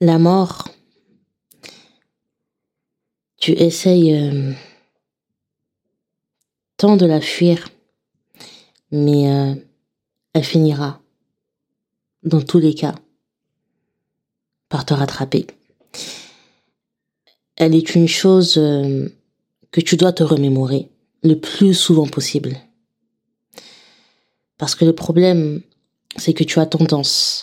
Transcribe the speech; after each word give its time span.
La 0.00 0.20
mort, 0.20 0.68
tu 3.36 3.50
essayes 3.50 4.14
euh, 4.14 4.52
tant 6.76 6.96
de 6.96 7.04
la 7.04 7.20
fuir, 7.20 7.68
mais 8.92 9.28
euh, 9.28 9.54
elle 10.34 10.44
finira, 10.44 11.02
dans 12.22 12.40
tous 12.40 12.60
les 12.60 12.76
cas, 12.76 12.94
par 14.68 14.86
te 14.86 14.94
rattraper. 14.94 15.48
Elle 17.56 17.74
est 17.74 17.96
une 17.96 18.06
chose 18.06 18.56
euh, 18.56 19.08
que 19.72 19.80
tu 19.80 19.96
dois 19.96 20.12
te 20.12 20.22
remémorer 20.22 20.92
le 21.24 21.40
plus 21.40 21.74
souvent 21.74 22.06
possible. 22.06 22.56
Parce 24.58 24.76
que 24.76 24.84
le 24.84 24.94
problème, 24.94 25.60
c'est 26.16 26.34
que 26.34 26.44
tu 26.44 26.60
as 26.60 26.66
tendance 26.66 27.42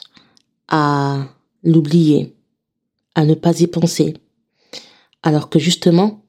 à 0.69 1.27
l'oublier, 1.63 2.34
à 3.15 3.25
ne 3.25 3.33
pas 3.33 3.59
y 3.59 3.67
penser, 3.67 4.13
alors 5.23 5.49
que 5.49 5.59
justement, 5.59 6.23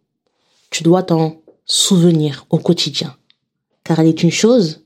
tu 0.70 0.82
dois 0.82 1.02
t'en 1.02 1.42
souvenir 1.64 2.46
au 2.50 2.58
quotidien, 2.58 3.16
car 3.84 3.98
elle 4.00 4.08
est 4.08 4.22
une 4.22 4.30
chose 4.30 4.84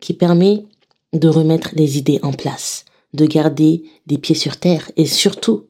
qui 0.00 0.14
permet 0.14 0.64
de 1.12 1.28
remettre 1.28 1.70
les 1.74 1.98
idées 1.98 2.20
en 2.22 2.32
place, 2.32 2.84
de 3.12 3.26
garder 3.26 3.84
les 4.06 4.18
pieds 4.18 4.34
sur 4.34 4.56
terre 4.56 4.90
et 4.96 5.06
surtout 5.06 5.66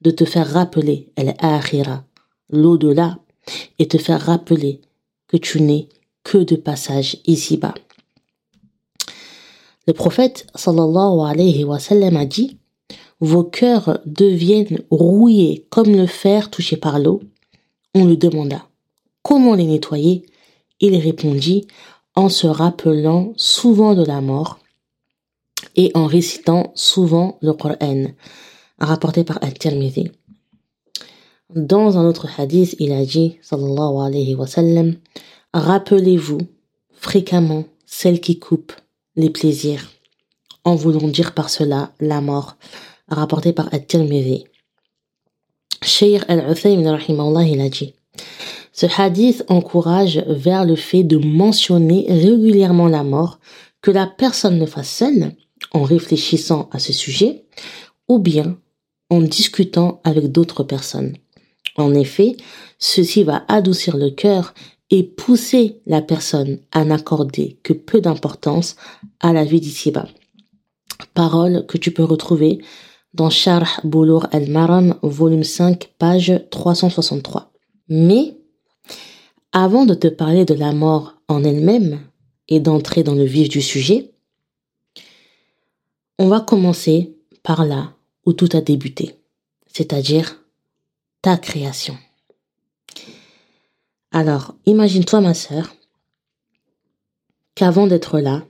de 0.00 0.10
te 0.10 0.24
faire 0.24 0.50
rappeler 0.50 1.12
elle 1.16 1.34
akhira, 1.38 2.04
l'au-delà, 2.50 3.18
et 3.78 3.88
te 3.88 3.98
faire 3.98 4.20
rappeler 4.20 4.80
que 5.28 5.36
tu 5.36 5.60
n'es 5.60 5.88
que 6.22 6.38
de 6.38 6.56
passage 6.56 7.18
ici-bas. 7.26 7.74
Le 9.86 9.92
prophète 9.92 10.46
sallallahu 10.54 11.20
alayhi 11.26 11.64
wa 11.64 11.78
sallam 11.78 12.16
a 12.16 12.24
dit 12.24 12.58
Vos 13.20 13.44
cœurs 13.44 14.00
deviennent 14.06 14.82
rouillés 14.90 15.66
comme 15.70 15.94
le 15.94 16.06
fer 16.06 16.50
touché 16.50 16.76
par 16.76 16.98
l'eau. 16.98 17.22
On 17.94 18.06
lui 18.06 18.18
demanda 18.18 18.66
Comment 19.22 19.54
les 19.54 19.64
nettoyer? 19.64 20.26
Il 20.80 20.96
répondit 20.96 21.66
en 22.14 22.28
se 22.28 22.46
rappelant 22.46 23.32
souvent 23.36 23.94
de 23.94 24.04
la 24.04 24.20
mort 24.20 24.58
et 25.76 25.90
en 25.94 26.06
récitant 26.06 26.72
souvent 26.74 27.38
le 27.40 27.52
Coran, 27.52 28.06
rapporté 28.78 29.24
par 29.24 29.42
At-Tirmidhi. 29.42 30.10
Dans 31.54 31.98
un 31.98 32.04
autre 32.04 32.28
hadith, 32.38 32.74
il 32.78 32.92
a 32.92 33.04
dit, 33.04 33.38
sallallahu 33.42 34.06
alayhi 34.06 34.34
wa 34.34 34.46
sallam, 34.46 34.96
rappelez-vous 35.52 36.40
fréquemment 36.92 37.64
celle 37.86 38.20
qui 38.20 38.38
coupe 38.38 38.72
les 39.16 39.30
plaisirs, 39.30 39.90
en 40.64 40.74
voulant 40.74 41.08
dire 41.08 41.32
par 41.34 41.50
cela 41.50 41.92
la 42.00 42.20
mort, 42.20 42.56
rapporté 43.08 43.52
par 43.52 43.72
At-Tirmidhi. 43.72 44.44
Shaykh 45.82 46.22
al-Uthaymin 46.28 46.98
il 47.46 47.60
a 47.60 47.68
dit, 47.68 47.94
ce 48.72 48.86
hadith 48.98 49.44
encourage 49.48 50.24
vers 50.26 50.64
le 50.64 50.76
fait 50.76 51.04
de 51.04 51.16
mentionner 51.16 52.06
régulièrement 52.08 52.88
la 52.88 53.04
mort, 53.04 53.38
que 53.82 53.90
la 53.90 54.06
personne 54.06 54.58
le 54.58 54.66
fasse 54.66 54.90
seule, 54.90 55.32
en 55.72 55.82
réfléchissant 55.82 56.68
à 56.72 56.78
ce 56.78 56.92
sujet, 56.92 57.44
ou 58.08 58.18
bien 58.18 58.58
en 59.10 59.20
discutant 59.20 60.00
avec 60.04 60.32
d'autres 60.32 60.64
personnes. 60.64 61.16
En 61.76 61.94
effet, 61.94 62.36
ceci 62.78 63.24
va 63.24 63.44
adoucir 63.48 63.96
le 63.96 64.10
cœur 64.10 64.54
et 64.90 65.02
pousser 65.02 65.80
la 65.86 66.02
personne 66.02 66.58
à 66.72 66.84
n'accorder 66.84 67.58
que 67.62 67.72
peu 67.72 68.00
d'importance 68.00 68.76
à 69.20 69.32
la 69.32 69.44
vie 69.44 69.60
d'ici-bas. 69.60 70.08
Parole 71.14 71.66
que 71.66 71.78
tu 71.78 71.90
peux 71.90 72.04
retrouver 72.04 72.60
dans 73.14 73.30
Sharh 73.30 73.80
Boulour 73.84 74.26
al-Maram, 74.32 74.98
volume 75.02 75.44
5, 75.44 75.94
page 75.98 76.32
363. 76.50 77.52
Mais, 77.88 78.36
avant 79.52 79.86
de 79.86 79.94
te 79.94 80.08
parler 80.08 80.44
de 80.44 80.54
la 80.54 80.72
mort 80.72 81.14
en 81.28 81.44
elle-même 81.44 82.00
et 82.48 82.60
d'entrer 82.60 83.04
dans 83.04 83.14
le 83.14 83.24
vif 83.24 83.48
du 83.48 83.62
sujet, 83.62 84.10
on 86.18 86.28
va 86.28 86.40
commencer 86.40 87.16
par 87.42 87.64
là 87.64 87.94
où 88.26 88.32
tout 88.32 88.48
a 88.52 88.60
débuté, 88.60 89.16
c'est-à-dire 89.66 90.44
ta 91.22 91.36
création. 91.36 91.96
Alors, 94.10 94.54
imagine-toi 94.66 95.20
ma 95.20 95.34
sœur, 95.34 95.74
qu'avant 97.54 97.86
d'être 97.86 98.18
là, 98.18 98.44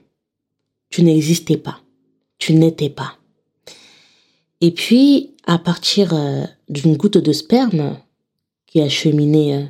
tu 0.89 1.03
n'existais 1.03 1.57
pas, 1.57 1.79
tu 2.37 2.53
n'étais 2.53 2.89
pas. 2.89 3.17
Et 4.61 4.71
puis, 4.71 5.35
à 5.45 5.57
partir 5.57 6.13
euh, 6.13 6.43
d'une 6.69 6.97
goutte 6.97 7.17
de 7.17 7.31
sperme 7.31 7.97
qui 8.65 8.81
a 8.81 8.89
cheminé 8.89 9.55
euh, 9.55 9.63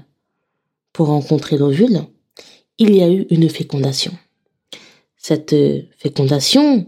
pour 0.93 1.07
rencontrer 1.07 1.57
l'ovule, 1.57 2.01
il 2.77 2.95
y 2.95 3.01
a 3.01 3.09
eu 3.09 3.25
une 3.29 3.49
fécondation. 3.49 4.13
Cette 5.17 5.53
euh, 5.53 5.81
fécondation 5.97 6.87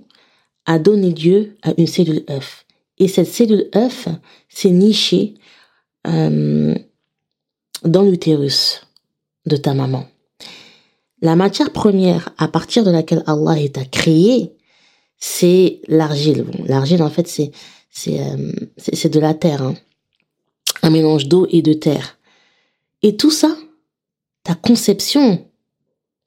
a 0.66 0.80
donné 0.80 1.12
lieu 1.12 1.58
à 1.63 1.74
une 1.78 1.88
cellule 1.88 2.24
œuf. 2.30 2.66
Et 3.00 3.08
cette 3.08 3.28
cellule 3.28 3.69
œuf 3.75 4.08
s'est 4.50 4.72
nichée 4.72 5.35
dans 6.06 6.74
l'utérus 7.84 8.81
de 9.46 9.58
ta 9.58 9.74
maman. 9.74 10.08
La 11.22 11.35
matière 11.35 11.74
première 11.74 12.29
à 12.38 12.47
partir 12.47 12.85
de 12.85 12.91
laquelle 12.91 13.24
Allah 13.28 13.59
est 13.59 13.78
à 13.78 13.84
créé, 13.85 14.53
c'est 15.18 15.81
l'argile. 15.88 16.46
l'argile, 16.66 17.03
en 17.03 17.09
fait, 17.09 17.28
c'est 17.28 17.52
c'est 17.97 18.19
c'est 18.78 19.09
de 19.09 19.19
la 19.19 19.34
terre, 19.34 19.63
hein. 19.63 19.75
un 20.84 20.90
mélange 20.91 21.28
d'eau 21.28 21.47
et 21.50 21.62
de 21.62 21.74
terre. 21.74 22.18
Et 23.02 23.18
tout 23.18 23.31
ça, 23.31 23.56
ta 24.44 24.53
conception, 24.56 25.46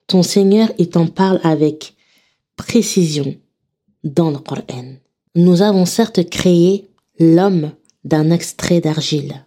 ton 0.07 0.21
Seigneur, 0.21 0.69
il 0.77 0.89
t'en 0.89 1.07
parle 1.07 1.39
avec 1.43 1.95
précision 2.57 3.35
dans 4.03 4.31
le 4.31 4.39
Coran. 4.39 4.95
Nous 5.35 5.61
avons 5.61 5.85
certes 5.85 6.29
créé 6.29 6.89
l'homme 7.19 7.71
d'un 8.03 8.31
extrait 8.31 8.81
d'argile, 8.81 9.45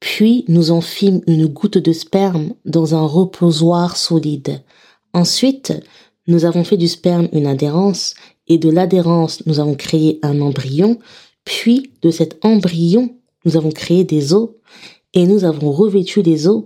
puis 0.00 0.44
nous 0.48 0.72
en 0.72 0.80
fîmes 0.80 1.20
une 1.28 1.46
goutte 1.46 1.78
de 1.78 1.92
sperme 1.92 2.54
dans 2.64 2.96
un 2.96 3.06
reposoir 3.06 3.96
solide. 3.96 4.62
Ensuite, 5.12 5.72
nous 6.26 6.44
avons 6.44 6.64
fait 6.64 6.76
du 6.76 6.88
sperme 6.88 7.28
une 7.32 7.46
adhérence, 7.46 8.14
et 8.48 8.58
de 8.58 8.70
l'adhérence, 8.70 9.46
nous 9.46 9.60
avons 9.60 9.76
créé 9.76 10.18
un 10.22 10.40
embryon, 10.40 10.98
puis 11.44 11.92
de 12.02 12.10
cet 12.10 12.44
embryon, 12.44 13.16
nous 13.44 13.56
avons 13.56 13.70
créé 13.70 14.04
des 14.04 14.32
os, 14.32 14.50
et 15.14 15.26
nous 15.26 15.44
avons 15.44 15.72
revêtu 15.72 16.22
les 16.22 16.46
os 16.46 16.64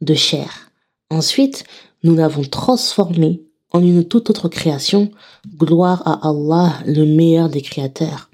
de 0.00 0.14
chair. 0.14 0.70
Ensuite, 1.10 1.64
nous 2.02 2.14
l'avons 2.14 2.42
transformé 2.42 3.42
en 3.70 3.82
une 3.82 4.06
toute 4.06 4.30
autre 4.30 4.48
création. 4.48 5.10
Gloire 5.56 6.02
à 6.06 6.28
Allah, 6.28 6.74
le 6.86 7.04
meilleur 7.04 7.48
des 7.48 7.62
créateurs. 7.62 8.30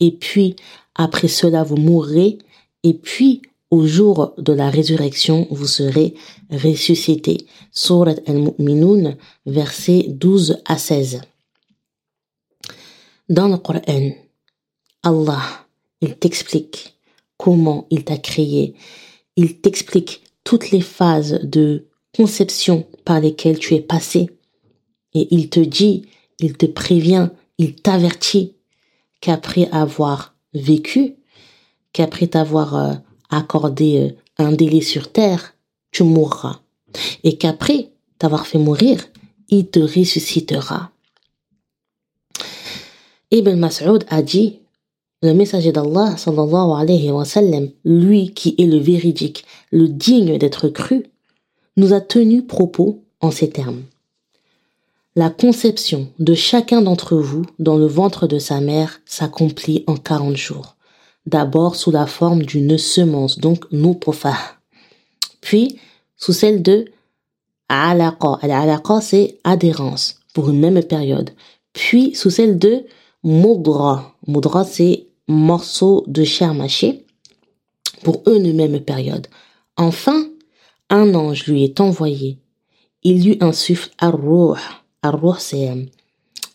Et 0.00 0.12
puis, 0.12 0.56
après 0.94 1.28
cela, 1.28 1.62
vous 1.62 1.76
mourrez. 1.76 2.38
Et 2.82 2.94
puis, 2.94 3.42
au 3.70 3.86
jour 3.86 4.34
de 4.38 4.52
la 4.52 4.70
résurrection, 4.70 5.46
vous 5.50 5.66
serez 5.66 6.14
ressuscités. 6.50 7.46
Surat 7.72 8.14
al-Mu'minun, 8.26 9.16
versets 9.46 10.06
12 10.08 10.58
à 10.64 10.78
16. 10.78 11.20
Dans 13.28 13.48
le 13.48 13.56
Coran, 13.56 14.12
Allah, 15.06 15.68
il 16.00 16.16
t'explique 16.16 16.98
comment 17.36 17.86
il 17.90 18.02
t'a 18.02 18.18
créé. 18.18 18.74
Il 19.36 19.60
t'explique 19.60 20.24
toutes 20.42 20.72
les 20.72 20.80
phases 20.80 21.38
de 21.44 21.86
conception 22.12 22.88
par 23.04 23.20
lesquelles 23.20 23.60
tu 23.60 23.74
es 23.74 23.80
passé. 23.80 24.28
Et 25.14 25.28
il 25.30 25.48
te 25.48 25.60
dit, 25.60 26.06
il 26.40 26.56
te 26.56 26.66
prévient, 26.66 27.30
il 27.56 27.76
t'avertit 27.76 28.56
qu'après 29.20 29.68
avoir 29.70 30.34
vécu, 30.54 31.14
qu'après 31.92 32.26
t'avoir 32.26 32.74
euh, 32.74 32.94
accordé 33.30 33.98
euh, 33.98 34.44
un 34.44 34.50
délai 34.50 34.80
sur 34.80 35.12
terre, 35.12 35.54
tu 35.92 36.02
mourras. 36.02 36.62
Et 37.22 37.38
qu'après 37.38 37.92
t'avoir 38.18 38.48
fait 38.48 38.58
mourir, 38.58 39.04
il 39.50 39.68
te 39.68 39.78
ressuscitera. 39.78 40.90
Ibn 43.30 43.54
Mas'ud 43.54 44.04
a 44.08 44.22
dit, 44.22 44.58
le 45.22 45.32
messager 45.32 45.72
d'Allah, 45.72 46.16
sallallahu 46.16 46.72
alayhi 46.78 47.10
wa 47.10 47.24
sallam, 47.24 47.70
lui 47.84 48.32
qui 48.32 48.54
est 48.58 48.66
le 48.66 48.78
véridique, 48.78 49.44
le 49.70 49.88
digne 49.88 50.38
d'être 50.38 50.68
cru, 50.68 51.06
nous 51.76 51.92
a 51.92 52.00
tenu 52.00 52.42
propos 52.42 53.02
en 53.20 53.30
ces 53.30 53.50
termes. 53.50 53.82
La 55.14 55.30
conception 55.30 56.08
de 56.18 56.34
chacun 56.34 56.82
d'entre 56.82 57.16
vous 57.16 57.46
dans 57.58 57.78
le 57.78 57.86
ventre 57.86 58.26
de 58.26 58.38
sa 58.38 58.60
mère 58.60 59.00
s'accomplit 59.06 59.82
en 59.86 59.96
quarante 59.96 60.36
jours. 60.36 60.76
D'abord 61.24 61.74
sous 61.74 61.90
la 61.90 62.06
forme 62.06 62.42
d'une 62.42 62.76
semence, 62.76 63.38
donc 63.38 63.64
nutofa. 63.72 64.34
Puis 65.40 65.78
sous 66.16 66.32
celle 66.32 66.62
de 66.62 66.86
alaqa. 67.68 68.38
Alaqa, 68.42 69.00
c'est 69.00 69.38
adhérence 69.42 70.20
pour 70.34 70.50
une 70.50 70.60
même 70.60 70.82
période. 70.82 71.30
Puis 71.72 72.14
sous 72.14 72.30
celle 72.30 72.58
de 72.58 72.84
mudra. 73.24 74.14
Mudra, 74.26 74.64
c'est 74.64 75.06
morceaux 75.28 76.04
de 76.06 76.24
chair 76.24 76.54
mâchée 76.54 77.04
pour 78.02 78.22
une 78.26 78.52
même 78.52 78.80
période. 78.80 79.26
Enfin, 79.76 80.28
un 80.90 81.14
ange 81.14 81.46
lui 81.46 81.64
est 81.64 81.80
envoyé. 81.80 82.38
Il 83.02 83.24
lui 83.24 83.38
insuffle 83.40 83.90
ar-ruh. 83.98 84.58
Ar-ruh, 85.02 85.38
c'est 85.38 85.70
euh, 85.70 85.84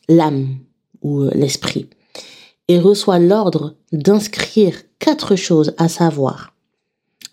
l'âme 0.08 0.58
ou 1.02 1.22
euh, 1.22 1.32
l'esprit. 1.34 1.90
Et 2.68 2.80
reçoit 2.80 3.20
l'ordre 3.20 3.76
d'inscrire 3.92 4.76
quatre 5.00 5.36
choses, 5.36 5.74
à 5.78 5.90
savoir 5.90 6.52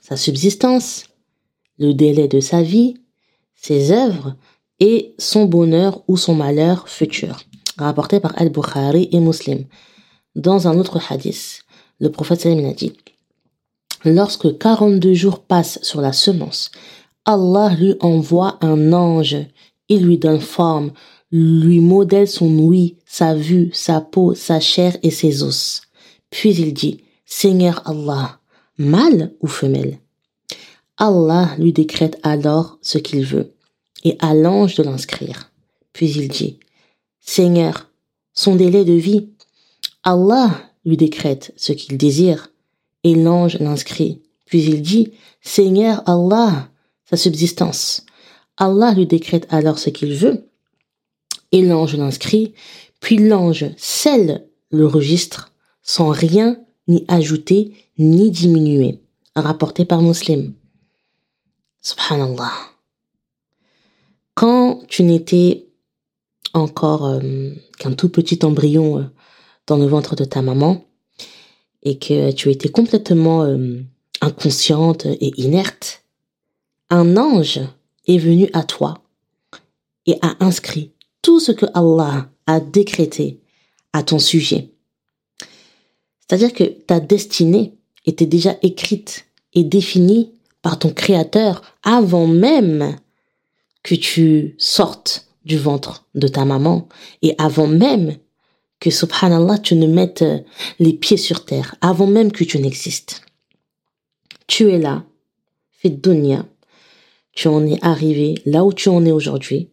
sa 0.08 0.16
subsistance, 0.16 1.04
le 1.78 1.92
délai 1.92 2.28
de 2.28 2.40
sa 2.40 2.62
vie, 2.62 2.94
ses 3.54 3.92
œuvres 3.92 4.36
et 4.80 5.14
son 5.18 5.44
bonheur 5.44 6.02
ou 6.08 6.16
son 6.16 6.34
malheur 6.34 6.88
futur. 6.88 7.40
Rapporté 7.78 8.18
par 8.18 8.32
Al-Bukhari 8.36 9.08
et 9.12 9.20
Muslim. 9.20 9.64
Dans 10.34 10.66
un 10.66 10.76
autre 10.78 11.00
hadith, 11.10 11.60
le 12.00 12.10
prophète 12.10 12.40
sallam 12.40 12.64
a 12.64 12.72
dit 12.72 12.92
Lorsque 14.04 14.58
42 14.58 15.14
jours 15.14 15.40
passent 15.40 15.78
sur 15.82 16.00
la 16.00 16.12
semence, 16.12 16.72
Allah 17.24 17.74
lui 17.78 17.94
envoie 18.00 18.58
un 18.62 18.92
ange. 18.92 19.36
Il 19.88 20.04
lui 20.04 20.18
donne 20.18 20.40
forme, 20.40 20.92
lui 21.30 21.78
modèle 21.78 22.26
son 22.26 22.50
ouïe, 22.58 22.96
sa 23.06 23.34
vue, 23.34 23.70
sa 23.72 24.00
peau, 24.00 24.34
sa 24.34 24.58
chair 24.58 24.96
et 25.02 25.10
ses 25.10 25.42
os. 25.44 25.82
Puis 26.30 26.54
il 26.56 26.74
dit 26.74 27.02
Seigneur 27.26 27.82
Allah, 27.84 28.40
mâle 28.76 29.34
ou 29.40 29.46
femelle? 29.46 29.98
Allah 30.96 31.50
lui 31.58 31.72
décrète 31.72 32.18
alors 32.24 32.78
ce 32.82 32.98
qu'il 32.98 33.24
veut 33.24 33.54
et 34.04 34.16
à 34.20 34.34
l'ange 34.34 34.74
de 34.74 34.82
l'inscrire. 34.82 35.52
Puis 35.92 36.10
il 36.10 36.28
dit 36.28 36.58
Seigneur, 37.28 37.90
son 38.32 38.56
délai 38.56 38.86
de 38.86 38.94
vie. 38.94 39.28
Allah 40.02 40.50
lui 40.86 40.96
décrète 40.96 41.52
ce 41.58 41.74
qu'il 41.74 41.98
désire 41.98 42.50
et 43.04 43.14
l'ange 43.14 43.58
l'inscrit. 43.58 44.22
Puis 44.46 44.62
il 44.62 44.80
dit 44.80 45.12
Seigneur 45.42 46.02
Allah, 46.08 46.70
sa 47.04 47.18
subsistance. 47.18 48.06
Allah 48.56 48.94
lui 48.94 49.06
décrète 49.06 49.46
alors 49.50 49.78
ce 49.78 49.90
qu'il 49.90 50.14
veut 50.14 50.48
et 51.52 51.60
l'ange 51.60 51.96
l'inscrit. 51.96 52.54
Puis 52.98 53.18
l'ange 53.18 53.66
scelle 53.76 54.48
le 54.70 54.86
registre 54.86 55.52
sans 55.82 56.08
rien 56.08 56.58
ni 56.88 57.04
ajouter, 57.08 57.74
ni 57.98 58.30
diminuer. 58.30 59.02
Rapporté 59.36 59.84
par 59.84 60.00
Muslim. 60.00 60.54
Subhanallah. 61.82 62.54
Quand 64.34 64.80
tu 64.88 65.02
n'étais 65.02 65.67
encore 66.54 67.06
euh, 67.06 67.50
qu'un 67.78 67.92
tout 67.92 68.08
petit 68.08 68.44
embryon 68.44 68.98
euh, 68.98 69.04
dans 69.66 69.76
le 69.76 69.86
ventre 69.86 70.16
de 70.16 70.24
ta 70.24 70.42
maman 70.42 70.84
et 71.82 71.98
que 71.98 72.32
tu 72.32 72.50
étais 72.50 72.68
complètement 72.68 73.42
euh, 73.42 73.80
inconsciente 74.20 75.06
et 75.06 75.40
inerte, 75.40 76.02
un 76.90 77.16
ange 77.16 77.60
est 78.06 78.18
venu 78.18 78.48
à 78.52 78.64
toi 78.64 79.02
et 80.06 80.16
a 80.22 80.36
inscrit 80.40 80.92
tout 81.22 81.40
ce 81.40 81.52
que 81.52 81.66
Allah 81.74 82.30
a 82.46 82.60
décrété 82.60 83.40
à 83.92 84.02
ton 84.02 84.18
sujet. 84.18 84.70
C'est-à-dire 86.20 86.52
que 86.52 86.64
ta 86.64 87.00
destinée 87.00 87.74
était 88.06 88.26
déjà 88.26 88.56
écrite 88.62 89.26
et 89.54 89.64
définie 89.64 90.32
par 90.62 90.78
ton 90.78 90.90
Créateur 90.90 91.62
avant 91.82 92.26
même 92.26 92.96
que 93.82 93.94
tu 93.94 94.54
sortes 94.58 95.27
du 95.48 95.58
ventre 95.58 96.06
de 96.14 96.28
ta 96.28 96.44
maman 96.44 96.88
et 97.22 97.34
avant 97.38 97.66
même 97.66 98.16
que, 98.78 98.90
subhanallah, 98.90 99.58
tu 99.58 99.74
ne 99.74 99.88
mettes 99.88 100.24
les 100.78 100.92
pieds 100.92 101.16
sur 101.16 101.44
terre, 101.44 101.74
avant 101.80 102.06
même 102.06 102.30
que 102.30 102.44
tu 102.44 102.60
n'existes. 102.60 103.22
Tu 104.46 104.70
es 104.70 104.78
là, 104.78 105.04
fait 105.72 106.00
tu 107.32 107.48
en 107.48 107.66
es 107.66 107.78
arrivé 107.82 108.34
là 108.46 108.64
où 108.64 108.72
tu 108.72 108.88
en 108.88 109.04
es 109.04 109.10
aujourd'hui, 109.10 109.70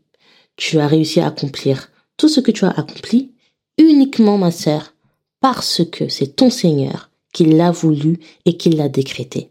tu 0.56 0.80
as 0.80 0.88
réussi 0.88 1.20
à 1.20 1.28
accomplir 1.28 1.92
tout 2.18 2.30
ce 2.30 2.40
que 2.40 2.52
tu 2.52 2.66
as 2.66 2.70
accompli 2.70 3.34
uniquement, 3.78 4.38
ma 4.38 4.52
sœur, 4.52 4.94
parce 5.42 5.84
que 5.92 6.08
c'est 6.08 6.38
ton 6.38 6.50
Seigneur 6.50 7.10
qui 7.34 7.46
l'a 7.46 7.72
voulu 7.72 8.20
et 8.46 8.56
qui 8.56 8.70
l'a 8.70 8.88
décrété. 8.88 9.50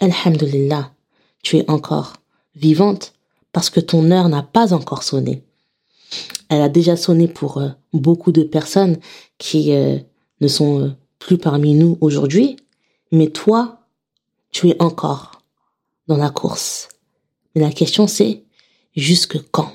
Alhamdulillah, 0.00 0.92
tu 1.42 1.56
es 1.56 1.70
encore 1.70 2.14
vivante 2.54 3.14
parce 3.56 3.70
que 3.70 3.80
ton 3.80 4.10
heure 4.10 4.28
n'a 4.28 4.42
pas 4.42 4.74
encore 4.74 5.02
sonné. 5.02 5.42
Elle 6.50 6.60
a 6.60 6.68
déjà 6.68 6.94
sonné 6.94 7.26
pour 7.26 7.56
euh, 7.56 7.70
beaucoup 7.94 8.30
de 8.30 8.42
personnes 8.42 8.98
qui 9.38 9.72
euh, 9.72 9.98
ne 10.42 10.46
sont 10.46 10.80
euh, 10.82 10.90
plus 11.18 11.38
parmi 11.38 11.72
nous 11.72 11.96
aujourd'hui, 12.02 12.58
mais 13.12 13.28
toi, 13.28 13.80
tu 14.50 14.68
es 14.68 14.82
encore 14.82 15.40
dans 16.06 16.18
la 16.18 16.28
course. 16.28 16.90
Mais 17.54 17.62
la 17.62 17.70
question 17.70 18.06
c'est, 18.06 18.44
jusque 18.94 19.38
quand? 19.52 19.72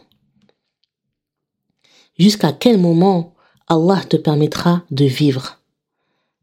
Jusqu'à 2.20 2.54
quel 2.54 2.78
moment 2.78 3.34
Allah 3.68 4.04
te 4.08 4.16
permettra 4.16 4.84
de 4.92 5.06
vivre? 5.06 5.60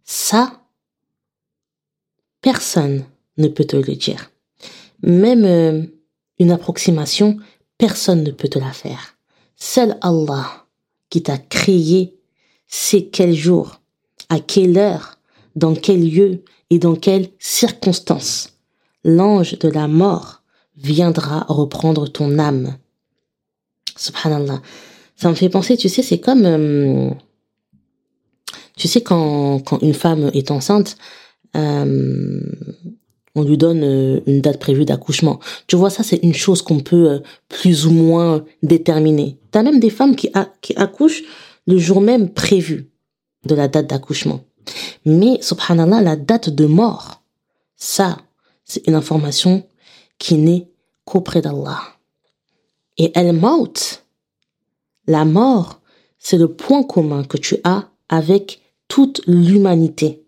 Ça, 0.02 0.60
personne 2.40 3.04
ne 3.36 3.46
peut 3.46 3.64
te 3.64 3.76
le 3.76 3.94
dire. 3.94 4.32
Même 5.02 5.88
une 6.38 6.50
approximation, 6.50 7.36
personne 7.78 8.22
ne 8.22 8.30
peut 8.30 8.48
te 8.48 8.58
la 8.58 8.72
faire. 8.72 9.16
Seul 9.56 9.98
Allah 10.00 10.66
qui 11.10 11.22
t'a 11.22 11.38
créé 11.38 12.16
sait 12.66 13.06
quel 13.06 13.34
jour, 13.34 13.80
à 14.28 14.40
quelle 14.40 14.76
heure, 14.78 15.18
dans 15.56 15.74
quel 15.74 16.08
lieu 16.08 16.42
et 16.70 16.78
dans 16.78 16.94
quelles 16.94 17.30
circonstances 17.38 18.58
l'ange 19.04 19.58
de 19.58 19.68
la 19.68 19.88
mort 19.88 20.42
viendra 20.76 21.46
reprendre 21.48 22.06
ton 22.08 22.38
âme. 22.38 22.76
Subhanallah. 23.96 24.62
Ça 25.16 25.28
me 25.28 25.34
fait 25.34 25.48
penser, 25.48 25.76
tu 25.76 25.88
sais, 25.88 26.02
c'est 26.02 26.20
comme, 26.20 26.44
euh, 26.44 27.10
tu 28.76 28.86
sais, 28.86 29.00
quand, 29.00 29.58
quand 29.60 29.80
une 29.82 29.94
femme 29.94 30.30
est 30.34 30.52
enceinte, 30.52 30.96
euh, 31.56 32.40
on 33.34 33.42
lui 33.42 33.56
donne 33.56 33.82
euh, 33.82 34.20
une 34.26 34.40
date 34.40 34.58
prévue 34.58 34.84
d'accouchement. 34.84 35.40
Tu 35.66 35.76
vois, 35.76 35.90
ça, 35.90 36.02
c'est 36.02 36.18
une 36.22 36.34
chose 36.34 36.62
qu'on 36.62 36.80
peut 36.80 37.22
plus 37.48 37.86
ou 37.86 37.90
moins 37.90 38.44
déterminer. 38.62 39.38
T'as 39.50 39.62
même 39.62 39.80
des 39.80 39.90
femmes 39.90 40.16
qui, 40.16 40.30
qui 40.60 40.74
accouchent 40.76 41.22
le 41.66 41.78
jour 41.78 42.00
même 42.00 42.30
prévu 42.30 42.90
de 43.44 43.54
la 43.54 43.68
date 43.68 43.88
d'accouchement. 43.88 44.40
Mais, 45.04 45.38
subhanallah, 45.40 46.00
la 46.00 46.16
date 46.16 46.50
de 46.50 46.66
mort, 46.66 47.22
ça, 47.76 48.18
c'est 48.64 48.86
une 48.86 48.94
information 48.94 49.66
qui 50.18 50.34
n'est 50.34 50.68
qu'auprès 51.04 51.40
d'Allah. 51.40 51.80
Et 52.98 53.12
elle 53.14 53.32
maut, 53.32 54.02
la 55.06 55.24
mort, 55.24 55.80
c'est 56.18 56.36
le 56.36 56.48
point 56.48 56.82
commun 56.82 57.24
que 57.24 57.38
tu 57.38 57.56
as 57.64 57.88
avec 58.08 58.60
toute 58.88 59.22
l'humanité. 59.26 60.24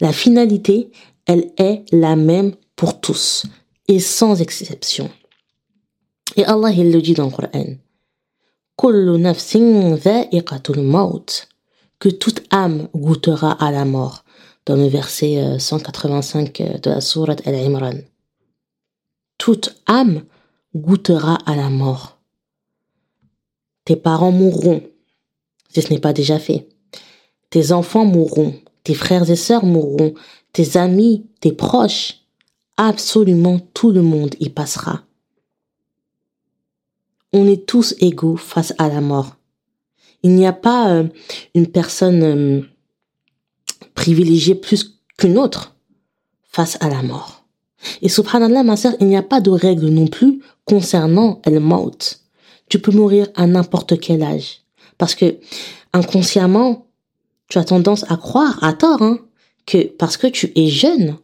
La 0.00 0.12
finalité, 0.12 0.90
elle 1.30 1.52
est 1.58 1.84
la 1.92 2.16
même 2.16 2.56
pour 2.74 3.00
tous 3.00 3.46
et 3.86 4.00
sans 4.00 4.40
exception. 4.40 5.08
Et 6.34 6.44
Allah, 6.44 6.70
il 6.70 6.90
le 6.90 7.00
dit 7.00 7.14
dans 7.14 7.26
le 7.26 7.30
Coran. 7.30 7.76
Que 12.00 12.08
toute 12.08 12.42
âme 12.50 12.88
goûtera 12.96 13.52
à 13.64 13.70
la 13.70 13.84
mort. 13.84 14.24
Dans 14.66 14.74
le 14.74 14.88
verset 14.88 15.58
185 15.60 16.60
euh, 16.60 16.78
de 16.78 16.90
la 16.90 17.00
sourate 17.00 17.46
Al-Imran. 17.46 17.98
Toute 19.38 19.80
âme 19.86 20.24
goûtera 20.74 21.38
à 21.46 21.54
la 21.54 21.70
mort. 21.70 22.18
Tes 23.84 23.96
parents 23.96 24.32
mourront, 24.32 24.82
si 25.72 25.80
ce 25.80 25.92
n'est 25.92 26.00
pas 26.00 26.12
déjà 26.12 26.40
fait. 26.40 26.66
Tes 27.50 27.70
enfants 27.70 28.04
mourront, 28.04 28.54
tes 28.82 28.94
frères 28.94 29.30
et 29.30 29.36
sœurs 29.36 29.64
mourront, 29.64 30.14
tes 30.52 30.76
amis, 30.76 31.26
tes 31.40 31.52
proches, 31.52 32.20
absolument 32.76 33.60
tout 33.74 33.90
le 33.90 34.02
monde 34.02 34.34
y 34.40 34.48
passera. 34.48 35.02
On 37.32 37.46
est 37.46 37.66
tous 37.66 37.94
égaux 38.00 38.36
face 38.36 38.74
à 38.78 38.88
la 38.88 39.00
mort. 39.00 39.36
Il 40.22 40.34
n'y 40.34 40.46
a 40.46 40.52
pas 40.52 40.90
euh, 40.90 41.04
une 41.54 41.68
personne 41.68 42.22
euh, 42.22 42.62
privilégiée 43.94 44.54
plus 44.54 44.98
qu'une 45.16 45.38
autre 45.38 45.76
face 46.42 46.76
à 46.80 46.88
la 46.88 47.02
mort. 47.02 47.44
Et 48.02 48.08
subhanallah, 48.08 48.62
ma 48.62 48.76
sœur, 48.76 48.94
il 49.00 49.06
n'y 49.06 49.16
a 49.16 49.22
pas 49.22 49.40
de 49.40 49.50
règle 49.50 49.88
non 49.88 50.06
plus 50.06 50.42
concernant 50.64 51.40
el 51.44 51.60
maut 51.60 52.20
tu 52.70 52.78
peux 52.78 52.92
mourir 52.92 53.26
à 53.34 53.46
n'importe 53.46 54.00
quel 54.00 54.22
âge. 54.22 54.62
Parce 54.96 55.14
que 55.14 55.38
inconsciemment, 55.92 56.86
tu 57.48 57.58
as 57.58 57.64
tendance 57.64 58.10
à 58.10 58.16
croire, 58.16 58.62
à 58.64 58.72
tort, 58.72 59.02
hein, 59.02 59.18
que 59.70 59.86
parce 59.86 60.16
que 60.16 60.26
tu 60.26 60.52
es 60.56 60.66
jeune, 60.66 61.16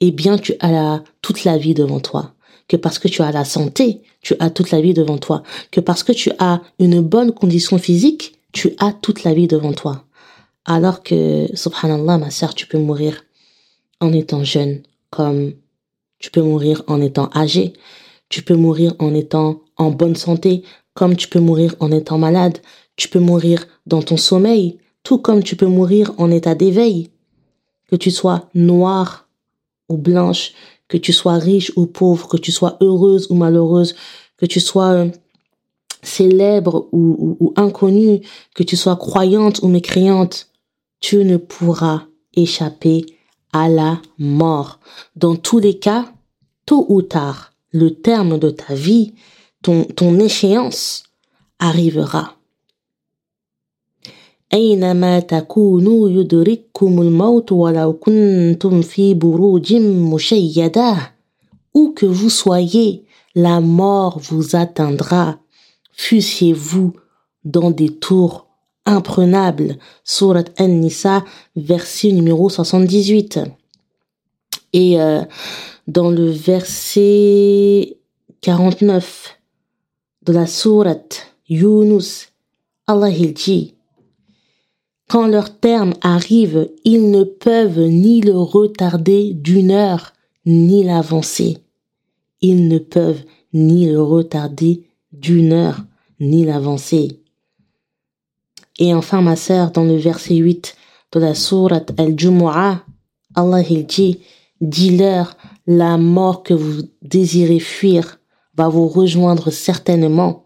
eh 0.00 0.10
bien 0.10 0.36
tu 0.36 0.52
as 0.60 0.70
la, 0.70 1.02
toute 1.22 1.44
la 1.44 1.56
vie 1.56 1.72
devant 1.72 2.00
toi. 2.00 2.34
Que 2.68 2.76
parce 2.76 2.98
que 2.98 3.08
tu 3.08 3.22
as 3.22 3.32
la 3.32 3.46
santé, 3.46 4.02
tu 4.20 4.34
as 4.38 4.50
toute 4.50 4.70
la 4.70 4.82
vie 4.82 4.92
devant 4.92 5.16
toi. 5.16 5.42
Que 5.70 5.80
parce 5.80 6.02
que 6.02 6.12
tu 6.12 6.30
as 6.38 6.60
une 6.78 7.00
bonne 7.00 7.32
condition 7.32 7.78
physique, 7.78 8.34
tu 8.52 8.74
as 8.78 8.92
toute 8.92 9.24
la 9.24 9.32
vie 9.32 9.46
devant 9.46 9.72
toi. 9.72 10.04
Alors 10.66 11.02
que, 11.02 11.46
subhanallah, 11.54 12.18
ma 12.18 12.30
sœur, 12.30 12.54
tu 12.54 12.66
peux 12.66 12.78
mourir 12.78 13.24
en 14.00 14.12
étant 14.12 14.44
jeune, 14.44 14.82
comme 15.08 15.54
tu 16.18 16.30
peux 16.30 16.42
mourir 16.42 16.82
en 16.88 17.00
étant 17.00 17.30
âgé, 17.34 17.72
tu 18.28 18.42
peux 18.42 18.56
mourir 18.56 18.94
en 18.98 19.14
étant 19.14 19.60
en 19.78 19.90
bonne 19.90 20.16
santé, 20.16 20.64
comme 20.92 21.16
tu 21.16 21.28
peux 21.28 21.40
mourir 21.40 21.74
en 21.80 21.90
étant 21.92 22.18
malade, 22.18 22.58
tu 22.96 23.08
peux 23.08 23.20
mourir 23.20 23.66
dans 23.86 24.02
ton 24.02 24.18
sommeil, 24.18 24.78
tout 25.02 25.18
comme 25.18 25.42
tu 25.42 25.56
peux 25.56 25.66
mourir 25.66 26.12
en 26.18 26.30
état 26.30 26.54
d'éveil. 26.54 27.10
Que 27.88 27.96
tu 27.96 28.10
sois 28.10 28.48
noire 28.54 29.28
ou 29.88 29.96
blanche, 29.96 30.52
que 30.88 30.96
tu 30.96 31.12
sois 31.12 31.38
riche 31.38 31.72
ou 31.76 31.86
pauvre, 31.86 32.28
que 32.28 32.36
tu 32.36 32.52
sois 32.52 32.76
heureuse 32.80 33.26
ou 33.30 33.34
malheureuse, 33.34 33.94
que 34.36 34.46
tu 34.46 34.60
sois 34.60 34.92
euh, 34.92 35.10
célèbre 36.02 36.88
ou, 36.92 37.52
inconnue, 37.56 38.20
que 38.54 38.62
tu 38.62 38.76
sois 38.76 38.96
croyante 38.96 39.60
ou 39.62 39.68
mécréante, 39.68 40.48
tu 41.00 41.24
ne 41.24 41.36
pourras 41.36 42.04
échapper 42.34 43.06
à 43.52 43.68
la 43.68 44.00
mort. 44.18 44.78
Dans 45.16 45.36
tous 45.36 45.58
les 45.58 45.78
cas, 45.78 46.12
tôt 46.64 46.86
ou 46.88 47.02
tard, 47.02 47.52
le 47.72 47.90
terme 47.94 48.38
de 48.38 48.50
ta 48.50 48.74
vie, 48.74 49.14
ton 49.62 50.18
échéance 50.20 51.04
arrivera. 51.58 52.35
أينما 54.53 55.19
تكونوا 55.19 56.09
يدرككم 56.09 57.01
الموت 57.01 57.51
ولو 57.51 57.93
كنتم 57.93 58.81
في 58.81 59.13
بروج 59.13 59.73
مشيدة 59.73 61.11
Où 61.73 61.93
que 61.93 62.05
vous 62.05 62.29
soyez, 62.29 63.05
la 63.33 63.61
mort 63.61 64.19
vous 64.19 64.57
atteindra, 64.57 65.39
fussiez-vous 65.93 66.91
dans 67.45 67.71
des 67.71 67.89
tours 67.89 68.47
imprenables. 68.85 69.77
Surat 70.03 70.43
An-Nisa, 70.59 71.23
verset 71.55 72.11
numéro 72.11 72.49
78. 72.49 73.39
Et 74.73 74.99
euh, 74.99 75.21
dans 75.87 76.11
le 76.11 76.29
verset 76.29 77.97
49 78.41 79.39
de 80.23 80.33
la 80.33 80.45
sourate 80.45 81.27
Yunus, 81.47 82.29
Allah 82.87 83.09
il 83.09 83.33
dit 83.33 83.74
quand 85.08 85.28
leur 85.28 85.58
terme 85.58 85.94
arrive, 86.00 86.68
ils 86.84 87.10
ne 87.10 87.22
peuvent 87.22 87.80
ni 87.80 88.20
le 88.20 88.36
retarder 88.36 89.34
d'une 89.34 89.70
heure, 89.70 90.12
ni 90.44 90.82
l'avancer. 90.82 91.58
Ils 92.40 92.68
ne 92.68 92.78
peuvent 92.78 93.22
ni 93.52 93.86
le 93.86 94.02
retarder 94.02 94.88
d'une 95.12 95.52
heure, 95.52 95.84
ni 96.18 96.44
l'avancer. 96.44 97.22
Et 98.78 98.94
enfin, 98.94 99.22
ma 99.22 99.36
sœur, 99.36 99.70
dans 99.70 99.84
le 99.84 99.96
verset 99.96 100.34
8 100.36 100.76
de 101.12 101.20
la 101.20 101.34
sourate 101.34 101.92
Al-Jumu'ah, 101.98 102.82
Allah 103.34 103.62
il 103.62 103.86
dit, 103.86 104.20
dis-leur, 104.60 105.36
la 105.66 105.98
mort 105.98 106.42
que 106.42 106.54
vous 106.54 106.82
désirez 107.02 107.60
fuir 107.60 108.18
va 108.56 108.68
vous 108.68 108.88
rejoindre 108.88 109.50
certainement 109.50 110.45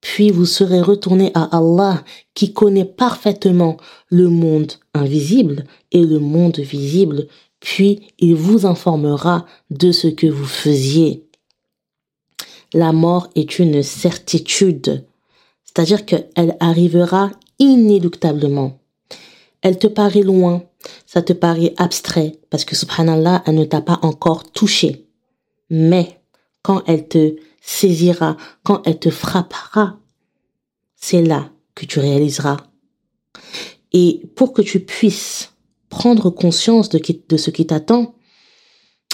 puis 0.00 0.30
vous 0.30 0.46
serez 0.46 0.80
retourné 0.80 1.30
à 1.34 1.56
Allah 1.56 2.02
qui 2.34 2.52
connaît 2.52 2.84
parfaitement 2.84 3.76
le 4.08 4.28
monde 4.28 4.72
invisible 4.94 5.64
et 5.92 6.04
le 6.04 6.18
monde 6.18 6.58
visible, 6.58 7.26
puis 7.60 8.08
il 8.18 8.34
vous 8.34 8.66
informera 8.66 9.44
de 9.70 9.92
ce 9.92 10.08
que 10.08 10.26
vous 10.26 10.46
faisiez. 10.46 11.26
La 12.72 12.92
mort 12.92 13.28
est 13.34 13.58
une 13.58 13.82
certitude, 13.82 15.04
c'est-à-dire 15.64 16.06
qu'elle 16.06 16.56
arrivera 16.60 17.30
inéluctablement. 17.58 18.78
Elle 19.62 19.78
te 19.78 19.86
paraît 19.86 20.22
loin, 20.22 20.62
ça 21.04 21.20
te 21.20 21.32
paraît 21.32 21.74
abstrait, 21.76 22.38
parce 22.48 22.64
que 22.64 22.76
subhanallah, 22.76 23.42
elle 23.46 23.56
ne 23.56 23.64
t'a 23.64 23.82
pas 23.82 23.98
encore 24.02 24.50
touché. 24.50 25.06
Mais 25.68 26.20
quand 26.62 26.82
elle 26.86 27.06
te 27.06 27.36
saisira, 27.70 28.36
quand 28.64 28.82
elle 28.84 28.98
te 28.98 29.10
frappera, 29.10 29.98
c'est 30.96 31.22
là 31.22 31.50
que 31.74 31.86
tu 31.86 32.00
réaliseras. 32.00 32.58
Et 33.92 34.22
pour 34.34 34.52
que 34.52 34.62
tu 34.62 34.80
puisses 34.80 35.52
prendre 35.88 36.30
conscience 36.30 36.88
de, 36.88 37.36
ce 37.36 37.50
qui 37.50 37.66
t'attend, 37.66 38.14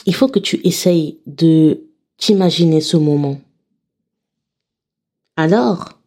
il 0.07 0.15
faut 0.15 0.29
que 0.29 0.39
tu 0.39 0.61
essayes 0.67 1.21
de 1.27 1.85
t'imaginer 2.17 2.81
ce 2.81 2.97
moment. 2.97 3.41
Alors, 5.37 6.01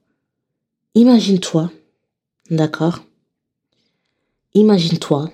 imagine-toi, 0.96 1.72
d'accord? 2.50 3.00
Imagine-toi, 4.56 5.32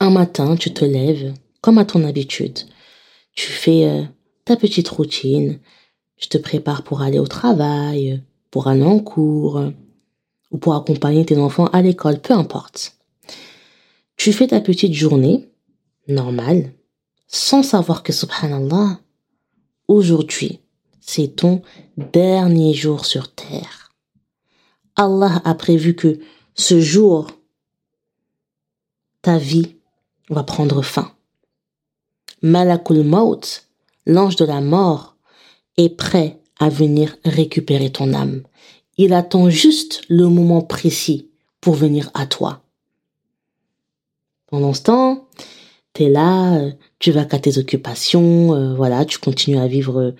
un 0.00 0.10
matin, 0.10 0.56
tu 0.56 0.74
te 0.74 0.84
lèves, 0.84 1.34
comme 1.60 1.78
à 1.78 1.84
ton 1.84 2.04
habitude. 2.04 2.58
Tu 3.34 3.46
fais 3.46 3.86
euh, 3.86 4.02
ta 4.44 4.56
petite 4.56 4.88
routine, 4.88 5.60
tu 6.16 6.28
te 6.28 6.38
prépares 6.38 6.82
pour 6.82 7.02
aller 7.02 7.18
au 7.18 7.26
travail, 7.26 8.22
pour 8.50 8.68
aller 8.68 8.84
en 8.84 8.98
cours, 8.98 9.62
ou 10.50 10.58
pour 10.58 10.74
accompagner 10.74 11.24
tes 11.24 11.38
enfants 11.38 11.66
à 11.66 11.82
l'école, 11.82 12.20
peu 12.20 12.34
importe. 12.34 12.96
Tu 14.16 14.32
fais 14.32 14.48
ta 14.48 14.60
petite 14.60 14.92
journée, 14.92 15.48
normale, 16.06 16.72
sans 17.26 17.62
savoir 17.62 18.02
que, 18.02 18.12
subhanallah, 18.12 19.00
aujourd'hui, 19.88 20.60
c'est 21.00 21.36
ton 21.36 21.62
dernier 21.96 22.74
jour 22.74 23.06
sur 23.06 23.34
terre. 23.34 23.92
Allah 24.94 25.40
a 25.44 25.54
prévu 25.54 25.96
que 25.96 26.20
ce 26.54 26.80
jour, 26.80 27.26
ta 29.22 29.38
vie 29.38 29.76
va 30.28 30.42
prendre 30.42 30.82
fin. 30.82 31.12
Malakul 32.42 33.02
Maut, 33.02 33.40
l'ange 34.06 34.36
de 34.36 34.44
la 34.44 34.60
mort, 34.60 35.16
est 35.76 35.96
prêt 35.96 36.40
à 36.58 36.68
venir 36.68 37.16
récupérer 37.24 37.90
ton 37.90 38.12
âme. 38.12 38.42
Il 38.98 39.14
attend 39.14 39.50
juste 39.50 40.02
le 40.08 40.28
moment 40.28 40.62
précis 40.62 41.30
pour 41.60 41.74
venir 41.74 42.10
à 42.14 42.26
toi. 42.26 42.62
Pendant 44.46 44.74
ce 44.74 44.82
temps, 44.82 45.28
tu 45.94 46.04
es 46.04 46.08
là, 46.10 46.60
tu 46.98 47.10
vas 47.10 47.24
qu'à 47.24 47.38
tes 47.38 47.58
occupations, 47.58 48.54
euh, 48.54 48.74
voilà, 48.74 49.04
tu 49.04 49.18
continues 49.18 49.58
à 49.58 49.66
vivre 49.66 50.14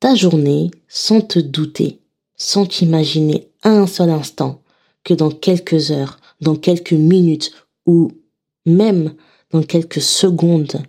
ta 0.00 0.14
journée 0.14 0.70
sans 0.88 1.20
te 1.20 1.38
douter, 1.38 2.00
sans 2.36 2.66
t'imaginer 2.66 3.48
un 3.62 3.86
seul 3.86 4.10
instant 4.10 4.62
que 5.02 5.14
dans 5.14 5.30
quelques 5.30 5.90
heures, 5.90 6.18
dans 6.40 6.56
quelques 6.56 6.92
minutes 6.92 7.52
ou 7.86 8.10
même 8.66 9.14
dans 9.50 9.62
quelques 9.62 10.00
secondes, 10.00 10.82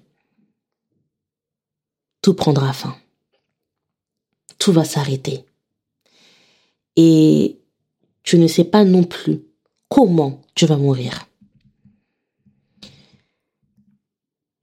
tout 2.26 2.34
prendra 2.34 2.74
fin. 2.74 2.98
Tout 4.58 4.72
va 4.72 4.84
s'arrêter. 4.84 5.46
Et 6.96 7.60
tu 8.24 8.40
ne 8.40 8.48
sais 8.48 8.64
pas 8.64 8.84
non 8.84 9.04
plus 9.04 9.44
comment 9.90 10.42
tu 10.56 10.66
vas 10.66 10.78
mourir. 10.78 11.28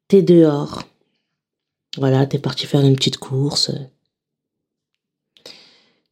T'es 0.08 0.22
dehors. 0.22 0.82
Voilà, 1.98 2.26
t'es 2.26 2.40
parti 2.40 2.66
faire 2.66 2.80
une 2.80 2.96
petite 2.96 3.18
course. 3.18 3.70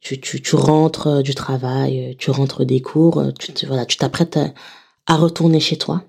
Tu, 0.01 0.21
tu, 0.21 0.55
rentres 0.55 1.21
du 1.25 1.35
travail, 1.35 2.15
tu 2.17 2.31
rentres 2.31 2.65
des 2.65 2.81
cours, 2.81 3.25
tu, 3.41 3.67
voilà, 3.67 3.87
tu 3.87 3.97
t'apprêtes 3.97 4.39
à 5.07 5.17
retourner 5.17 5.59
chez 5.59 5.79
toi. 5.79 6.05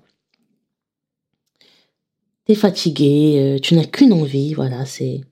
T'es 2.44 2.54
fatigué, 2.54 3.58
tu 3.60 3.74
n'as 3.74 3.86
qu'une 3.86 4.12
envie, 4.12 4.54
voilà, 4.54 4.86
c'est 4.86 5.22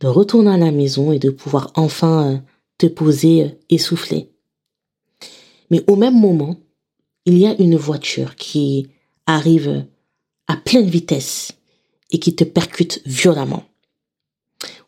de 0.00 0.06
retourner 0.06 0.52
à 0.52 0.56
la 0.56 0.70
maison 0.70 1.12
et 1.12 1.18
de 1.18 1.30
pouvoir 1.30 1.72
enfin 1.74 2.32
euh, 2.32 2.38
te 2.78 2.86
poser 2.86 3.44
euh, 3.44 3.48
essoufflé. 3.70 4.30
Mais 5.70 5.82
au 5.86 5.96
même 5.96 6.18
moment, 6.18 6.56
il 7.24 7.38
y 7.38 7.46
a 7.46 7.54
une 7.60 7.76
voiture 7.76 8.36
qui 8.36 8.88
arrive 9.26 9.86
à 10.46 10.56
pleine 10.56 10.88
vitesse 10.88 11.52
et 12.10 12.18
qui 12.18 12.34
te 12.34 12.44
percute 12.44 13.02
violemment. 13.04 13.64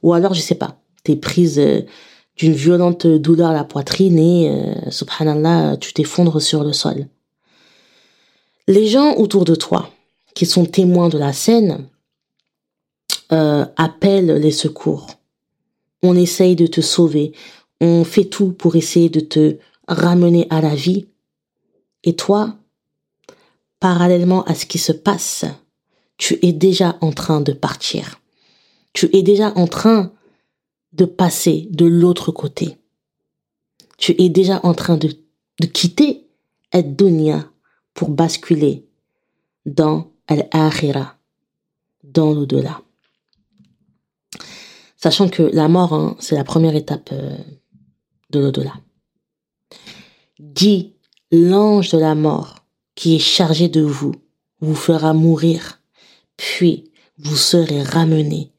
Ou 0.02 0.14
alors, 0.14 0.32
je 0.32 0.40
sais 0.40 0.54
pas, 0.54 0.80
t'es 1.04 1.16
prise 1.16 1.58
euh, 1.58 1.82
d'une 2.36 2.54
violente 2.54 3.06
douleur 3.06 3.50
à 3.50 3.54
la 3.54 3.64
poitrine 3.64 4.18
et, 4.18 4.74
subhanallah, 4.88 5.76
tu 5.76 5.92
t'effondres 5.92 6.40
sur 6.40 6.64
le 6.64 6.72
sol. 6.72 7.06
Les 8.66 8.86
gens 8.86 9.14
autour 9.16 9.44
de 9.44 9.54
toi, 9.54 9.90
qui 10.34 10.46
sont 10.46 10.64
témoins 10.64 11.10
de 11.10 11.18
la 11.18 11.34
scène, 11.34 11.86
euh, 13.32 13.64
appelle 13.76 14.26
les 14.26 14.50
secours. 14.50 15.06
On 16.02 16.16
essaye 16.16 16.56
de 16.56 16.66
te 16.66 16.80
sauver. 16.80 17.32
On 17.80 18.04
fait 18.04 18.24
tout 18.24 18.52
pour 18.52 18.76
essayer 18.76 19.08
de 19.08 19.20
te 19.20 19.56
ramener 19.88 20.46
à 20.50 20.60
la 20.60 20.74
vie. 20.74 21.08
Et 22.04 22.16
toi, 22.16 22.56
parallèlement 23.78 24.44
à 24.44 24.54
ce 24.54 24.66
qui 24.66 24.78
se 24.78 24.92
passe, 24.92 25.44
tu 26.16 26.38
es 26.42 26.52
déjà 26.52 26.96
en 27.00 27.12
train 27.12 27.40
de 27.40 27.52
partir. 27.52 28.20
Tu 28.92 29.14
es 29.16 29.22
déjà 29.22 29.52
en 29.56 29.66
train 29.66 30.12
de 30.92 31.04
passer 31.04 31.68
de 31.70 31.86
l'autre 31.86 32.32
côté. 32.32 32.76
Tu 33.96 34.20
es 34.20 34.28
déjà 34.28 34.60
en 34.64 34.74
train 34.74 34.96
de, 34.96 35.08
de 35.60 35.66
quitter 35.66 36.26
Dunya 36.72 37.50
pour 37.94 38.10
basculer 38.10 38.86
dans 39.66 40.12
Al-Akhira, 40.28 41.18
dans 42.04 42.32
l'au-delà. 42.32 42.82
Sachant 45.02 45.28
que 45.30 45.42
la 45.42 45.68
mort, 45.68 45.94
hein, 45.94 46.16
c'est 46.18 46.36
la 46.36 46.44
première 46.44 46.76
étape 46.76 47.08
euh, 47.12 47.38
de 48.30 48.38
l'au-delà. 48.38 48.74
Dit 50.38 50.92
l'ange 51.32 51.90
de 51.90 51.98
la 51.98 52.14
mort 52.14 52.56
qui 52.94 53.16
est 53.16 53.20
chargé 53.20 53.68
de 53.68 53.80
vous 53.80 54.14
vous 54.60 54.74
fera 54.74 55.14
mourir, 55.14 55.80
puis 56.36 56.90
vous 57.18 57.36
serez 57.36 57.82
ramené 57.82 58.52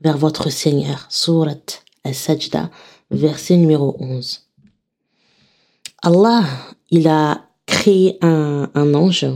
vers 0.00 0.18
votre 0.18 0.50
Seigneur. 0.50 1.06
Surat 1.08 1.54
al-Sajda, 2.02 2.70
verset 3.12 3.56
numéro 3.56 3.96
11. 4.00 4.42
Allah, 6.02 6.44
il 6.90 7.06
a 7.06 7.48
créé 7.66 8.18
un 8.22 8.94
ange 8.94 9.26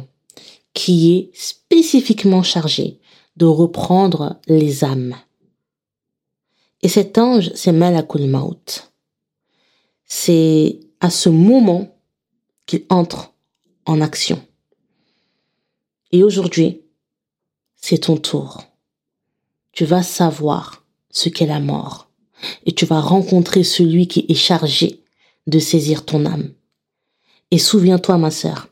qui 0.75 1.14
est 1.14 1.30
spécifiquement 1.33 2.42
chargé 2.42 2.99
de 3.37 3.47
reprendre 3.47 4.40
les 4.49 4.83
âmes. 4.83 5.14
Et 6.82 6.88
cet 6.88 7.18
ange, 7.18 7.50
c'est 7.54 7.72
Malakul 7.72 8.26
Maut. 8.26 8.90
C'est 10.06 10.80
à 11.00 11.10
ce 11.10 11.28
moment 11.28 11.96
qu'il 12.66 12.84
entre 12.88 13.32
en 13.87 14.00
action. 14.00 14.40
Et 16.12 16.22
aujourd'hui, 16.22 16.82
c'est 17.76 17.99
ton 17.99 18.16
tour. 18.16 18.62
Tu 19.72 19.84
vas 19.84 20.02
savoir 20.02 20.84
ce 21.10 21.28
qu'est 21.28 21.46
la 21.46 21.60
mort 21.60 22.10
et 22.64 22.72
tu 22.72 22.87
vas 22.87 23.00
rencontrer 23.00 23.64
celui 23.64 24.08
qui 24.08 24.25
est 24.28 24.34
chargé 24.34 25.02
de 25.46 25.58
saisir 25.58 26.04
ton 26.04 26.26
âme. 26.26 26.52
Et 27.50 27.58
souviens-toi, 27.58 28.18
ma 28.18 28.30
sœur, 28.30 28.68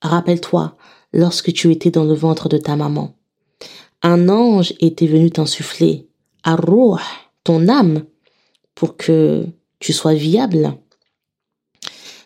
rappelle-toi 0.00 0.76
lorsque 1.12 1.52
tu 1.52 1.70
étais 1.70 1.90
dans 1.90 2.04
le 2.04 2.14
ventre 2.14 2.48
de 2.48 2.58
ta 2.58 2.76
maman. 2.76 3.14
Un 4.02 4.28
ange 4.28 4.74
était 4.80 5.06
venu 5.06 5.30
t'insuffler, 5.30 6.08
à 6.44 6.56
ton 7.44 7.68
âme, 7.68 8.04
pour 8.74 8.96
que 8.96 9.46
tu 9.78 9.92
sois 9.92 10.14
viable. 10.14 10.76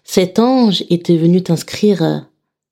Cet 0.04 0.38
ange 0.38 0.84
était 0.88 1.16
venu 1.16 1.42
t'inscrire 1.42 2.26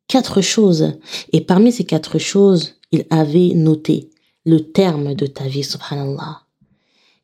quatre 0.08 0.40
choses, 0.40 0.98
et 1.32 1.40
parmi 1.40 1.72
ces 1.72 1.84
quatre 1.84 2.18
choses, 2.18 2.74
il 2.92 3.06
avait 3.10 3.52
noté 3.54 4.10
le 4.44 4.60
terme 4.60 5.14
de 5.14 5.26
ta 5.26 5.44
vie, 5.44 5.64
subhanallah. 5.64 6.42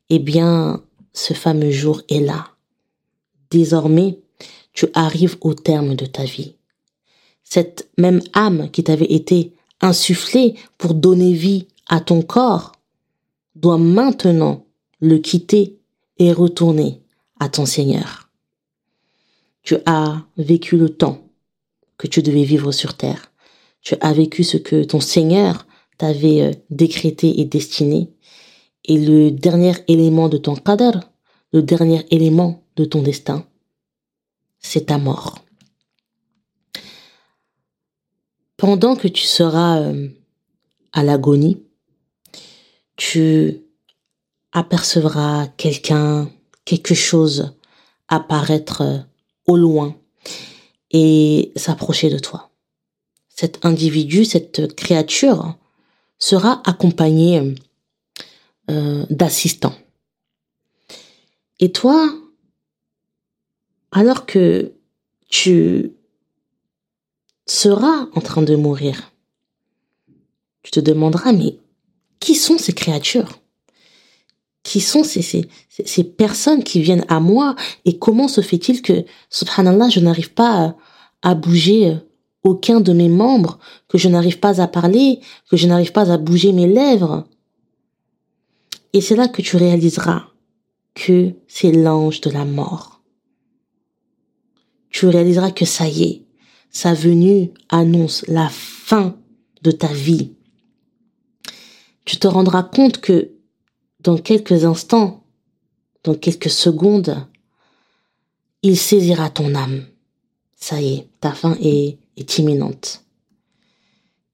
Eh 0.09 0.19
bien, 0.19 0.83
ce 1.13 1.33
fameux 1.33 1.71
jour 1.71 2.01
est 2.09 2.19
là. 2.19 2.49
Désormais, 3.49 4.19
tu 4.73 4.87
arrives 4.93 5.37
au 5.41 5.53
terme 5.53 5.95
de 5.95 6.05
ta 6.05 6.23
vie. 6.23 6.55
Cette 7.43 7.89
même 7.97 8.21
âme 8.33 8.69
qui 8.71 8.83
t'avait 8.83 9.11
été 9.11 9.53
insufflée 9.81 10.55
pour 10.77 10.93
donner 10.93 11.33
vie 11.33 11.67
à 11.87 11.99
ton 11.99 12.21
corps 12.21 12.71
doit 13.55 13.77
maintenant 13.77 14.65
le 14.99 15.17
quitter 15.17 15.79
et 16.17 16.31
retourner 16.31 17.01
à 17.39 17.49
ton 17.49 17.65
Seigneur. 17.65 18.29
Tu 19.63 19.75
as 19.85 20.23
vécu 20.37 20.77
le 20.77 20.89
temps 20.89 21.21
que 21.97 22.07
tu 22.07 22.21
devais 22.21 22.43
vivre 22.43 22.71
sur 22.71 22.95
terre. 22.95 23.31
Tu 23.81 23.95
as 24.01 24.13
vécu 24.13 24.43
ce 24.43 24.57
que 24.57 24.83
ton 24.83 24.99
Seigneur 24.99 25.65
t'avait 25.97 26.41
euh, 26.41 26.51
décrété 26.69 27.41
et 27.41 27.45
destiné. 27.45 28.09
Et 28.85 28.97
le 28.97 29.31
dernier 29.31 29.73
élément 29.87 30.29
de 30.29 30.37
ton 30.37 30.55
qadr, 30.55 30.99
le 31.53 31.61
dernier 31.61 32.05
élément 32.09 32.63
de 32.75 32.85
ton 32.85 33.01
destin, 33.01 33.45
c'est 34.59 34.87
ta 34.87 34.97
mort. 34.97 35.43
Pendant 38.57 38.95
que 38.95 39.07
tu 39.07 39.25
seras 39.25 39.79
euh, 39.79 40.07
à 40.91 41.03
l'agonie, 41.03 41.63
tu 43.01 43.63
apercevras 44.51 45.47
quelqu'un, 45.57 46.29
quelque 46.65 46.93
chose 46.93 47.55
apparaître 48.07 48.81
euh, 48.81 48.99
au 49.47 49.57
loin 49.57 49.95
et 50.91 51.51
s'approcher 51.55 52.11
de 52.11 52.19
toi. 52.19 52.51
Cet 53.27 53.65
individu, 53.65 54.23
cette 54.23 54.75
créature 54.75 55.57
sera 56.19 56.61
accompagné 56.63 57.55
euh, 58.69 59.03
d'assistants. 59.09 59.75
Et 61.59 61.71
toi, 61.71 62.07
alors 63.91 64.27
que 64.27 64.73
tu 65.27 65.93
seras 67.47 68.05
en 68.13 68.21
train 68.21 68.43
de 68.43 68.55
mourir, 68.55 69.11
tu 70.61 70.69
te 70.69 70.79
demanderas, 70.79 71.33
mais 71.33 71.57
qui 72.21 72.35
sont 72.35 72.57
ces 72.57 72.71
créatures? 72.71 73.39
Qui 74.63 74.79
sont 74.79 75.03
ces, 75.03 75.49
personnes 76.15 76.63
qui 76.63 76.81
viennent 76.81 77.05
à 77.09 77.19
moi? 77.19 77.55
Et 77.83 77.97
comment 77.97 78.29
se 78.29 78.41
fait-il 78.41 78.81
que, 78.81 79.03
subhanallah, 79.29 79.89
je 79.89 79.99
n'arrive 79.99 80.31
pas 80.31 80.77
à, 81.23 81.35
bouger 81.35 81.97
aucun 82.43 82.79
de 82.79 82.93
mes 82.93 83.09
membres, 83.09 83.59
que 83.89 83.97
je 83.97 84.07
n'arrive 84.07 84.39
pas 84.39 84.61
à 84.61 84.67
parler, 84.67 85.19
que 85.49 85.57
je 85.57 85.67
n'arrive 85.67 85.91
pas 85.91 86.11
à 86.11 86.17
bouger 86.17 86.53
mes 86.53 86.67
lèvres? 86.67 87.25
Et 88.93 89.01
c'est 89.01 89.15
là 89.15 89.27
que 89.27 89.41
tu 89.41 89.57
réaliseras 89.57 90.27
que 90.93 91.33
c'est 91.47 91.71
l'ange 91.71 92.21
de 92.21 92.29
la 92.29 92.45
mort. 92.45 93.01
Tu 94.91 95.07
réaliseras 95.07 95.51
que 95.51 95.65
ça 95.65 95.87
y 95.87 96.03
est, 96.03 96.21
sa 96.69 96.93
venue 96.93 97.51
annonce 97.69 98.25
la 98.27 98.49
fin 98.49 99.17
de 99.63 99.71
ta 99.71 99.87
vie. 99.87 100.33
Tu 102.05 102.17
te 102.17 102.27
rendras 102.27 102.63
compte 102.63 102.99
que 102.99 103.31
dans 103.99 104.17
quelques 104.17 104.65
instants, 104.65 105.23
dans 106.03 106.15
quelques 106.15 106.49
secondes, 106.49 107.27
il 108.63 108.77
saisira 108.77 109.29
ton 109.29 109.55
âme. 109.55 109.85
Ça 110.55 110.81
y 110.81 110.93
est, 110.93 111.07
ta 111.19 111.31
fin 111.31 111.57
est, 111.61 111.97
imminente. 112.37 113.03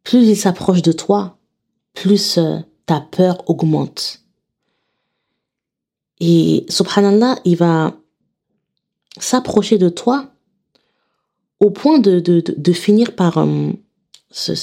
Plus 0.03 0.27
il 0.27 0.35
s'approche 0.35 0.81
de 0.81 0.91
toi, 0.91 1.37
plus 1.93 2.37
euh, 2.37 2.59
ta 2.85 2.99
peur 2.99 3.49
augmente. 3.49 4.21
Et 6.19 6.65
subhanallah, 6.67 7.39
il 7.45 7.55
va 7.55 7.95
s'approcher 9.19 9.77
de 9.77 9.87
toi 9.89 10.29
au 11.59 11.71
point 11.71 11.99
de, 11.99 12.19
de, 12.19 12.73
finir 12.73 13.15
par 13.15 13.37
euh, 13.37 13.71
se, 14.29 14.53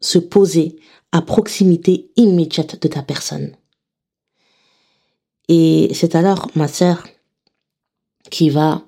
se 0.00 0.18
poser 0.18 0.76
à 1.12 1.20
proximité 1.22 2.10
immédiate 2.16 2.80
de 2.80 2.88
ta 2.88 3.02
personne. 3.02 3.54
Et 5.48 5.90
c'est 5.94 6.14
alors, 6.14 6.50
ma 6.54 6.68
sœur, 6.68 7.06
qui 8.30 8.48
va 8.48 8.82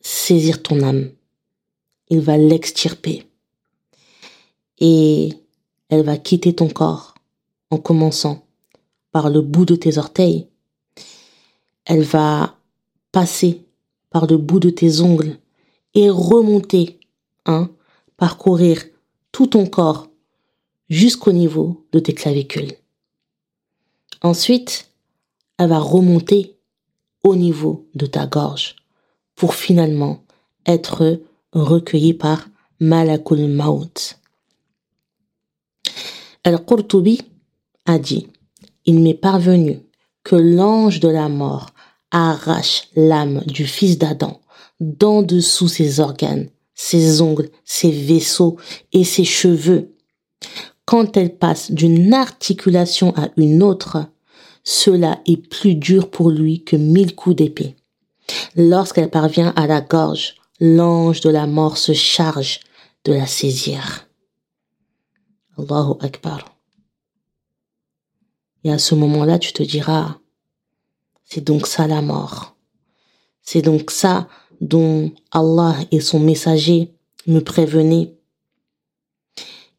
saisir 0.00 0.62
ton 0.62 0.82
âme. 0.82 1.10
Il 2.08 2.20
va 2.20 2.36
l'extirper. 2.36 3.26
Et 4.78 5.30
elle 5.88 6.04
va 6.04 6.18
quitter 6.18 6.54
ton 6.54 6.68
corps 6.68 7.14
en 7.70 7.78
commençant 7.78 8.44
par 9.12 9.30
le 9.30 9.40
bout 9.40 9.64
de 9.64 9.76
tes 9.76 9.96
orteils. 9.98 10.46
Elle 11.86 12.02
va 12.02 12.56
passer 13.12 13.64
par 14.10 14.26
le 14.26 14.36
bout 14.36 14.60
de 14.60 14.70
tes 14.70 15.00
ongles 15.00 15.38
et 15.94 16.10
remonter, 16.10 17.00
hein, 17.46 17.70
parcourir 18.16 18.84
tout 19.32 19.48
ton 19.48 19.66
corps 19.66 20.09
jusqu'au 20.90 21.32
niveau 21.32 21.86
de 21.92 22.00
tes 22.00 22.12
clavicules. 22.12 22.72
Ensuite, 24.22 24.90
elle 25.58 25.70
va 25.70 25.78
remonter 25.78 26.56
au 27.22 27.36
niveau 27.36 27.88
de 27.94 28.06
ta 28.06 28.26
gorge 28.26 28.76
pour 29.34 29.54
finalement 29.54 30.24
être 30.66 31.20
recueillie 31.52 32.14
par 32.14 32.48
Malakul 32.80 33.46
Maut. 33.48 34.16
Al-Qurtubi 36.44 37.22
a 37.86 37.98
dit, 37.98 38.26
il 38.86 39.00
m'est 39.00 39.14
parvenu 39.14 39.80
que 40.24 40.36
l'ange 40.36 41.00
de 41.00 41.08
la 41.08 41.28
mort 41.28 41.70
arrache 42.10 42.88
l'âme 42.96 43.42
du 43.46 43.66
fils 43.66 43.98
d'Adam 43.98 44.40
d'en 44.80 45.22
dessous 45.22 45.68
ses 45.68 46.00
organes, 46.00 46.48
ses 46.74 47.20
ongles, 47.20 47.50
ses 47.64 47.90
vaisseaux 47.90 48.56
et 48.92 49.04
ses 49.04 49.24
cheveux. 49.24 49.94
Quand 50.90 51.16
elle 51.16 51.36
passe 51.36 51.70
d'une 51.70 52.12
articulation 52.12 53.14
à 53.16 53.28
une 53.36 53.62
autre, 53.62 54.06
cela 54.64 55.20
est 55.24 55.36
plus 55.36 55.76
dur 55.76 56.10
pour 56.10 56.30
lui 56.30 56.64
que 56.64 56.74
mille 56.74 57.14
coups 57.14 57.36
d'épée. 57.36 57.76
Lorsqu'elle 58.56 59.08
parvient 59.08 59.52
à 59.54 59.68
la 59.68 59.82
gorge, 59.82 60.34
l'ange 60.58 61.20
de 61.20 61.30
la 61.30 61.46
mort 61.46 61.78
se 61.78 61.92
charge 61.92 62.58
de 63.04 63.12
la 63.12 63.28
saisir. 63.28 64.08
Allahu 65.56 65.94
Akbar. 66.00 66.56
Et 68.64 68.72
à 68.72 68.78
ce 68.78 68.96
moment-là, 68.96 69.38
tu 69.38 69.52
te 69.52 69.62
diras, 69.62 70.18
c'est 71.24 71.44
donc 71.44 71.68
ça 71.68 71.86
la 71.86 72.02
mort. 72.02 72.56
C'est 73.42 73.62
donc 73.62 73.92
ça 73.92 74.26
dont 74.60 75.12
Allah 75.30 75.76
et 75.92 76.00
son 76.00 76.18
messager 76.18 76.92
me 77.28 77.38
prévenaient 77.38 78.16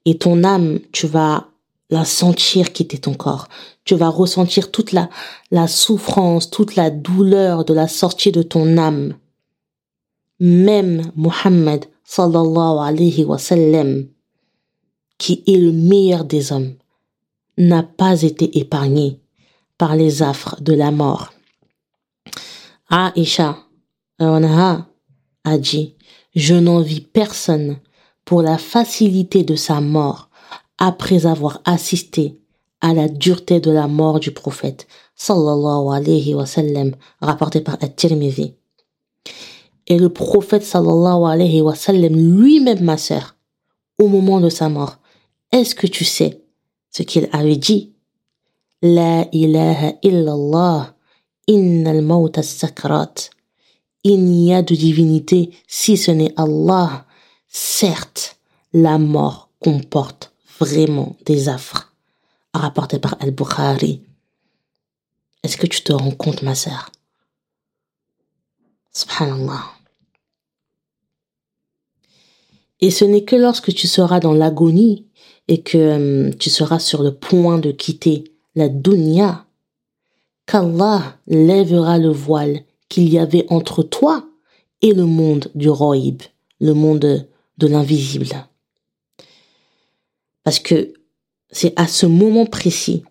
Et 0.06 0.18
ton 0.18 0.44
âme, 0.44 0.80
tu 0.92 1.08
vas 1.08 1.48
la 1.90 2.06
sentir 2.06 2.72
quitter 2.72 2.98
ton 2.98 3.14
corps. 3.14 3.48
Tu 3.84 3.96
vas 3.96 4.10
ressentir 4.10 4.72
toute 4.72 4.94
la, 4.94 5.10
la 5.52 5.68
souffrance, 5.68 6.50
toute 6.50 6.76
la 6.76 6.90
douleur 6.90 7.66
de 7.66 7.74
la 7.74 7.88
sortie 7.88 8.32
de 8.32 8.42
ton 8.42 8.78
âme. 8.78 9.16
Même 10.40 11.12
Muhammad 11.16 11.86
sallallahu 12.04 12.80
alayhi 12.80 13.26
wa 13.26 13.38
sallam, 13.38 14.08
qui 15.18 15.44
est 15.46 15.58
le 15.58 15.72
meilleur 15.72 16.26
des 16.26 16.52
hommes, 16.52 16.74
n'a 17.58 17.84
pas 17.84 18.24
été 18.24 18.58
épargné 18.58 19.20
par 19.78 19.96
les 19.96 20.24
affres 20.24 20.62
de 20.62 20.74
la 20.74 20.92
mort. 20.92 21.32
Aisha 22.90 23.58
a 24.20 25.58
dit, 25.58 25.96
je 26.36 26.56
n'envie 26.56 27.02
personne 27.02 27.78
pour 28.32 28.42
la 28.42 28.58
facilité 28.58 29.44
de 29.44 29.56
sa 29.58 29.82
mort 29.82 30.30
après 30.78 31.26
avoir 31.26 31.60
assisté 31.66 32.40
à 32.80 32.94
la 32.94 33.10
dureté 33.10 33.60
de 33.60 33.72
la 33.72 33.90
mort 33.90 34.22
du 34.22 34.32
prophète 34.32 34.88
sallallahu 35.16 35.94
alayhi 35.94 36.34
wa 36.34 36.46
sallam 36.46 36.96
rapporté 37.20 37.60
par 37.60 37.76
At-Tirmidhi. 37.82 38.54
Et 39.86 40.00
le 40.00 40.08
prophète 40.08 40.64
sallallahu 40.64 41.26
alayhi 41.26 41.60
wa 41.60 41.76
sallam 41.76 42.14
lui-même 42.16 42.82
ma 42.86 42.96
sœur 42.96 43.36
au 44.00 44.08
moment 44.08 44.40
de 44.40 44.48
sa 44.48 44.70
mort 44.70 45.00
est-ce 45.52 45.76
que 45.76 45.88
tu 45.88 46.06
sais 46.06 46.42
ce 46.90 47.04
qu'il 47.04 47.28
avait 47.34 47.58
dit? 47.58 47.92
La 48.82 49.28
ilaha 49.34 49.96
illallah 50.04 50.96
innal 51.48 52.02
mawta 52.02 52.44
sakrat 52.44 53.30
il 54.06 54.24
n'y 54.24 54.54
a 54.54 54.62
de 54.62 54.74
divinité 54.74 55.52
si 55.68 55.98
ce 55.98 56.12
n'est 56.12 56.34
Allah 56.38 57.06
certes 57.52 58.38
la 58.74 58.98
mort 58.98 59.50
comporte 59.60 60.34
vraiment 60.60 61.18
des 61.26 61.50
affres, 61.50 61.94
rapporté 62.54 62.98
par 62.98 63.18
Al-Bukhari. 63.20 64.02
Est-ce 65.44 65.58
que 65.58 65.68
tu 65.68 65.82
te 65.82 65.92
rends 65.92 66.12
compte, 66.12 66.42
ma 66.42 66.56
sœur? 66.56 66.92
Subhanallah. 68.94 69.64
Et 72.80 72.90
ce 72.90 73.06
n'est 73.06 73.26
que 73.26 73.36
lorsque 73.36 73.74
tu 73.74 73.88
seras 73.88 74.20
dans 74.20 74.34
l'agonie 74.34 75.06
et 75.48 75.62
que 75.62 75.78
euh, 75.78 76.32
tu 76.40 76.50
seras 76.50 76.80
sur 76.80 77.04
le 77.04 77.14
point 77.14 77.60
de 77.60 77.72
quitter 77.72 78.24
la 78.56 78.70
dunya 78.70 79.46
qu'Allah 80.46 81.18
lèvera 81.28 81.98
le 81.98 82.10
voile 82.10 82.64
qu'il 82.90 83.10
y 83.10 83.20
avait 83.20 83.46
entre 83.50 83.84
toi 83.84 84.26
et 84.82 84.94
le 84.94 85.06
monde 85.06 85.50
du 85.54 85.70
roïb, 85.70 86.22
le 86.60 86.74
monde 86.74 87.28
de 87.62 87.68
l'invisible. 87.68 88.28
Parce 90.44 90.60
que 90.60 90.94
c'est 91.52 91.74
à 91.80 91.88
ce 91.88 92.06
moment 92.06 92.46
précis 92.46 93.04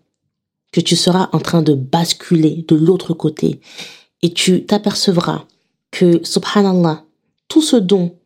que 0.72 0.80
tu 0.80 0.96
seras 0.96 1.28
en 1.32 1.38
train 1.38 1.62
de 1.62 1.74
basculer 1.74 2.64
de 2.68 2.76
l'autre 2.76 3.14
côté 3.14 3.60
et 4.22 4.32
tu 4.32 4.66
t'apercevras 4.66 5.46
que, 5.90 6.20
subhanallah, 6.24 7.04
tout 7.48 7.62
ce 7.62 7.76
dont 7.76 8.16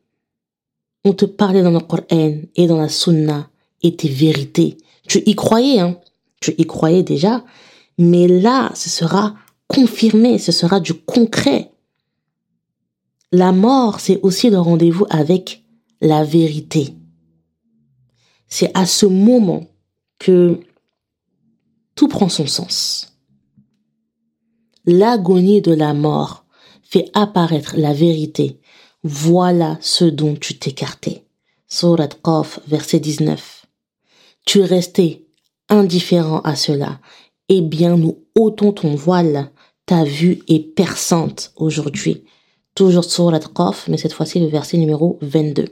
on 1.04 1.12
te 1.12 1.24
parlait 1.24 1.62
dans 1.62 1.70
le 1.70 1.80
Coran 1.80 2.40
et 2.56 2.66
dans 2.66 2.78
la 2.78 2.88
Sunna 2.88 3.48
était 3.82 4.08
vérité. 4.08 4.78
Tu 5.06 5.22
y 5.26 5.34
croyais, 5.34 5.80
hein. 5.80 5.98
Tu 6.40 6.54
y 6.56 6.66
croyais 6.66 7.02
déjà. 7.02 7.44
Mais 7.98 8.26
là, 8.26 8.70
ce 8.74 8.90
sera 8.90 9.34
confirmé, 9.68 10.38
ce 10.38 10.52
sera 10.52 10.80
du 10.80 10.94
concret. 10.94 11.70
La 13.32 13.52
mort, 13.52 14.00
c'est 14.00 14.20
aussi 14.22 14.50
le 14.50 14.58
rendez-vous 14.58 15.06
avec 15.10 15.63
la 16.04 16.22
vérité. 16.22 16.94
C'est 18.46 18.70
à 18.74 18.84
ce 18.84 19.06
moment 19.06 19.66
que 20.18 20.60
tout 21.94 22.08
prend 22.08 22.28
son 22.28 22.46
sens. 22.46 23.16
L'agonie 24.84 25.62
de 25.62 25.72
la 25.72 25.94
mort 25.94 26.44
fait 26.82 27.10
apparaître 27.14 27.76
la 27.78 27.94
vérité. 27.94 28.60
Voilà 29.02 29.78
ce 29.80 30.04
dont 30.04 30.36
tu 30.36 30.58
t'écartais. 30.58 31.24
Surat 31.68 32.08
Qaf, 32.22 32.60
verset 32.68 33.00
19. 33.00 33.64
Tu 34.44 34.60
es 34.60 34.66
resté 34.66 35.26
indifférent 35.70 36.40
à 36.40 36.54
cela. 36.54 37.00
Eh 37.48 37.62
bien, 37.62 37.96
nous 37.96 38.26
ôtons 38.34 38.72
ton 38.72 38.94
voile. 38.94 39.50
Ta 39.86 40.04
vue 40.04 40.42
est 40.48 40.74
perçante 40.74 41.52
aujourd'hui. 41.56 42.24
Toujours 42.74 43.04
Surat 43.04 43.40
Qaf, 43.40 43.88
mais 43.88 43.96
cette 43.96 44.12
fois-ci 44.12 44.38
le 44.38 44.48
verset 44.48 44.76
numéro 44.76 45.18
22. 45.22 45.64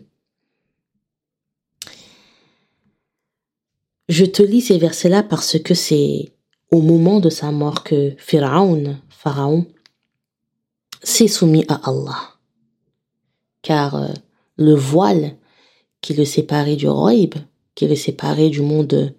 Je 4.13 4.27
te 4.27 4.43
lis 4.43 4.61
ces 4.61 4.77
versets-là 4.77 5.23
parce 5.23 5.59
que 5.59 5.73
c'est 5.73 6.33
au 6.71 6.83
moment 6.83 7.19
de 7.19 7.31
sa 7.31 7.51
mort 7.51 7.83
que 7.83 8.13
Pharaon, 8.19 8.99
Pharaon, 9.09 9.65
s'est 11.03 11.29
soumis 11.29 11.65
à 11.69 11.81
Allah. 11.89 12.35
Car 13.63 13.95
euh, 13.95 14.09
le 14.59 14.75
voile 14.75 15.39
qui 16.03 16.13
le 16.13 16.27
séparait 16.27 16.77
du 16.77 16.89
roïb, 16.89 17.37
qui 17.75 17.89
le 17.89 17.97
séparait 17.97 18.51
du 18.51 18.61
monde 18.61 19.15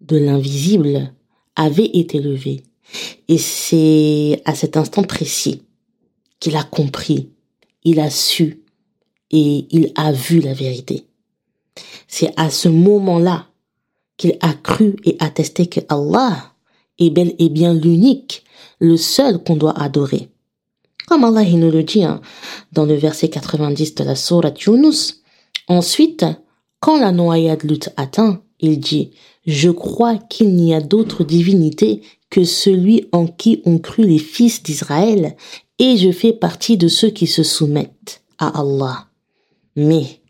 de 0.00 0.16
l'invisible, 0.16 1.12
avait 1.56 1.90
été 1.92 2.20
levé. 2.20 2.62
Et 3.26 3.38
c'est 3.38 4.40
à 4.44 4.54
cet 4.54 4.76
instant 4.76 5.02
précis 5.02 5.64
qu'il 6.38 6.54
a 6.54 6.62
compris, 6.62 7.32
il 7.82 7.98
a 7.98 8.08
su 8.08 8.62
et 9.32 9.66
il 9.72 9.90
a 9.96 10.12
vu 10.12 10.38
la 10.38 10.54
vérité. 10.54 11.06
C'est 12.06 12.32
à 12.36 12.50
ce 12.50 12.68
moment-là 12.68 13.47
qu'il 14.18 14.36
a 14.40 14.52
cru 14.52 14.96
et 15.04 15.16
attesté 15.20 15.66
que 15.66 15.80
Allah 15.88 16.52
est 16.98 17.10
bel 17.10 17.34
et 17.38 17.48
bien 17.48 17.72
l'unique, 17.72 18.44
le 18.80 18.98
seul 18.98 19.42
qu'on 19.42 19.56
doit 19.56 19.80
adorer. 19.80 20.28
Comme 21.06 21.24
Allah 21.24 21.42
il 21.42 21.58
nous 21.58 21.70
le 21.70 21.82
dit 21.84 22.04
hein, 22.04 22.20
dans 22.72 22.84
le 22.84 22.94
verset 22.94 23.28
90 23.28 23.94
de 23.94 24.04
la 24.04 24.14
sourate 24.14 24.60
Yunus. 24.60 25.22
Ensuite, 25.68 26.26
quand 26.80 26.98
la 26.98 27.12
noyade 27.12 27.62
lutte 27.62 27.90
atteint, 27.96 28.42
il 28.60 28.78
dit, 28.78 29.12
je 29.46 29.70
crois 29.70 30.18
qu'il 30.18 30.54
n'y 30.54 30.74
a 30.74 30.80
d'autre 30.80 31.24
divinité 31.24 32.02
que 32.28 32.44
celui 32.44 33.08
en 33.12 33.26
qui 33.26 33.62
ont 33.64 33.78
cru 33.78 34.02
les 34.02 34.18
fils 34.18 34.62
d'Israël, 34.62 35.36
et 35.78 35.96
je 35.96 36.10
fais 36.10 36.32
partie 36.32 36.76
de 36.76 36.88
ceux 36.88 37.08
qui 37.08 37.26
se 37.26 37.42
soumettent 37.42 38.22
à 38.38 38.60
Allah. 38.60 39.06
Mais, 39.76 40.20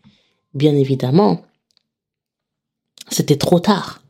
bien 0.54 0.76
évidemment, 0.76 1.42
c'était 3.10 3.36
trop 3.36 3.60
tard. 3.60 4.02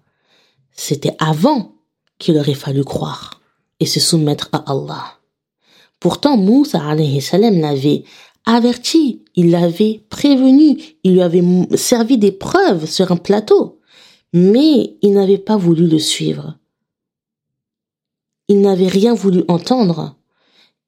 C'était 0.72 1.14
avant 1.18 1.72
qu'il 2.18 2.36
aurait 2.38 2.54
fallu 2.54 2.84
croire 2.84 3.40
et 3.80 3.86
se 3.86 4.00
soumettre 4.00 4.48
à 4.52 4.70
Allah. 4.70 5.18
Pourtant, 6.00 6.36
Moussa 6.36 6.80
salam 7.20 7.60
l'avait 7.60 8.04
averti, 8.44 9.24
il 9.34 9.50
l'avait 9.50 10.02
prévenu, 10.08 10.80
il 11.02 11.12
lui 11.12 11.22
avait 11.22 11.44
servi 11.76 12.18
des 12.18 12.32
preuves 12.32 12.86
sur 12.86 13.10
un 13.12 13.16
plateau, 13.16 13.80
mais 14.32 14.96
il 15.02 15.12
n'avait 15.12 15.38
pas 15.38 15.56
voulu 15.56 15.86
le 15.86 15.98
suivre. 15.98 16.56
Il 18.48 18.60
n'avait 18.60 18.88
rien 18.88 19.14
voulu 19.14 19.44
entendre 19.48 20.16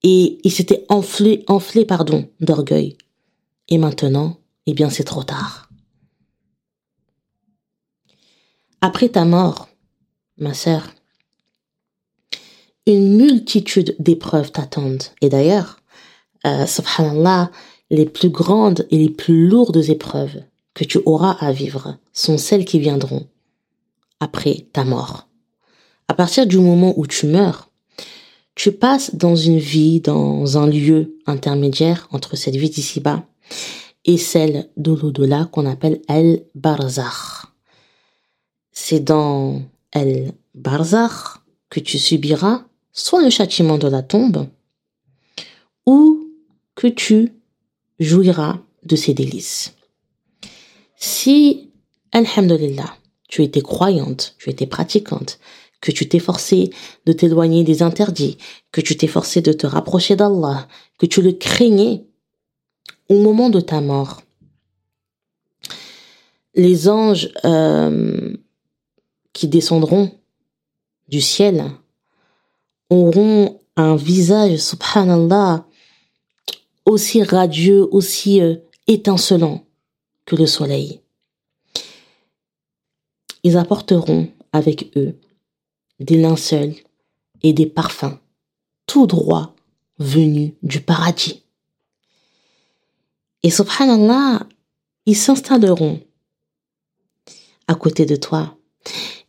et 0.03 0.39
il 0.43 0.51
s'était 0.51 0.87
enflé, 0.89 1.45
enflé, 1.47 1.85
pardon, 1.85 2.29
d'orgueil. 2.41 2.97
Et 3.69 3.79
maintenant, 3.79 4.39
eh 4.67 4.73
bien, 4.73 4.89
c'est 4.89 5.05
trop 5.05 5.23
tard. 5.23 5.70
Après 8.83 9.11
ta 9.11 9.27
mort, 9.27 9.69
ma 10.39 10.55
sœur, 10.55 10.87
une 12.87 13.15
multitude 13.15 13.95
d'épreuves 13.99 14.53
t'attendent. 14.53 15.05
Et 15.21 15.29
d'ailleurs, 15.29 15.81
euh, 16.47 16.65
subhanallah, 16.65 17.51
les 17.91 18.07
plus 18.07 18.31
grandes 18.31 18.87
et 18.91 18.97
les 18.97 19.11
plus 19.11 19.47
lourdes 19.47 19.85
épreuves 19.91 20.43
que 20.73 20.85
tu 20.85 20.99
auras 21.05 21.33
à 21.33 21.53
vivre 21.53 21.99
sont 22.15 22.39
celles 22.39 22.65
qui 22.65 22.79
viendront 22.79 23.27
après 24.19 24.67
ta 24.73 24.85
mort. 24.85 25.29
À 26.09 26.15
partir 26.15 26.47
du 26.47 26.59
moment 26.59 26.95
où 26.97 27.07
tu 27.07 27.27
meurs, 27.27 27.71
tu 28.55 28.73
passes 28.73 29.15
dans 29.15 29.37
une 29.37 29.59
vie, 29.59 30.01
dans 30.01 30.57
un 30.57 30.67
lieu 30.67 31.19
intermédiaire 31.27 32.09
entre 32.13 32.35
cette 32.35 32.57
vie 32.57 32.71
d'ici-bas 32.71 33.25
et 34.07 34.17
celle 34.17 34.71
de 34.79 34.93
l'au-delà 34.93 35.49
qu'on 35.53 35.67
appelle 35.67 36.01
El 36.09 36.45
Barzakh 36.55 37.50
c'est 38.73 39.01
dans 39.01 39.63
El 39.93 40.33
Barzakh 40.55 41.41
que 41.69 41.81
tu 41.81 41.99
subiras 41.99 42.65
soit 42.93 43.23
le 43.23 43.31
châtiment 43.31 43.79
de 43.79 43.89
la 43.89 44.03
tombe, 44.03 44.49
ou 45.87 46.29
que 46.75 46.87
tu 46.87 47.33
jouiras 47.99 48.59
de 48.85 48.97
ses 48.97 49.15
délices. 49.15 49.75
Si, 50.97 51.71
alhamdulillah, 52.13 52.97
tu 53.29 53.43
étais 53.43 53.61
croyante, 53.61 54.35
tu 54.39 54.51
étais 54.51 54.67
pratiquante, 54.67 55.39
que 55.81 55.93
tu 55.93 56.09
t'efforçais 56.09 56.71
de 57.07 57.13
t'éloigner 57.13 57.65
des 57.65 57.83
interdits, 57.83 58.37
que 58.73 58.81
tu 58.81 58.97
t'efforçais 58.97 59.41
de 59.41 59.53
te 59.53 59.67
rapprocher 59.67 60.17
d'Allah, 60.17 60.69
que 60.99 61.07
tu 61.07 61.23
le 61.23 61.33
craignais, 61.33 62.05
au 63.09 63.21
moment 63.21 63.51
de 63.51 63.61
ta 63.61 63.81
mort, 63.81 64.23
les 66.55 66.89
anges 66.89 67.33
euh, 67.45 68.37
qui 69.41 69.49
descendront 69.49 70.13
du 71.09 71.23
ciel 71.23 71.65
auront 72.91 73.59
un 73.75 73.97
visage, 73.97 74.59
subhanallah, 74.59 75.67
aussi 76.85 77.23
radieux, 77.23 77.89
aussi 77.91 78.43
euh, 78.43 78.57
étincelant 78.87 79.65
que 80.27 80.37
le 80.37 80.45
soleil. 80.45 81.01
Ils 83.43 83.57
apporteront 83.57 84.29
avec 84.53 84.95
eux 84.95 85.19
des 86.01 86.19
linceuls 86.19 86.75
et 87.43 87.55
des 87.55 87.65
parfums, 87.65 88.19
tout 88.85 89.07
droit 89.07 89.57
venus 89.99 90.53
du 90.63 90.83
paradis. 90.83 91.45
Et 93.43 93.51
subhanallah, 93.51 94.47
ils 95.07 95.17
s'installeront 95.17 95.99
à 97.69 97.75
côté 97.75 98.05
de 98.05 98.17
toi. 98.17 98.59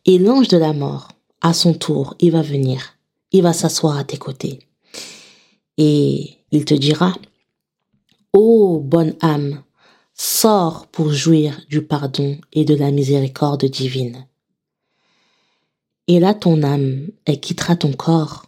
Et 0.04 0.18
l'ange 0.18 0.48
de 0.48 0.56
la 0.56 0.72
mort, 0.72 1.08
à 1.40 1.52
son 1.52 1.74
tour, 1.74 2.14
il 2.18 2.32
va 2.32 2.42
venir. 2.42 2.98
Il 3.30 3.42
va 3.42 3.52
s'asseoir 3.52 3.96
à 3.96 4.04
tes 4.04 4.18
côtés. 4.18 4.58
Et 5.78 6.38
il 6.50 6.64
te 6.64 6.74
dira, 6.74 7.14
Ô 8.32 8.80
bonne 8.80 9.14
âme, 9.20 9.62
sors 10.14 10.86
pour 10.88 11.12
jouir 11.12 11.60
du 11.68 11.82
pardon 11.82 12.38
et 12.52 12.64
de 12.64 12.74
la 12.74 12.90
miséricorde 12.90 13.64
divine. 13.64 14.26
Et 16.08 16.18
là, 16.18 16.34
ton 16.34 16.62
âme, 16.62 17.08
elle 17.24 17.40
quittera 17.40 17.76
ton 17.76 17.92
corps 17.92 18.46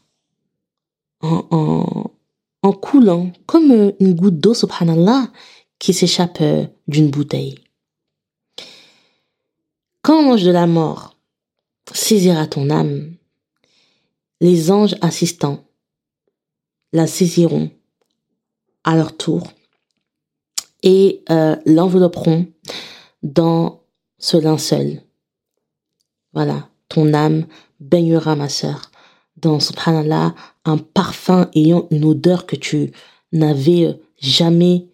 en, 1.21 2.73
coulant 2.81 3.33
comme 3.47 3.93
une 4.01 4.15
goutte 4.15 4.39
d'eau, 4.39 4.55
subhanallah, 4.55 5.31
qui 5.79 5.95
s'échappe 5.95 6.43
d'une 6.89 7.11
bouteille. 7.11 7.59
Quand 10.03 10.23
l'ange 10.23 10.43
de 10.43 10.51
la 10.51 10.67
mort 10.67 11.14
saisira 11.93 12.47
ton 12.47 12.71
âme, 12.71 13.15
les 14.41 14.71
anges 14.71 14.97
assistants 15.01 15.65
la 16.93 17.07
saisiront 17.07 17.71
à 18.85 18.95
leur 18.97 19.17
tour 19.17 19.53
et 20.83 21.23
euh, 21.31 21.57
l'envelopperont 21.67 22.47
dans 23.23 23.83
ce 24.19 24.37
linceul. 24.37 25.03
Voilà, 26.33 26.69
ton 26.89 27.15
âme 27.15 27.47
baignera, 27.81 28.37
ma 28.37 28.49
sœur, 28.49 28.91
dans, 29.37 29.61
subhanallah, 29.61 30.35
un 30.65 30.79
parfum 30.79 31.51
ayant 31.55 31.87
une 31.91 32.05
odeur 32.05 32.47
que 32.47 32.57
tu 32.57 32.93
n'avais 33.33 34.01
jamais 34.19 34.89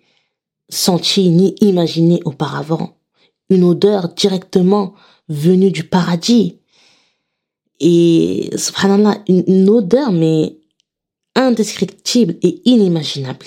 senti 0.68 1.28
ni 1.28 1.54
imaginé 1.60 2.20
auparavant. 2.24 2.96
Une 3.48 3.64
odeur 3.64 4.14
directement 4.14 4.94
venue 5.28 5.70
du 5.70 5.84
paradis. 5.84 6.59
Et, 7.80 8.50
subhanallah, 8.56 9.22
une 9.26 9.68
odeur, 9.68 10.12
mais 10.12 10.58
indescriptible 11.34 12.36
et 12.42 12.60
inimaginable. 12.64 13.46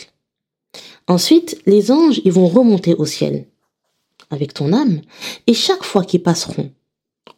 Ensuite, 1.07 1.61
les 1.65 1.91
anges, 1.91 2.21
ils 2.23 2.31
vont 2.31 2.47
remonter 2.47 2.95
au 2.95 3.05
ciel 3.05 3.47
avec 4.29 4.53
ton 4.53 4.73
âme, 4.73 5.01
et 5.45 5.53
chaque 5.53 5.83
fois 5.83 6.03
qu'ils 6.03 6.23
passeront 6.23 6.71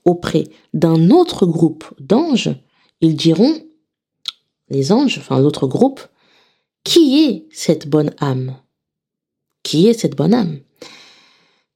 auprès 0.05 0.45
d'un 0.73 1.09
autre 1.09 1.45
groupe 1.45 1.83
d'anges, 1.99 2.51
ils 3.01 3.15
diront, 3.15 3.59
les 4.69 4.91
anges, 4.91 5.17
enfin 5.17 5.39
l'autre 5.39 5.67
groupe, 5.67 5.99
qui 6.83 7.25
est 7.25 7.47
cette 7.51 7.89
bonne 7.89 8.13
âme? 8.19 8.55
Qui 9.63 9.87
est 9.87 9.99
cette 9.99 10.15
bonne 10.15 10.33
âme? 10.33 10.59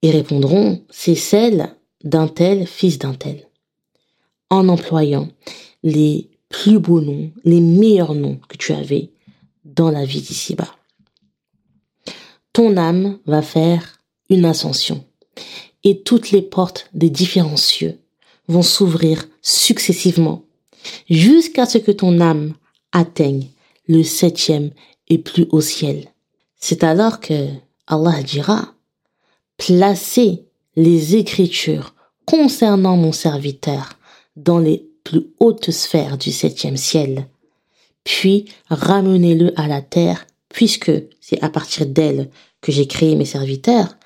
Ils 0.02 0.12
répondront, 0.12 0.86
c'est 0.90 1.16
celle 1.16 1.76
d'un 2.04 2.28
tel 2.28 2.66
fils 2.66 3.00
d'un 3.00 3.16
tel, 3.16 3.49
en 4.50 4.68
employant 4.70 5.30
les 5.84 6.30
plus 6.50 6.80
beaux 6.80 7.02
noms, 7.02 7.32
les 7.44 7.62
meilleurs 7.62 8.16
noms 8.16 8.40
que 8.48 8.58
tu 8.58 8.74
avais 8.74 9.12
dans 9.64 9.92
la 9.92 10.06
vie 10.06 10.22
d'ici-bas 10.22 10.76
ton 12.60 12.76
âme 12.76 13.20
va 13.26 13.42
faire 13.42 14.02
une 14.30 14.44
ascension 14.44 15.06
et 15.86 16.02
toutes 16.02 16.32
les 16.32 16.42
portes 16.42 16.90
des 16.94 17.10
différents 17.10 17.56
cieux 17.56 18.00
vont 18.50 18.64
s'ouvrir 18.64 19.30
successivement 19.42 20.44
jusqu'à 21.10 21.66
ce 21.66 21.78
que 21.78 21.92
ton 21.92 22.20
âme 22.20 22.56
atteigne 22.92 23.48
le 23.88 24.04
septième 24.04 24.72
et 25.08 25.20
plus 25.20 25.48
haut 25.52 25.62
ciel. 25.62 26.08
C'est 26.58 26.84
alors 26.84 27.22
que 27.22 27.48
Allah 27.88 28.22
dira, 28.24 28.74
placez 29.56 30.44
les 30.76 31.16
écritures 31.16 31.96
concernant 32.26 32.98
mon 32.98 33.14
serviteur 33.14 33.98
dans 34.44 34.60
les 34.60 34.86
plus 35.04 35.28
hautes 35.40 35.72
sphères 35.72 36.18
du 36.18 36.32
septième 36.32 36.78
ciel, 36.78 37.28
puis 38.04 38.46
ramenez-le 38.70 39.60
à 39.60 39.68
la 39.68 39.82
terre 39.82 40.26
puisque 40.50 40.92
c'est 41.20 41.42
à 41.44 41.50
partir 41.50 41.86
d'elle 41.86 42.30
que 42.62 42.72
j'ai 42.72 42.88
créé 42.88 43.16
mes 43.16 43.26
serviteurs, 43.26 43.98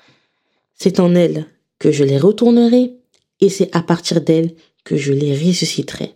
c'est 0.74 1.00
en 1.00 1.14
elle 1.14 1.46
que 1.78 1.90
je 1.90 2.04
les 2.04 2.18
retournerai 2.18 2.94
et 3.40 3.48
c'est 3.48 3.74
à 3.74 3.82
partir 3.82 4.20
d'elle 4.20 4.54
que 4.84 4.96
je 4.96 5.12
les 5.12 5.36
ressusciterai. 5.36 6.14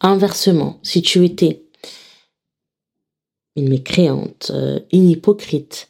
Inversement, 0.00 0.78
si 0.82 1.02
tu 1.02 1.24
étais 1.24 1.62
une 3.56 3.68
mécréante, 3.68 4.50
euh, 4.54 4.80
une 4.92 5.10
hypocrite, 5.10 5.88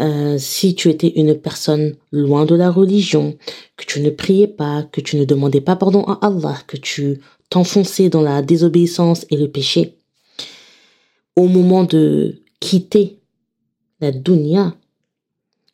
euh, 0.00 0.38
si 0.38 0.74
tu 0.74 0.88
étais 0.88 1.12
une 1.16 1.34
personne 1.34 1.96
loin 2.10 2.44
de 2.44 2.54
la 2.54 2.70
religion, 2.70 3.36
que 3.76 3.84
tu 3.84 4.00
ne 4.00 4.10
priais 4.10 4.48
pas, 4.48 4.84
que 4.84 5.00
tu 5.00 5.16
ne 5.16 5.24
demandais 5.24 5.60
pas 5.60 5.76
pardon 5.76 6.04
à 6.04 6.18
Allah, 6.26 6.58
que 6.66 6.76
tu 6.76 7.20
t'enfonçais 7.50 8.08
dans 8.08 8.22
la 8.22 8.42
désobéissance 8.42 9.26
et 9.30 9.36
le 9.36 9.50
péché, 9.50 9.98
au 11.36 11.46
moment 11.46 11.84
de 11.84 12.42
quitter 12.60 13.20
la 14.00 14.10
dunya, 14.10 14.74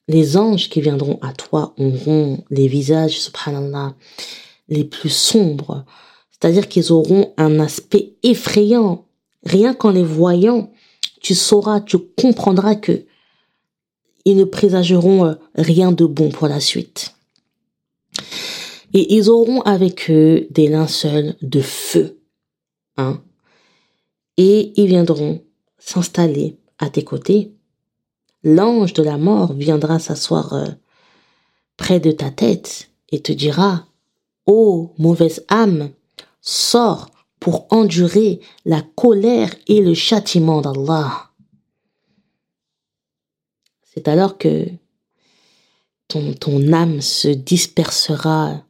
les 0.09 0.37
anges 0.37 0.69
qui 0.69 0.81
viendront 0.81 1.19
à 1.23 1.33
toi 1.33 1.75
auront 1.79 2.43
les 2.51 2.67
visages, 2.67 3.21
subhanallah, 3.21 3.95
les 4.69 4.85
plus 4.85 5.11
sombres. 5.11 5.85
C'est-à-dire 6.31 6.69
qu'ils 6.69 6.93
auront 6.93 7.35
un 7.37 7.61
aspect 7.61 8.15
effrayant. 8.23 9.07
Rien 9.45 9.75
qu'en 9.75 9.91
les 9.91 10.03
voyant, 10.03 10.73
tu 11.21 11.35
sauras, 11.35 11.81
tu 11.81 11.99
comprendras 11.99 12.75
que 12.75 13.05
ils 14.29 14.37
ne 14.37 14.45
présageront 14.45 15.25
euh, 15.25 15.35
rien 15.55 15.91
de 15.91 16.05
bon 16.05 16.29
pour 16.29 16.49
la 16.49 16.61
suite. 16.61 17.15
Et 18.93 19.15
ils 19.15 19.31
auront 19.31 19.63
avec 19.63 20.11
eux 20.11 20.47
des 20.51 20.69
linceuls 20.69 21.35
de 21.41 21.63
feu. 21.63 22.19
Hein? 22.99 23.23
Et 24.37 24.75
ils 24.77 24.87
viendront 24.87 25.41
s'installer 25.79 26.59
à 26.79 26.91
tes 26.91 27.05
côtés. 27.05 27.55
L'ange 28.45 28.93
de 28.93 29.03
la 29.03 29.17
mort 29.17 29.55
viendra 29.55 29.99
s'asseoir 29.99 30.53
euh, 30.53 30.67
près 31.79 31.99
de 31.99 32.11
ta 32.11 32.31
tête 32.31 32.91
et 33.11 33.21
te 33.21 33.33
dira, 33.33 33.87
Ô 34.45 34.93
mauvaise 34.99 35.43
âme, 35.49 35.89
sors 36.43 37.09
pour 37.41 37.67
endurer 37.71 38.41
la 38.67 38.83
colère 38.95 39.55
et 39.69 39.81
le 39.81 39.95
châtiment 39.95 40.61
d'Allah. 40.61 41.28
C'est 43.99 44.07
alors 44.07 44.39
que 44.39 44.69
ton, 46.07 46.73
âme 46.73 47.01
se 47.01 47.27
dispersera 47.27 48.63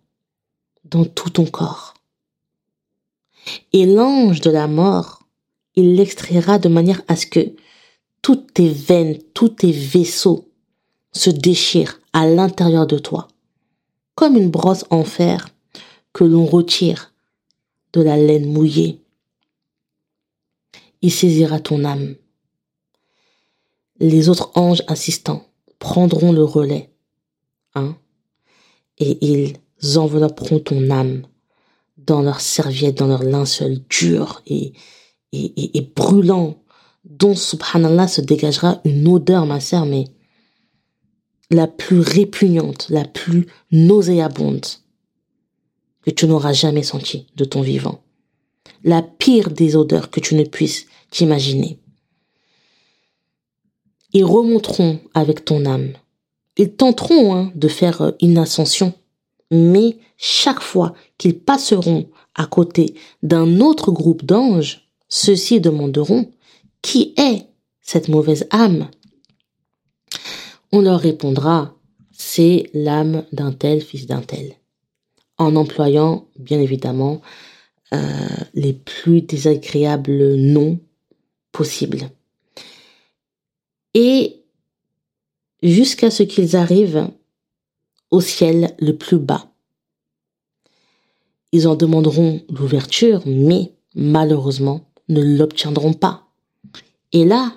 dans 0.84 1.04
tout 1.04 1.28
ton 1.28 1.44
corps. 1.44 1.92
Et 3.74 3.84
l'ange 3.84 4.40
de 4.40 4.50
la 4.50 4.68
mort 4.68 5.26
il 5.74 5.96
l'extraira 5.96 6.58
de 6.58 6.70
manière 6.70 7.02
à 7.08 7.14
ce 7.14 7.26
que 7.26 7.54
toutes 8.22 8.54
tes 8.54 8.70
veines, 8.70 9.18
tous 9.34 9.50
tes 9.50 9.70
vaisseaux 9.70 10.48
se 11.12 11.28
déchirent 11.28 12.00
à 12.14 12.26
l'intérieur 12.26 12.86
de 12.86 12.96
toi, 12.96 13.28
comme 14.14 14.34
une 14.34 14.48
brosse 14.48 14.86
en 14.88 15.04
fer 15.04 15.50
que 16.14 16.24
l'on 16.24 16.46
retire 16.46 17.12
de 17.92 18.00
la 18.00 18.16
laine 18.16 18.50
mouillée. 18.50 19.02
Il 21.02 21.12
saisira 21.12 21.60
ton 21.60 21.84
âme. 21.84 22.14
Les 24.00 24.28
autres 24.28 24.50
anges 24.54 24.82
assistants 24.86 25.44
prendront 25.78 26.32
le 26.32 26.44
relais, 26.44 26.90
hein, 27.74 27.96
et 28.98 29.18
ils 29.24 29.98
envelopperont 29.98 30.60
ton 30.60 30.90
âme 30.90 31.22
dans 31.96 32.22
leurs 32.22 32.40
serviettes, 32.40 32.98
dans 32.98 33.06
leurs 33.06 33.24
linceuls 33.24 33.78
durs 33.88 34.42
et, 34.46 34.72
et, 35.32 35.80
brûlant, 35.94 36.62
dont, 37.04 37.34
subhanallah, 37.34 38.08
se 38.08 38.20
dégagera 38.20 38.80
une 38.84 39.06
odeur, 39.08 39.46
ma 39.46 39.60
sœur, 39.60 39.84
mais 39.84 40.04
la 41.50 41.66
plus 41.66 42.00
répugnante, 42.00 42.88
la 42.88 43.04
plus 43.04 43.46
nauséabonde 43.72 44.66
que 46.02 46.10
tu 46.10 46.26
n'auras 46.26 46.52
jamais 46.52 46.82
sentie 46.82 47.26
de 47.36 47.44
ton 47.44 47.62
vivant. 47.62 48.02
La 48.84 49.02
pire 49.02 49.50
des 49.50 49.76
odeurs 49.76 50.10
que 50.10 50.20
tu 50.20 50.34
ne 50.34 50.44
puisses 50.44 50.86
t'imaginer. 51.10 51.78
Ils 54.12 54.24
remonteront 54.24 55.00
avec 55.14 55.44
ton 55.44 55.66
âme. 55.66 55.92
Ils 56.56 56.72
tenteront 56.72 57.34
hein, 57.34 57.52
de 57.54 57.68
faire 57.68 58.02
euh, 58.02 58.10
une 58.20 58.38
ascension, 58.38 58.94
mais 59.50 59.98
chaque 60.16 60.60
fois 60.60 60.94
qu'ils 61.16 61.38
passeront 61.38 62.08
à 62.34 62.46
côté 62.46 62.94
d'un 63.22 63.60
autre 63.60 63.90
groupe 63.90 64.24
d'anges, 64.24 64.88
ceux-ci 65.08 65.60
demanderont 65.60 66.30
Qui 66.82 67.14
est 67.16 67.46
cette 67.80 68.08
mauvaise 68.08 68.46
âme? 68.50 68.88
On 70.72 70.80
leur 70.80 71.00
répondra 71.00 71.74
C'est 72.12 72.70
l'âme 72.74 73.24
d'un 73.32 73.52
tel 73.52 73.80
fils 73.80 74.06
d'un 74.06 74.22
tel, 74.22 74.54
en 75.38 75.54
employant 75.56 76.26
bien 76.38 76.60
évidemment 76.60 77.20
euh, 77.94 78.28
les 78.54 78.72
plus 78.72 79.22
désagréables 79.22 80.34
noms 80.34 80.78
possibles. 81.52 82.10
Et 84.00 84.44
jusqu'à 85.60 86.12
ce 86.12 86.22
qu'ils 86.22 86.54
arrivent 86.54 87.10
au 88.12 88.20
ciel 88.20 88.76
le 88.78 88.96
plus 88.96 89.18
bas. 89.18 89.50
Ils 91.50 91.66
en 91.66 91.74
demanderont 91.74 92.42
l'ouverture, 92.48 93.22
mais 93.26 93.72
malheureusement 93.96 94.82
ne 95.08 95.20
l'obtiendront 95.20 95.94
pas. 95.94 96.28
Et 97.10 97.24
là, 97.24 97.54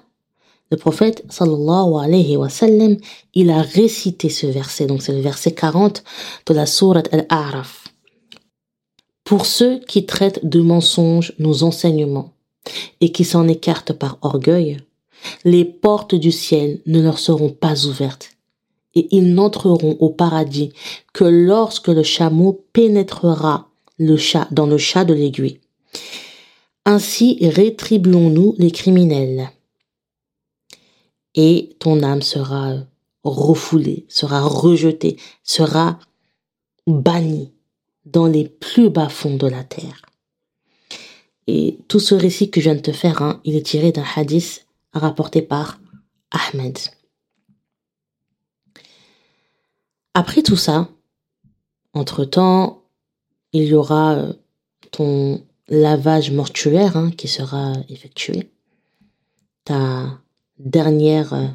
le 0.71 0.77
prophète 0.77 1.23
sallallahu 1.29 2.03
alayhi 2.03 2.37
wa 2.37 2.49
sallam, 2.49 2.97
il 3.35 3.51
a 3.51 3.61
récité 3.61 4.29
ce 4.29 4.47
verset, 4.47 4.87
donc 4.87 5.03
c'est 5.03 5.13
le 5.13 5.21
verset 5.21 5.51
40 5.51 6.03
de 6.47 6.53
la 6.55 6.65
sourate 6.65 7.13
Al-A'raf. 7.13 7.87
Pour 9.25 9.45
ceux 9.45 9.77
qui 9.81 10.07
traitent 10.07 10.43
de 10.43 10.59
mensonges 10.59 11.33
nos 11.37 11.61
enseignements 11.61 12.33
et 12.99 13.11
qui 13.11 13.25
s'en 13.25 13.47
écartent 13.47 13.93
par 13.93 14.17
orgueil, 14.23 14.79
les 15.43 15.65
portes 15.65 16.15
du 16.15 16.31
ciel 16.31 16.81
ne 16.85 17.01
leur 17.01 17.19
seront 17.19 17.49
pas 17.49 17.85
ouvertes 17.85 18.31
et 18.95 19.07
ils 19.11 19.33
n'entreront 19.33 19.97
au 19.99 20.09
paradis 20.09 20.71
que 21.13 21.23
lorsque 21.23 21.87
le 21.87 22.03
chameau 22.03 22.65
pénétrera 22.73 23.69
le 23.97 24.17
chat 24.17 24.47
dans 24.51 24.65
le 24.65 24.77
chat 24.77 25.05
de 25.05 25.13
l'aiguille. 25.13 25.59
Ainsi 26.85 27.37
rétribuons-nous 27.41 28.55
les 28.57 28.71
criminels. 28.71 29.49
Et 31.35 31.75
ton 31.79 32.03
âme 32.03 32.21
sera 32.21 32.73
refoulée, 33.23 34.05
sera 34.09 34.41
rejetée, 34.41 35.17
sera 35.43 35.99
bannie 36.87 37.53
dans 38.05 38.25
les 38.25 38.49
plus 38.49 38.89
bas 38.89 39.09
fonds 39.09 39.37
de 39.37 39.47
la 39.47 39.63
terre. 39.63 40.01
Et 41.47 41.77
tout 41.87 41.99
ce 41.99 42.15
récit 42.15 42.49
que 42.49 42.59
je 42.59 42.65
viens 42.65 42.75
de 42.75 42.81
te 42.81 42.91
faire, 42.91 43.21
hein, 43.21 43.39
il 43.43 43.55
est 43.55 43.65
tiré 43.65 43.91
d'un 43.91 44.03
hadith 44.15 44.65
rapporté 44.93 45.41
par 45.41 45.79
Ahmed. 46.31 46.77
Après 50.13 50.43
tout 50.43 50.57
ça, 50.57 50.89
entre-temps, 51.93 52.83
il 53.53 53.63
y 53.63 53.73
aura 53.73 54.13
euh, 54.15 54.33
ton 54.91 55.45
lavage 55.67 56.31
mortuaire 56.31 56.97
hein, 56.97 57.11
qui 57.11 57.27
sera 57.27 57.73
effectué, 57.89 58.51
ta 59.63 60.19
dernière 60.59 61.33
euh, 61.33 61.47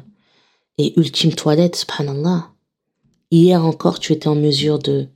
et 0.77 0.99
ultime 0.99 1.33
toilette, 1.33 1.75
subhanallah. 1.75 2.51
Hier 3.29 3.63
encore, 3.63 3.99
tu 3.99 4.13
étais 4.13 4.27
en 4.27 4.35
mesure 4.35 4.79
de 4.79 5.07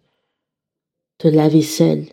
te 1.18 1.28
laver 1.28 1.62
seul, 1.62 2.08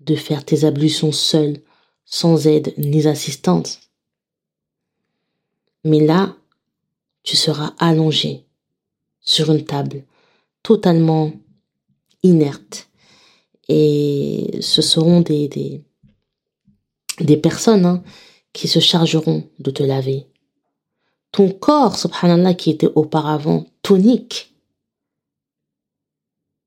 de 0.00 0.14
faire 0.14 0.44
tes 0.44 0.64
ablutions 0.64 1.12
seul, 1.12 1.60
sans 2.04 2.46
aide 2.46 2.74
ni 2.78 3.06
assistante. 3.06 3.80
Mais 5.86 6.04
là, 6.04 6.34
tu 7.22 7.36
seras 7.36 7.72
allongé 7.78 8.44
sur 9.20 9.52
une 9.52 9.64
table, 9.64 10.02
totalement 10.64 11.32
inerte. 12.24 12.88
Et 13.68 14.58
ce 14.60 14.82
seront 14.82 15.20
des, 15.20 15.84
personnes 17.40 17.86
hein, 17.86 18.02
qui 18.52 18.66
se 18.66 18.80
chargeront 18.80 19.48
de 19.60 19.70
te 19.70 19.84
laver. 19.84 20.26
Ton 21.30 21.50
corps, 21.50 21.96
subhanallah, 21.96 22.54
qui 22.54 22.70
était 22.70 22.90
auparavant 22.96 23.66
tonique, 23.82 24.56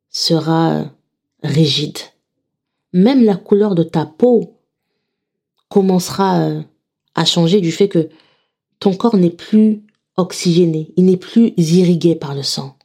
sera 0.09 0.85
rigide. 1.43 1.99
Même 2.93 3.25
la 3.25 3.35
couleur 3.35 3.75
de 3.75 3.83
ta 3.83 4.05
peau 4.05 4.61
commencera 5.67 6.39
euh, 6.39 6.61
à 7.15 7.25
changer 7.25 7.59
du 7.59 7.73
fait 7.73 7.89
que 7.89 8.09
ton 8.79 8.93
corps 8.95 9.17
n'est 9.17 9.29
plus 9.29 9.83
oxygéné, 10.17 10.91
il 10.97 11.05
n'est 11.05 11.17
plus 11.17 11.53
irrigué 11.57 12.15
par 12.15 12.35
le 12.35 12.43
sang. 12.43 12.77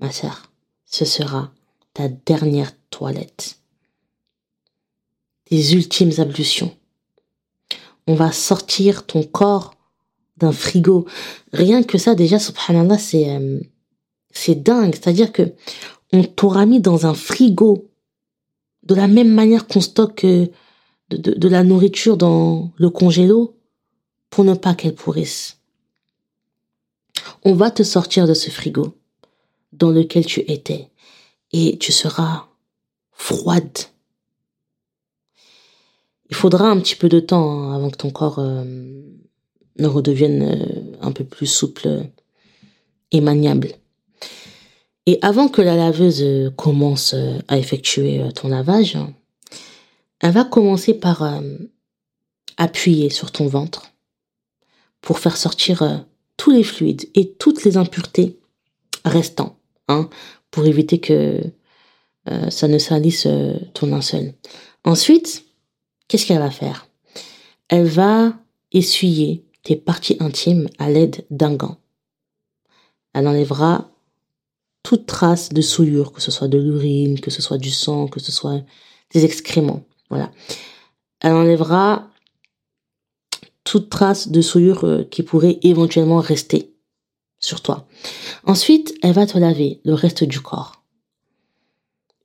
Ma 0.00 0.10
sœur, 0.10 0.50
ce 0.84 1.04
sera 1.04 1.52
ta 1.92 2.08
dernière 2.08 2.72
toilette. 2.90 3.58
Tes 5.44 5.72
ultimes 5.72 6.12
ablutions. 6.18 6.74
On 8.06 8.14
va 8.14 8.32
sortir 8.32 9.06
ton 9.06 9.22
corps 9.22 9.74
d'un 10.36 10.52
frigo. 10.52 11.06
Rien 11.52 11.82
que 11.82 11.98
ça, 11.98 12.14
déjà, 12.14 12.38
subhanallah, 12.38 12.98
c'est, 12.98 13.30
euh, 13.30 13.60
c'est 14.30 14.62
dingue. 14.62 14.94
C'est-à-dire 14.94 15.32
que 15.32 15.54
on 16.12 16.22
t'aura 16.24 16.66
mis 16.66 16.80
dans 16.80 17.06
un 17.06 17.14
frigo 17.14 17.88
de 18.84 18.94
la 18.94 19.08
même 19.08 19.32
manière 19.32 19.66
qu'on 19.66 19.80
stocke 19.80 20.24
euh, 20.24 20.46
de, 21.10 21.48
la 21.48 21.64
nourriture 21.64 22.16
dans 22.16 22.72
le 22.76 22.90
congélo 22.90 23.53
pour 24.34 24.44
ne 24.44 24.54
pas 24.54 24.74
qu'elle 24.74 24.96
pourrisse. 24.96 25.58
On 27.44 27.54
va 27.54 27.70
te 27.70 27.84
sortir 27.84 28.26
de 28.26 28.34
ce 28.34 28.50
frigo 28.50 28.98
dans 29.72 29.90
lequel 29.90 30.26
tu 30.26 30.40
étais 30.50 30.90
et 31.52 31.78
tu 31.78 31.92
seras 31.92 32.48
froide. 33.12 33.78
Il 36.30 36.34
faudra 36.34 36.68
un 36.68 36.80
petit 36.80 36.96
peu 36.96 37.08
de 37.08 37.20
temps 37.20 37.48
hein, 37.48 37.76
avant 37.76 37.90
que 37.90 37.96
ton 37.96 38.10
corps 38.10 38.40
euh, 38.40 38.64
ne 39.78 39.86
redevienne 39.86 40.42
euh, 40.42 40.96
un 41.00 41.12
peu 41.12 41.22
plus 41.22 41.46
souple 41.46 42.08
et 43.12 43.20
maniable. 43.20 43.68
Et 45.06 45.20
avant 45.22 45.46
que 45.46 45.62
la 45.62 45.76
laveuse 45.76 46.52
commence 46.56 47.14
à 47.46 47.56
effectuer 47.56 48.20
ton 48.34 48.48
lavage, 48.48 48.98
elle 50.18 50.32
va 50.32 50.42
commencer 50.42 50.94
par 50.94 51.22
euh, 51.22 51.40
appuyer 52.56 53.10
sur 53.10 53.30
ton 53.30 53.46
ventre 53.46 53.93
pour 55.04 55.18
faire 55.18 55.36
sortir 55.36 55.82
euh, 55.82 55.98
tous 56.36 56.50
les 56.50 56.64
fluides 56.64 57.08
et 57.14 57.32
toutes 57.32 57.64
les 57.64 57.76
impuretés 57.76 58.40
restants, 59.04 59.58
hein, 59.88 60.08
pour 60.50 60.66
éviter 60.66 60.98
que 60.98 61.40
euh, 62.30 62.50
ça 62.50 62.68
ne 62.68 62.78
salisse 62.78 63.28
ton 63.74 63.86
linceul. 63.86 64.34
Ensuite, 64.84 65.44
qu'est-ce 66.08 66.26
qu'elle 66.26 66.38
va 66.38 66.50
faire? 66.50 66.88
Elle 67.68 67.86
va 67.86 68.34
essuyer 68.72 69.44
tes 69.62 69.76
parties 69.76 70.16
intimes 70.20 70.68
à 70.78 70.90
l'aide 70.90 71.24
d'un 71.30 71.54
gant. 71.54 71.78
Elle 73.12 73.28
enlèvera 73.28 73.90
toute 74.82 75.06
trace 75.06 75.50
de 75.50 75.62
souillure, 75.62 76.12
que 76.12 76.20
ce 76.20 76.30
soit 76.30 76.48
de 76.48 76.58
l'urine, 76.58 77.20
que 77.20 77.30
ce 77.30 77.40
soit 77.40 77.58
du 77.58 77.70
sang, 77.70 78.06
que 78.06 78.20
ce 78.20 78.32
soit 78.32 78.62
des 79.12 79.24
excréments. 79.24 79.84
Voilà. 80.10 80.30
Elle 81.20 81.32
enlèvera 81.32 82.10
trace 83.78 84.28
de 84.28 84.40
souillure 84.40 84.84
euh, 84.84 85.04
qui 85.04 85.22
pourrait 85.22 85.58
éventuellement 85.62 86.18
rester 86.18 86.74
sur 87.38 87.60
toi. 87.60 87.86
Ensuite, 88.44 88.94
elle 89.02 89.12
va 89.12 89.26
te 89.26 89.38
laver 89.38 89.80
le 89.84 89.94
reste 89.94 90.24
du 90.24 90.40
corps. 90.40 90.82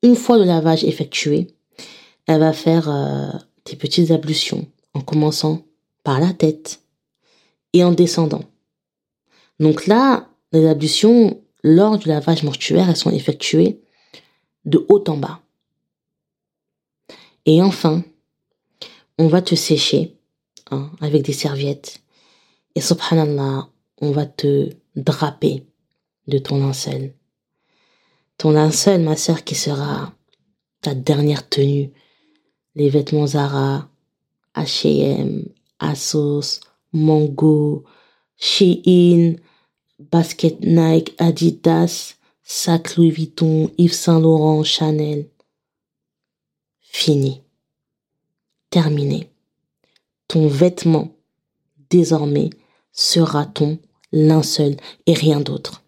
Une 0.02 0.16
fois 0.16 0.38
le 0.38 0.46
lavage 0.46 0.84
effectué, 0.84 1.48
elle 2.26 2.40
va 2.40 2.54
faire 2.54 2.90
euh, 2.90 3.32
tes 3.64 3.76
petites 3.76 4.12
ablutions 4.12 4.68
en 4.94 5.02
commençant 5.02 5.66
par 6.04 6.20
la 6.20 6.34
tête 6.34 6.82
et 7.74 7.84
en 7.84 7.92
descendant. 7.92 8.44
Donc 9.60 9.88
là, 9.88 10.30
les 10.52 10.68
ablutions 10.68 11.42
lors 11.64 11.98
du 11.98 12.08
lavage 12.08 12.44
mortuaire, 12.44 12.90
elles 12.90 12.96
sont 12.96 13.12
effectuées 13.12 13.82
de 14.66 14.86
haut 14.90 15.04
en 15.08 15.18
bas. 15.18 15.42
Et 17.46 17.62
enfin, 17.62 18.04
on 19.18 19.28
va 19.28 19.42
te 19.42 19.56
sécher 19.56 20.16
hein, 20.72 20.92
avec 21.02 21.24
des 21.24 21.34
serviettes. 21.34 22.02
Et 22.76 22.82
subhanallah, 22.82 23.70
on 24.02 24.12
va 24.12 24.26
te 24.26 24.70
draper 24.96 25.66
de 26.28 26.38
ton 26.38 26.60
linceul. 26.60 27.14
Ton 28.38 28.52
linceul, 28.52 29.02
ma 29.02 29.16
sœur, 29.16 29.44
qui 29.44 29.56
sera 29.56 30.14
ta 30.82 30.94
dernière 30.94 31.48
tenue. 31.48 31.92
Les 32.76 32.90
vêtements 32.90 33.28
Zara, 33.28 33.90
H&M, 34.56 35.50
Asos, 35.80 36.62
Mango, 36.94 37.84
Shein, 38.38 39.36
basket 40.00 40.62
Nike, 40.62 41.14
Adidas, 41.18 42.16
sac 42.44 42.96
Louis 42.96 43.12
Vuitton, 43.12 43.72
Yves 43.78 43.94
Saint 43.94 44.20
Laurent, 44.20 44.64
Chanel 44.64 45.28
fini, 46.92 47.42
terminé 48.70 49.30
ton 50.30 50.48
vêtement, 50.48 51.18
désormais, 51.90 52.52
sera 52.94 53.46
ton 53.46 53.80
linceul 54.14 54.78
et 55.06 55.14
rien 55.14 55.42
d'autre. 55.42 55.84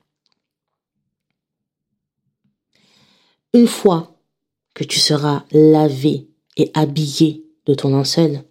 Une 3.54 3.68
fois 3.68 4.18
que 4.74 4.84
tu 4.84 5.00
seras 5.00 5.46
lavé 5.52 6.28
et 6.58 6.72
habillé 6.74 7.46
de 7.66 7.74
ton 7.74 7.90
linceul, 7.92 8.44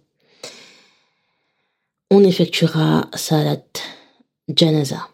on 2.09 2.23
effectuera 2.23 3.09
salat 3.13 3.63
janaza 4.47 5.09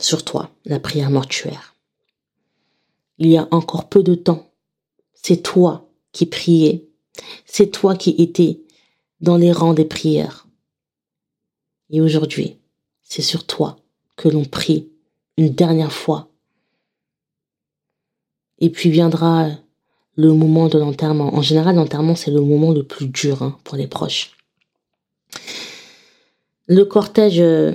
sur 0.00 0.24
toi, 0.24 0.50
la 0.64 0.80
prière 0.80 1.10
mortuaire. 1.10 1.74
Il 3.18 3.28
y 3.28 3.38
a 3.38 3.48
encore 3.50 3.88
peu 3.88 4.02
de 4.02 4.14
temps, 4.14 4.52
c'est 5.14 5.42
toi 5.42 5.88
qui 6.12 6.26
priais, 6.26 6.88
c'est 7.46 7.70
toi 7.70 7.96
qui 7.96 8.10
étais 8.18 8.63
dans 9.24 9.36
les 9.36 9.50
rangs 9.50 9.74
des 9.74 9.86
prières. 9.86 10.46
Et 11.90 12.00
aujourd'hui, 12.00 12.58
c'est 13.02 13.22
sur 13.22 13.46
toi 13.46 13.76
que 14.16 14.28
l'on 14.28 14.44
prie 14.44 14.90
une 15.36 15.48
dernière 15.48 15.92
fois. 15.92 16.28
Et 18.58 18.70
puis 18.70 18.90
viendra 18.90 19.48
le 20.16 20.32
moment 20.32 20.68
de 20.68 20.78
l'enterrement. 20.78 21.34
En 21.34 21.42
général, 21.42 21.76
l'enterrement, 21.76 22.14
c'est 22.14 22.30
le 22.30 22.40
moment 22.40 22.70
le 22.70 22.84
plus 22.84 23.08
dur 23.08 23.42
hein, 23.42 23.58
pour 23.64 23.76
les 23.76 23.88
proches. 23.88 24.36
Le 26.66 26.84
cortège 26.84 27.40
euh, 27.40 27.72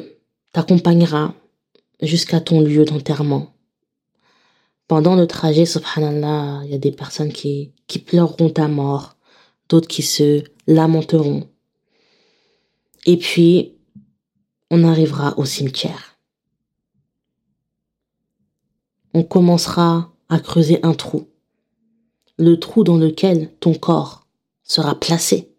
t'accompagnera 0.54 1.34
jusqu'à 2.02 2.40
ton 2.40 2.62
lieu 2.62 2.86
d'enterrement. 2.86 3.54
Pendant 4.88 5.16
le 5.16 5.28
trajet, 5.28 5.66
subhanallah, 5.66 6.62
il 6.66 6.72
y 6.72 6.76
a 6.76 6.80
des 6.80 6.92
personnes 6.92 7.34
qui, 7.34 7.72
qui 7.88 8.00
pleureront 8.00 8.50
ta 8.50 8.68
mort, 8.68 9.16
d'autres 9.68 9.88
qui 9.88 10.02
se 10.02 10.44
lamenteront. 10.70 11.50
Et 13.06 13.18
puis, 13.18 13.74
on 14.70 14.84
arrivera 14.84 15.34
au 15.38 15.46
cimetière. 15.46 16.20
On 19.16 19.24
commencera 19.24 20.14
à 20.30 20.40
creuser 20.40 20.80
un 20.84 20.94
trou, 20.94 21.28
le 22.38 22.60
trou 22.60 22.84
dans 22.84 22.98
lequel 22.98 23.52
ton 23.60 23.74
corps 23.74 24.28
sera 24.64 24.94
placé. 24.94 25.52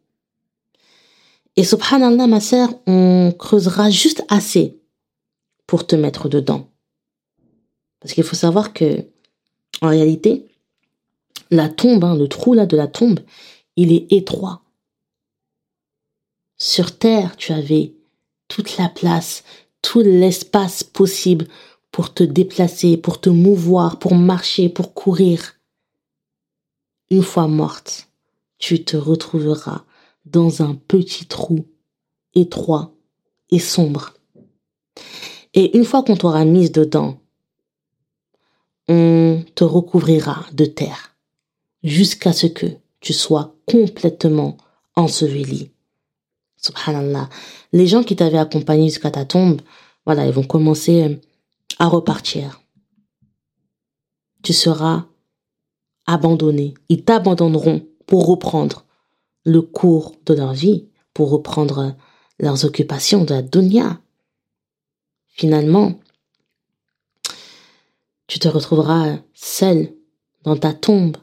Et 1.57 1.65
subhanallah, 1.65 2.29
ma 2.29 2.41
sœur, 2.41 2.69
on 2.87 3.35
creusera 3.37 3.91
juste 3.91 4.23
assez 4.29 4.81
pour 5.67 5.89
te 5.89 5.97
mettre 5.97 6.29
dedans. 6.29 6.71
Parce 7.99 8.15
qu'il 8.15 8.23
faut 8.23 8.37
savoir 8.37 8.73
que, 8.73 9.07
en 9.83 9.89
réalité, 9.89 10.47
la 11.51 11.69
tombe, 11.69 12.05
hein, 12.05 12.15
le 12.15 12.29
trou 12.29 12.55
là 12.55 12.65
de 12.65 12.77
la 12.77 12.87
tombe, 12.87 13.19
il 13.75 13.93
est 13.93 14.13
étroit. 14.13 14.63
Sur 16.63 16.99
Terre, 16.99 17.39
tu 17.39 17.53
avais 17.53 17.95
toute 18.47 18.77
la 18.77 18.91
place, 18.91 19.45
tout 19.81 20.03
l'espace 20.03 20.85
possible 20.85 21.49
pour 21.91 22.13
te 22.13 22.23
déplacer, 22.23 22.99
pour 22.99 23.19
te 23.19 23.31
mouvoir, 23.31 23.99
pour 23.99 24.15
marcher, 24.15 24.69
pour 24.69 24.93
courir. 24.93 25.55
Une 27.11 27.23
fois 27.23 27.49
morte, 27.49 28.09
tu 28.59 28.85
te 28.85 28.99
retrouveras 28.99 29.87
dans 30.27 30.61
un 30.61 30.75
petit 30.75 31.25
trou 31.25 31.67
étroit 32.35 32.93
et 33.51 33.59
sombre. 33.59 34.13
Et 35.55 35.79
une 35.79 35.87
fois 35.87 36.03
qu'on 36.03 36.17
t'aura 36.17 36.45
mise 36.45 36.73
dedans, 36.73 37.19
on 38.87 39.43
te 39.55 39.65
recouvrira 39.65 40.45
de 40.53 40.67
terre 40.67 41.17
jusqu'à 41.83 42.35
ce 42.35 42.49
que 42.49 42.67
tu 43.01 43.15
sois 43.15 43.57
complètement 43.67 44.59
enseveli. 44.95 45.71
Subhanallah. 46.61 47.29
Les 47.73 47.87
gens 47.87 48.03
qui 48.03 48.17
t'avaient 48.17 48.39
accompagné 48.39 48.89
jusqu'à 48.89 49.11
ta 49.11 49.25
tombe, 49.25 49.63
voilà, 50.05 50.27
ils 50.27 50.33
vont 50.33 50.45
commencer 50.45 51.21
à 51.79 51.87
repartir. 51.89 52.61
Tu 54.43 54.53
seras 54.53 55.07
abandonné. 56.07 56.75
Ils 56.89 57.05
t'abandonneront 57.05 57.87
pour 58.07 58.27
reprendre 58.27 58.85
le 59.45 59.63
cours 59.63 60.17
de 60.27 60.35
leur 60.35 60.53
vie, 60.53 60.89
pour 61.15 61.31
reprendre 61.31 61.97
leurs 62.39 62.65
occupations 62.65 63.25
de 63.25 63.35
la 63.35 63.43
dunya. 63.43 64.01
Finalement, 65.29 65.99
tu 68.27 68.39
te 68.39 68.49
retrouveras 68.49 69.19
seul 69.33 69.95
dans 70.43 70.57
ta 70.57 70.75
tombe, 70.75 71.17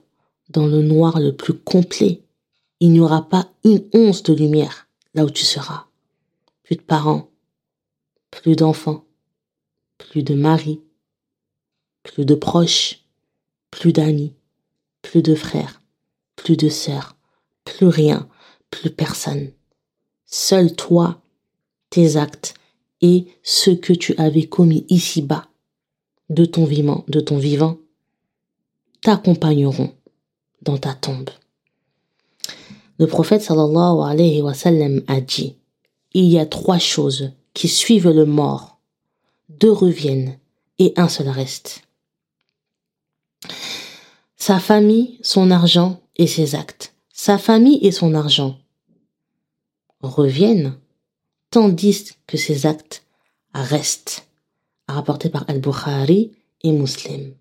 dans 0.50 0.66
le 0.66 0.82
noir 0.82 1.20
le 1.20 1.36
plus 1.36 1.54
complet. 1.54 2.24
Il 2.80 2.92
n'y 2.92 3.00
aura 3.00 3.28
pas 3.28 3.48
une 3.64 3.84
once 3.94 4.24
de 4.24 4.34
lumière 4.34 4.87
là 5.18 5.26
où 5.26 5.32
tu 5.32 5.46
seras. 5.46 5.88
Plus 6.62 6.76
de 6.76 6.82
parents, 6.82 7.32
plus 8.30 8.56
d'enfants, 8.56 9.04
plus 9.98 10.22
de 10.22 10.36
mari, 10.36 10.80
plus 12.04 12.24
de 12.24 12.36
proches, 12.36 13.04
plus 13.72 13.94
d'amis, 13.94 14.34
plus 15.02 15.24
de 15.24 15.34
frères, 15.34 15.82
plus 16.36 16.56
de 16.56 16.70
sœurs, 16.70 17.18
plus 17.66 17.88
rien, 17.88 18.30
plus 18.70 18.92
personne. 18.92 19.52
Seul 20.28 20.76
toi, 20.76 21.20
tes 21.90 22.16
actes 22.16 22.54
et 23.02 23.26
ce 23.42 23.72
que 23.72 23.94
tu 23.94 24.16
avais 24.18 24.46
commis 24.46 24.86
ici-bas 24.88 25.48
de 26.30 26.46
ton 26.46 26.66
vivant, 26.66 27.06
de 27.08 27.22
ton 27.22 27.40
vivant, 27.40 27.80
t'accompagneront 29.02 29.96
dans 30.62 30.78
ta 30.78 30.94
tombe. 30.94 31.32
Le 33.00 33.08
prophète 33.08 33.42
sallallahu 33.42 34.10
alayhi 34.10 34.42
wa 34.42 34.54
sallam 34.54 35.04
a 35.08 35.22
dit, 35.22 35.56
il 36.14 36.26
y 36.26 36.40
a 36.40 36.46
trois 36.46 36.80
choses 36.80 37.32
qui 37.54 37.68
suivent 37.68 38.10
le 38.10 38.26
mort, 38.26 38.80
deux 39.50 39.72
reviennent 39.72 40.40
et 40.80 40.94
un 40.96 41.08
seul 41.08 41.30
reste. 41.30 41.84
Sa 44.36 44.60
famille, 44.60 45.20
son 45.22 45.52
argent 45.52 46.00
et 46.16 46.28
ses 46.28 46.56
actes. 46.56 46.96
Sa 47.12 47.38
famille 47.38 47.80
et 47.86 47.92
son 47.92 48.14
argent 48.14 48.58
reviennent 50.02 50.78
tandis 51.52 52.14
que 52.28 52.38
ses 52.38 52.66
actes 52.66 53.04
restent, 53.54 54.28
rapporté 54.88 55.30
par 55.30 55.46
Al-Bukhari 55.48 56.32
et 56.62 56.72
Muslim. 56.72 57.34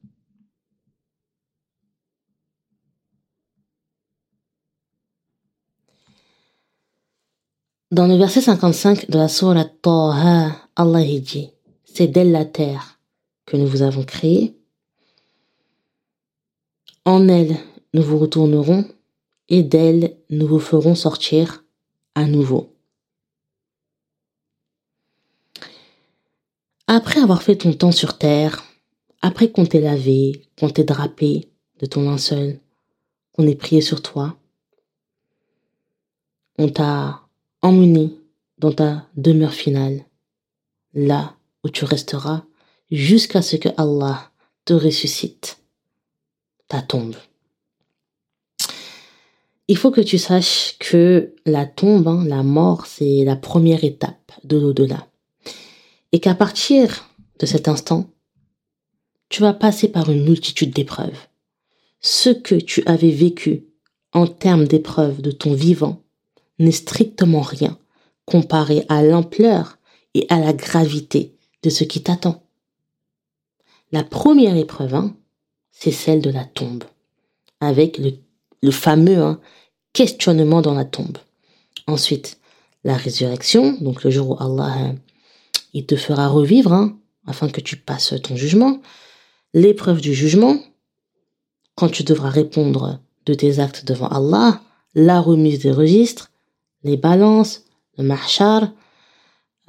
Dans 7.96 8.06
le 8.06 8.16
verset 8.16 8.42
55 8.42 9.08
de 9.08 9.16
la 9.16 9.26
sourate 9.26 9.80
Taha, 9.80 10.54
Allah 10.76 11.02
dit 11.02 11.50
C'est 11.86 12.08
d'elle 12.08 12.30
la 12.30 12.44
terre 12.44 13.00
que 13.46 13.56
nous 13.56 13.66
vous 13.66 13.80
avons 13.80 14.04
créée. 14.04 14.54
En 17.06 17.26
elle, 17.26 17.56
nous 17.94 18.02
vous 18.02 18.18
retournerons 18.18 18.84
et 19.48 19.62
d'elle, 19.62 20.18
nous 20.28 20.46
vous 20.46 20.58
ferons 20.58 20.94
sortir 20.94 21.64
à 22.14 22.26
nouveau. 22.26 22.76
Après 26.88 27.22
avoir 27.22 27.42
fait 27.42 27.56
ton 27.56 27.72
temps 27.72 27.92
sur 27.92 28.18
terre, 28.18 28.62
après 29.22 29.50
qu'on 29.50 29.64
t'ait 29.64 29.80
lavé, 29.80 30.42
qu'on 30.60 30.68
t'ait 30.68 30.84
drapé 30.84 31.48
de 31.78 31.86
ton 31.86 32.02
linceul, 32.02 32.60
qu'on 33.32 33.46
ait 33.46 33.54
prié 33.54 33.80
sur 33.80 34.02
toi, 34.02 34.36
on 36.58 36.68
t'a 36.68 37.25
emmené 37.66 38.16
dans 38.58 38.72
ta 38.72 39.08
demeure 39.16 39.52
finale, 39.52 40.04
là 40.94 41.36
où 41.64 41.68
tu 41.68 41.84
resteras 41.84 42.44
jusqu'à 42.90 43.42
ce 43.42 43.56
que 43.56 43.68
Allah 43.76 44.30
te 44.64 44.72
ressuscite, 44.72 45.58
ta 46.68 46.80
tombe. 46.80 47.16
Il 49.68 49.76
faut 49.76 49.90
que 49.90 50.00
tu 50.00 50.16
saches 50.16 50.76
que 50.78 51.34
la 51.44 51.66
tombe, 51.66 52.06
hein, 52.06 52.24
la 52.26 52.44
mort, 52.44 52.86
c'est 52.86 53.24
la 53.24 53.34
première 53.34 53.82
étape 53.82 54.32
de 54.44 54.56
l'au-delà 54.56 55.08
et 56.12 56.20
qu'à 56.20 56.34
partir 56.34 57.10
de 57.40 57.46
cet 57.46 57.68
instant, 57.68 58.08
tu 59.28 59.42
vas 59.42 59.52
passer 59.52 59.88
par 59.88 60.08
une 60.08 60.24
multitude 60.24 60.72
d'épreuves. 60.72 61.18
Ce 62.00 62.30
que 62.30 62.54
tu 62.54 62.84
avais 62.86 63.10
vécu 63.10 63.66
en 64.12 64.26
termes 64.26 64.66
d'épreuves 64.66 65.20
de 65.20 65.32
ton 65.32 65.52
vivant 65.52 66.05
n'est 66.58 66.72
strictement 66.72 67.42
rien 67.42 67.78
comparé 68.26 68.84
à 68.88 69.02
l'ampleur 69.02 69.78
et 70.14 70.26
à 70.28 70.38
la 70.40 70.52
gravité 70.52 71.36
de 71.62 71.70
ce 71.70 71.84
qui 71.84 72.02
t'attend. 72.02 72.42
La 73.92 74.02
première 74.02 74.56
épreuve, 74.56 74.94
hein, 74.94 75.16
c'est 75.70 75.92
celle 75.92 76.20
de 76.20 76.30
la 76.30 76.44
tombe, 76.44 76.84
avec 77.60 77.98
le, 77.98 78.70
fameux 78.70 79.22
hein, 79.22 79.40
questionnement 79.92 80.60
dans 80.60 80.74
la 80.74 80.84
tombe. 80.84 81.18
Ensuite, 81.86 82.40
la 82.82 82.96
résurrection, 82.96 83.76
donc 83.80 84.02
le 84.02 84.10
jour 84.10 84.30
où 84.30 84.42
Allah 84.42 84.74
hein, 84.76 84.94
il 85.72 85.86
te 85.86 85.96
fera 85.96 86.28
revivre, 86.28 86.90
afin 87.26 87.48
que 87.48 87.60
tu 87.60 87.76
passes 87.76 88.14
ton 88.22 88.36
jugement. 88.36 88.80
L'épreuve 89.54 90.00
du 90.00 90.14
jugement, 90.14 90.58
quand 91.74 91.88
tu 91.88 92.02
devras 92.02 92.30
répondre 92.30 93.00
de 93.26 93.34
tes 93.34 93.58
actes 93.58 93.84
devant 93.84 94.08
Allah, 94.08 94.62
la 94.94 95.20
remise 95.20 95.60
des 95.60 95.72
registres, 95.72 96.30
les 96.86 96.96
balances, 96.96 97.64
le 97.98 98.04
mahshar, 98.04 98.70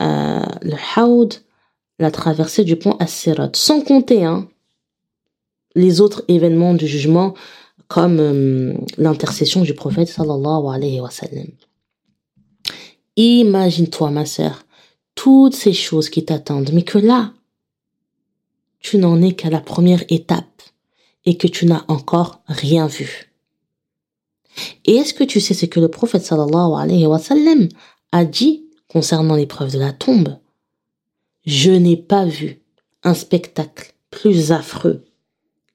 euh, 0.01 0.45
le 0.61 0.75
haoud, 0.95 1.33
la 1.99 2.11
traversée 2.11 2.63
du 2.63 2.75
pont 2.75 2.95
as 2.99 3.29
sans 3.53 3.81
compter 3.81 4.23
hein, 4.23 4.47
les 5.75 5.99
autres 6.01 6.23
événements 6.27 6.75
du 6.75 6.87
jugement 6.87 7.33
comme 7.87 8.19
euh, 8.19 8.73
l'intercession 8.97 9.61
du 9.61 9.73
prophète 9.73 10.07
sallallahu 10.07 10.67
alayhi 10.73 10.99
wa 10.99 11.09
sallam. 11.09 11.47
Imagine-toi, 13.15 14.11
ma 14.11 14.25
sœur, 14.25 14.63
toutes 15.15 15.55
ces 15.55 15.73
choses 15.73 16.09
qui 16.09 16.23
t'attendent, 16.23 16.71
mais 16.73 16.83
que 16.83 16.99
là, 16.99 17.33
tu 18.79 18.97
n'en 18.99 19.21
es 19.21 19.31
qu'à 19.31 19.49
la 19.49 19.59
première 19.59 20.03
étape 20.09 20.61
et 21.25 21.37
que 21.37 21.47
tu 21.47 21.65
n'as 21.65 21.83
encore 21.87 22.41
rien 22.47 22.85
vu. 22.87 23.26
Et 24.85 24.95
est-ce 24.95 25.13
que 25.13 25.23
tu 25.23 25.39
sais 25.39 25.53
ce 25.53 25.65
que 25.65 25.79
le 25.79 25.89
prophète 25.89 26.23
sallallahu 26.23 26.73
alayhi 26.77 27.05
wa 27.05 27.19
sallam 27.19 27.69
a 28.11 28.25
dit 28.25 28.65
concernant 28.87 29.35
l'épreuve 29.35 29.73
de 29.73 29.79
la 29.79 29.93
tombe? 29.93 30.37
Je 31.45 31.71
n'ai 31.71 31.97
pas 31.97 32.25
vu 32.25 32.59
un 33.03 33.13
spectacle 33.13 33.93
plus 34.11 34.51
affreux 34.51 35.05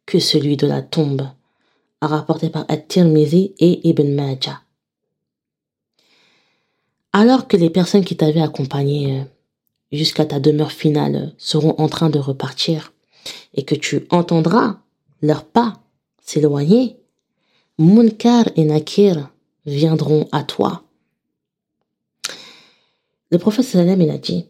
que 0.07 0.19
celui 0.19 0.57
de 0.57 0.67
la 0.67 0.83
tombe, 0.83 1.29
rapporté 2.01 2.51
par 2.51 2.65
At-Tirmidhi 2.69 3.55
et 3.59 3.89
Ibn 3.89 4.15
Majah. 4.15 4.61
Alors 7.13 7.47
que 7.47 7.57
les 7.57 7.71
personnes 7.71 8.05
qui 8.05 8.17
t'avaient 8.17 8.41
accompagné 8.41 9.21
euh, 9.21 9.25
jusqu'à 9.93 10.25
ta 10.25 10.41
demeure 10.41 10.73
finale 10.73 11.35
seront 11.39 11.75
en 11.79 11.89
train 11.89 12.11
de 12.11 12.19
repartir 12.19 12.93
et 13.55 13.65
que 13.65 13.75
tu 13.75 14.07
entendras 14.11 14.81
leurs 15.21 15.45
pas 15.45 15.75
s'éloigner, 16.23 16.97
Munkar 17.79 18.49
et 18.57 18.65
Nakir 18.65 19.31
viendront 19.65 20.29
à 20.33 20.45
toi. 20.45 20.85
Le 23.31 23.39
prophète 23.39 23.65
sallam 23.65 24.01
il 24.01 24.11
a 24.11 24.19
dit, 24.19 24.47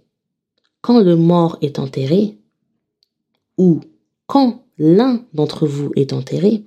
quand 0.81 1.01
le 1.01 1.15
mort 1.17 1.57
est 1.61 1.79
enterré, 1.79 2.37
ou 3.59 3.81
quand 4.27 4.65
l'un 4.79 5.25
d'entre 5.35 5.67
vous 5.67 5.93
est 5.95 6.13
enterré, 6.13 6.65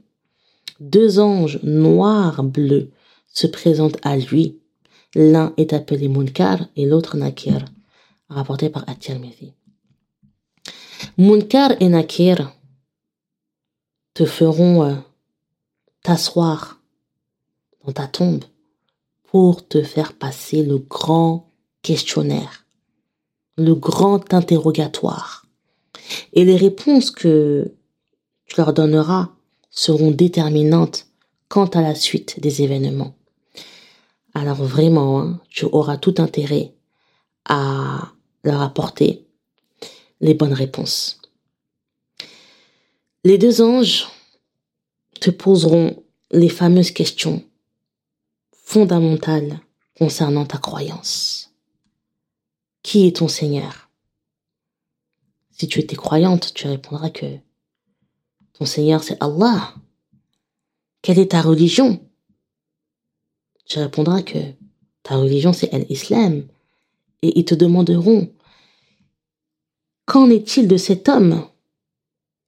deux 0.80 1.20
anges 1.20 1.60
noirs 1.64 2.44
bleus 2.44 2.92
se 3.28 3.48
présentent 3.48 4.00
à 4.04 4.16
lui. 4.16 4.60
L'un 5.14 5.54
est 5.58 5.74
appelé 5.74 6.08
Munkar 6.08 6.60
et 6.76 6.86
l'autre 6.86 7.18
Nakir, 7.18 7.66
rapporté 8.30 8.70
par 8.70 8.88
At-Tirmidhi. 8.88 9.54
Munkar 11.18 11.74
et 11.80 11.90
Nakir 11.90 12.54
te 14.14 14.26
feront 14.26 14.84
euh, 14.84 14.96
t'asseoir 16.06 16.80
dans 17.84 17.92
ta 17.92 18.06
tombe 18.06 18.44
pour 19.24 19.68
te 19.68 19.82
faire 19.82 20.14
passer 20.14 20.62
le 20.62 20.78
grand 20.78 21.52
questionnaire, 21.82 22.68
le 23.58 23.74
grand 23.74 24.32
interrogatoire. 24.32 25.48
Et 26.34 26.46
les 26.46 26.58
réponses 26.58 27.10
que 27.10 27.74
tu 28.46 28.56
leur 28.58 28.74
donneras 28.74 29.30
seront 29.72 30.12
déterminantes 30.12 31.08
quant 31.50 31.66
à 31.66 31.82
la 31.82 31.96
suite 31.96 32.40
des 32.40 32.62
événements. 32.62 33.16
Alors 34.36 34.64
vraiment, 34.64 35.22
hein, 35.22 35.42
tu 35.50 35.66
auras 35.66 35.98
tout 35.98 36.16
intérêt 36.20 36.76
à 37.46 38.12
leur 38.44 38.62
apporter 38.62 39.26
les 40.22 40.36
bonnes 40.36 40.54
réponses. 40.54 41.20
Les 43.24 43.40
deux 43.40 43.64
anges 43.64 44.08
te 45.20 45.30
poseront 45.32 46.04
les 46.32 46.50
fameuses 46.50 46.92
questions 46.92 47.44
fondamentales 48.52 49.60
concernant 49.98 50.46
ta 50.46 50.58
croyance. 50.58 51.54
Qui 52.84 53.08
est 53.08 53.18
ton 53.18 53.28
Seigneur? 53.28 53.90
Si 55.52 55.68
tu 55.68 55.80
étais 55.80 55.96
croyante, 55.96 56.54
tu 56.54 56.68
répondras 56.68 57.10
que 57.10 57.38
ton 58.54 58.66
Seigneur 58.66 59.04
c'est 59.04 59.22
Allah. 59.22 59.74
Quelle 61.02 61.20
est 61.20 61.32
ta 61.32 61.42
religion? 61.42 62.02
Tu 63.66 63.80
répondras 63.80 64.22
que 64.22 64.40
ta 65.04 65.16
religion 65.16 65.54
c'est 65.54 65.72
l'islam. 65.90 66.48
Et 67.22 67.40
ils 67.40 67.46
te 67.46 67.56
demanderont 67.56 68.32
Qu'en 70.06 70.30
est-il 70.30 70.68
de 70.68 70.78
cet 70.78 71.10
homme 71.10 71.48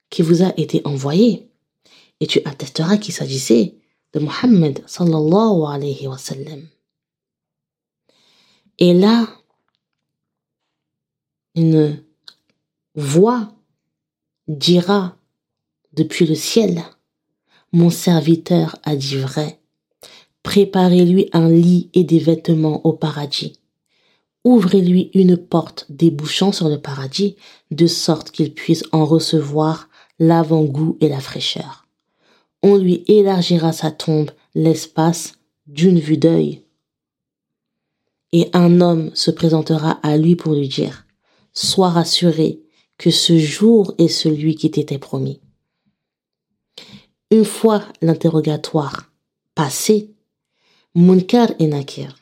qui 0.09 0.21
vous 0.21 0.43
a 0.43 0.53
été 0.57 0.81
envoyé? 0.85 1.46
Et 2.19 2.27
tu 2.27 2.41
attesteras 2.45 2.97
qu'il 2.97 3.13
s'agissait 3.13 3.75
de 4.13 4.19
Mohammed 4.19 4.83
sallallahu 4.87 5.65
alayhi 5.67 6.07
wa 6.07 6.17
sallam. 6.17 6.67
Et 8.79 8.93
là, 8.93 9.27
une 11.55 12.03
voix 12.95 13.51
dira 14.47 15.15
depuis 15.93 16.25
le 16.25 16.35
ciel, 16.35 16.83
mon 17.71 17.89
serviteur 17.89 18.77
a 18.83 18.95
dit 18.95 19.17
vrai, 19.17 19.59
préparez-lui 20.43 21.29
un 21.33 21.49
lit 21.49 21.89
et 21.93 22.03
des 22.03 22.19
vêtements 22.19 22.85
au 22.85 22.93
paradis 22.93 23.59
ouvrez-lui 24.47 25.11
une 25.13 25.35
porte 25.35 25.85
débouchant 25.89 26.53
sur 26.53 26.69
le 26.69 26.79
paradis, 26.79 27.35
de 27.71 27.85
sorte 27.85 28.31
qu'il 28.31 28.53
puisse 28.53 28.85
en 28.93 29.03
recevoir 29.03 29.89
l'avant-goût 30.19 30.97
et 31.01 31.09
la 31.09 31.19
fraîcheur. 31.19 31.86
On 32.63 32.77
lui 32.77 33.03
élargira 33.07 33.71
sa 33.71 33.91
tombe 33.91 34.31
l'espace 34.55 35.33
d'une 35.67 35.99
vue 35.99 36.17
d'œil. 36.17 36.63
Et 38.31 38.49
un 38.53 38.81
homme 38.81 39.11
se 39.13 39.31
présentera 39.31 39.99
à 40.03 40.17
lui 40.17 40.35
pour 40.35 40.53
lui 40.53 40.67
dire, 40.67 41.05
Sois 41.53 41.89
rassuré 41.89 42.61
que 42.97 43.09
ce 43.11 43.37
jour 43.37 43.93
est 43.97 44.07
celui 44.07 44.55
qui 44.55 44.69
t'était 44.69 44.97
promis. 44.97 45.39
Une 47.31 47.45
fois 47.45 47.83
l'interrogatoire 48.01 49.11
passé, 49.55 50.11
Munkar 50.95 51.51
et 51.59 51.67
Nakir 51.67 52.15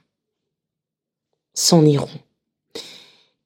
s'en 1.54 1.86
iront. 1.86 2.10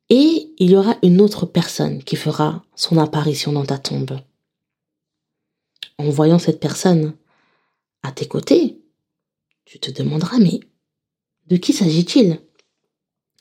Et 0.10 0.54
il 0.58 0.72
y 0.72 0.76
aura 0.76 0.96
une 1.04 1.22
autre 1.22 1.46
personne 1.46 2.04
qui 2.04 2.16
fera 2.16 2.64
son 2.76 2.98
apparition 2.98 3.52
dans 3.52 3.66
ta 3.66 3.78
tombe. 3.78 4.20
En 6.00 6.10
voyant 6.10 6.40
cette 6.40 6.60
personne 6.60 7.14
à 8.02 8.12
tes 8.12 8.28
côtés, 8.28 8.82
tu 9.66 9.80
te 9.80 9.92
demanderas, 9.92 10.40
mais 10.40 10.62
de 11.46 11.58
qui 11.58 11.74
s'agit-il? 11.74 12.42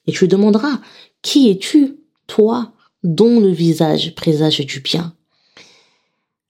Et 0.07 0.13
tu 0.13 0.29
demanderas, 0.29 0.81
qui 1.23 1.49
es-tu, 1.49 1.97
toi, 2.27 2.75
dont 3.03 3.41
le 3.41 3.51
visage 3.51 4.15
présage 4.15 4.59
du 4.59 4.81
bien? 4.81 5.17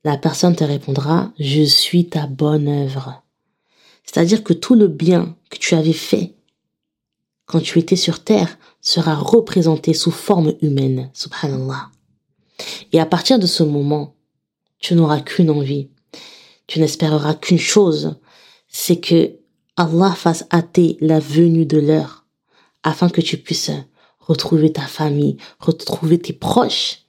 La 0.03 0.19
personne 0.19 0.57
te 0.57 0.65
répondra, 0.65 1.33
je 1.39 1.63
suis 1.63 2.09
ta 2.09 2.27
bonne 2.27 2.67
œuvre. 2.67 3.23
C'est-à-dire 4.03 4.43
que 4.43 4.55
tout 4.55 4.75
le 4.75 4.89
bien 4.89 5.37
que 5.51 5.59
tu 5.59 5.77
avais 5.77 5.93
fait 5.93 6.35
quand 7.49 7.61
tu 7.61 7.79
étais 7.79 7.97
sur 7.97 8.23
terre, 8.23 8.59
sera 8.83 9.15
représenté 9.15 9.95
sous 9.95 10.11
forme 10.11 10.55
humaine, 10.61 11.11
subhanallah. 11.15 11.91
Et 12.93 13.01
à 13.01 13.07
partir 13.07 13.39
de 13.39 13.47
ce 13.47 13.63
moment, 13.63 14.15
tu 14.79 14.95
n'auras 14.95 15.23
qu'une 15.23 15.51
envie, 15.51 15.89
tu 16.69 16.79
n'espéreras 16.79 17.35
qu'une 17.35 17.59
chose, 17.59 18.17
c'est 18.69 19.01
que 19.01 19.33
Allah 19.77 20.13
fasse 20.15 20.45
hâter 20.53 20.97
la 21.01 21.19
venue 21.19 21.67
de 21.67 21.79
l'heure, 21.79 22.27
afin 22.85 23.09
que 23.09 23.21
tu 23.21 23.39
puisses 23.39 23.73
retrouver 24.21 24.73
ta 24.73 24.83
famille, 24.83 25.39
retrouver 25.59 26.19
tes 26.19 26.35
proches, 26.35 27.07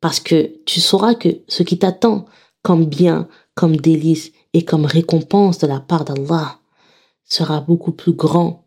parce 0.00 0.20
que 0.20 0.58
tu 0.66 0.80
sauras 0.80 1.14
que 1.14 1.28
ce 1.48 1.62
qui 1.62 1.78
t'attend 1.78 2.26
comme 2.62 2.84
bien, 2.84 3.28
comme 3.54 3.76
délice 3.76 4.32
et 4.52 4.64
comme 4.64 4.84
récompense 4.84 5.58
de 5.58 5.66
la 5.66 5.80
part 5.80 6.04
d'Allah 6.04 6.58
sera 7.24 7.60
beaucoup 7.60 7.92
plus 7.92 8.12
grand 8.12 8.66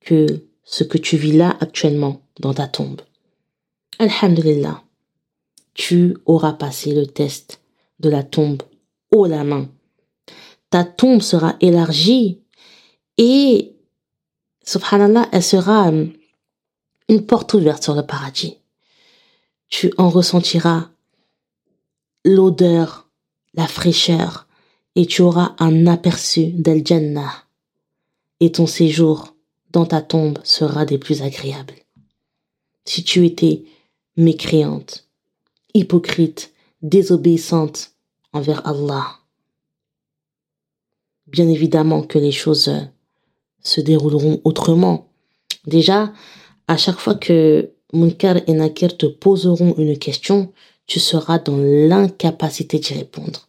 que 0.00 0.46
ce 0.64 0.84
que 0.84 0.98
tu 0.98 1.16
vis 1.16 1.32
là 1.32 1.56
actuellement 1.60 2.22
dans 2.40 2.54
ta 2.54 2.66
tombe. 2.66 3.02
Alhamdulillah, 3.98 4.82
tu 5.74 6.16
auras 6.24 6.54
passé 6.54 6.94
le 6.94 7.06
test 7.06 7.60
de 8.00 8.08
la 8.08 8.22
tombe 8.22 8.62
haut 9.10 9.26
la 9.26 9.44
main. 9.44 9.68
Ta 10.70 10.84
tombe 10.84 11.22
sera 11.22 11.56
élargie 11.60 12.40
et, 13.16 13.74
subhanallah, 14.64 15.28
elle 15.32 15.42
sera 15.42 15.88
euh, 15.88 16.06
une 17.08 17.26
porte 17.26 17.54
ouverte 17.54 17.82
sur 17.82 17.94
le 17.94 18.06
paradis. 18.06 18.58
Tu 19.68 19.92
en 19.98 20.08
ressentiras 20.08 20.90
l'odeur, 22.24 23.08
la 23.54 23.66
fraîcheur, 23.66 24.46
et 24.94 25.06
tu 25.06 25.22
auras 25.22 25.54
un 25.58 25.86
aperçu 25.86 26.46
d'Al 26.46 26.82
Jannah. 26.84 27.44
Et 28.40 28.52
ton 28.52 28.66
séjour 28.66 29.34
dans 29.70 29.86
ta 29.86 30.00
tombe 30.00 30.38
sera 30.44 30.84
des 30.84 30.98
plus 30.98 31.22
agréables. 31.22 31.74
Si 32.84 33.04
tu 33.04 33.26
étais 33.26 33.64
mécréante, 34.16 35.08
hypocrite, 35.74 36.52
désobéissante 36.82 37.92
envers 38.32 38.66
Allah, 38.66 39.06
bien 41.26 41.48
évidemment 41.48 42.02
que 42.02 42.18
les 42.18 42.32
choses 42.32 42.70
se 43.62 43.80
dérouleront 43.80 44.40
autrement. 44.44 45.08
Déjà, 45.66 46.12
à 46.66 46.76
chaque 46.76 46.98
fois 46.98 47.14
que 47.14 47.70
Munkar 47.92 48.36
et 48.46 48.52
Nakir 48.52 48.96
te 48.96 49.06
poseront 49.06 49.74
une 49.78 49.98
question, 49.98 50.52
tu 50.86 51.00
seras 51.00 51.38
dans 51.38 51.56
l'incapacité 51.58 52.78
d'y 52.78 52.94
répondre. 52.94 53.48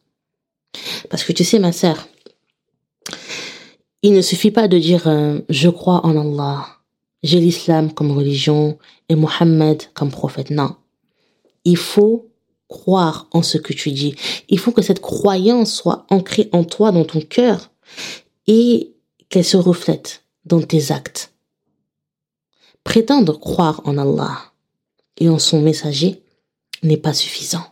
Parce 1.10 1.24
que 1.24 1.34
tu 1.34 1.44
sais, 1.44 1.60
ma 1.60 1.72
sœur, 1.72 2.08
il 4.02 4.14
ne 4.14 4.22
suffit 4.22 4.52
pas 4.52 4.68
de 4.68 4.78
dire 4.78 5.08
euh, 5.08 5.40
je 5.50 5.70
crois 5.70 6.06
en 6.06 6.18
Allah, 6.18 6.68
j'ai 7.24 7.40
l'islam 7.40 7.94
comme 7.94 8.12
religion 8.12 8.78
et 9.10 9.16
Mohammed 9.16 9.84
comme 9.94 10.12
prophète. 10.12 10.52
Non. 10.52 10.76
Il 11.66 11.78
faut 11.78 12.29
croire 12.70 13.28
en 13.32 13.42
ce 13.42 13.58
que 13.58 13.74
tu 13.74 13.92
dis. 13.92 14.16
Il 14.48 14.60
faut 14.60 14.72
que 14.72 14.82
cette 14.82 15.02
croyance 15.02 15.74
soit 15.74 16.06
ancrée 16.10 16.50
en 16.54 16.64
toi, 16.64 16.92
dans 16.94 17.04
ton 17.04 17.20
cœur, 17.20 17.72
et 18.48 18.94
qu'elle 19.28 19.44
se 19.44 19.58
reflète 19.58 20.24
dans 20.46 20.62
tes 20.62 20.92
actes. 20.92 21.34
Prétendre 22.84 23.38
croire 23.38 23.82
en 23.84 23.98
Allah 23.98 24.54
et 25.18 25.28
en 25.30 25.40
son 25.40 25.62
messager 25.62 26.24
n'est 26.82 26.98
pas 26.98 27.14
suffisant. 27.14 27.66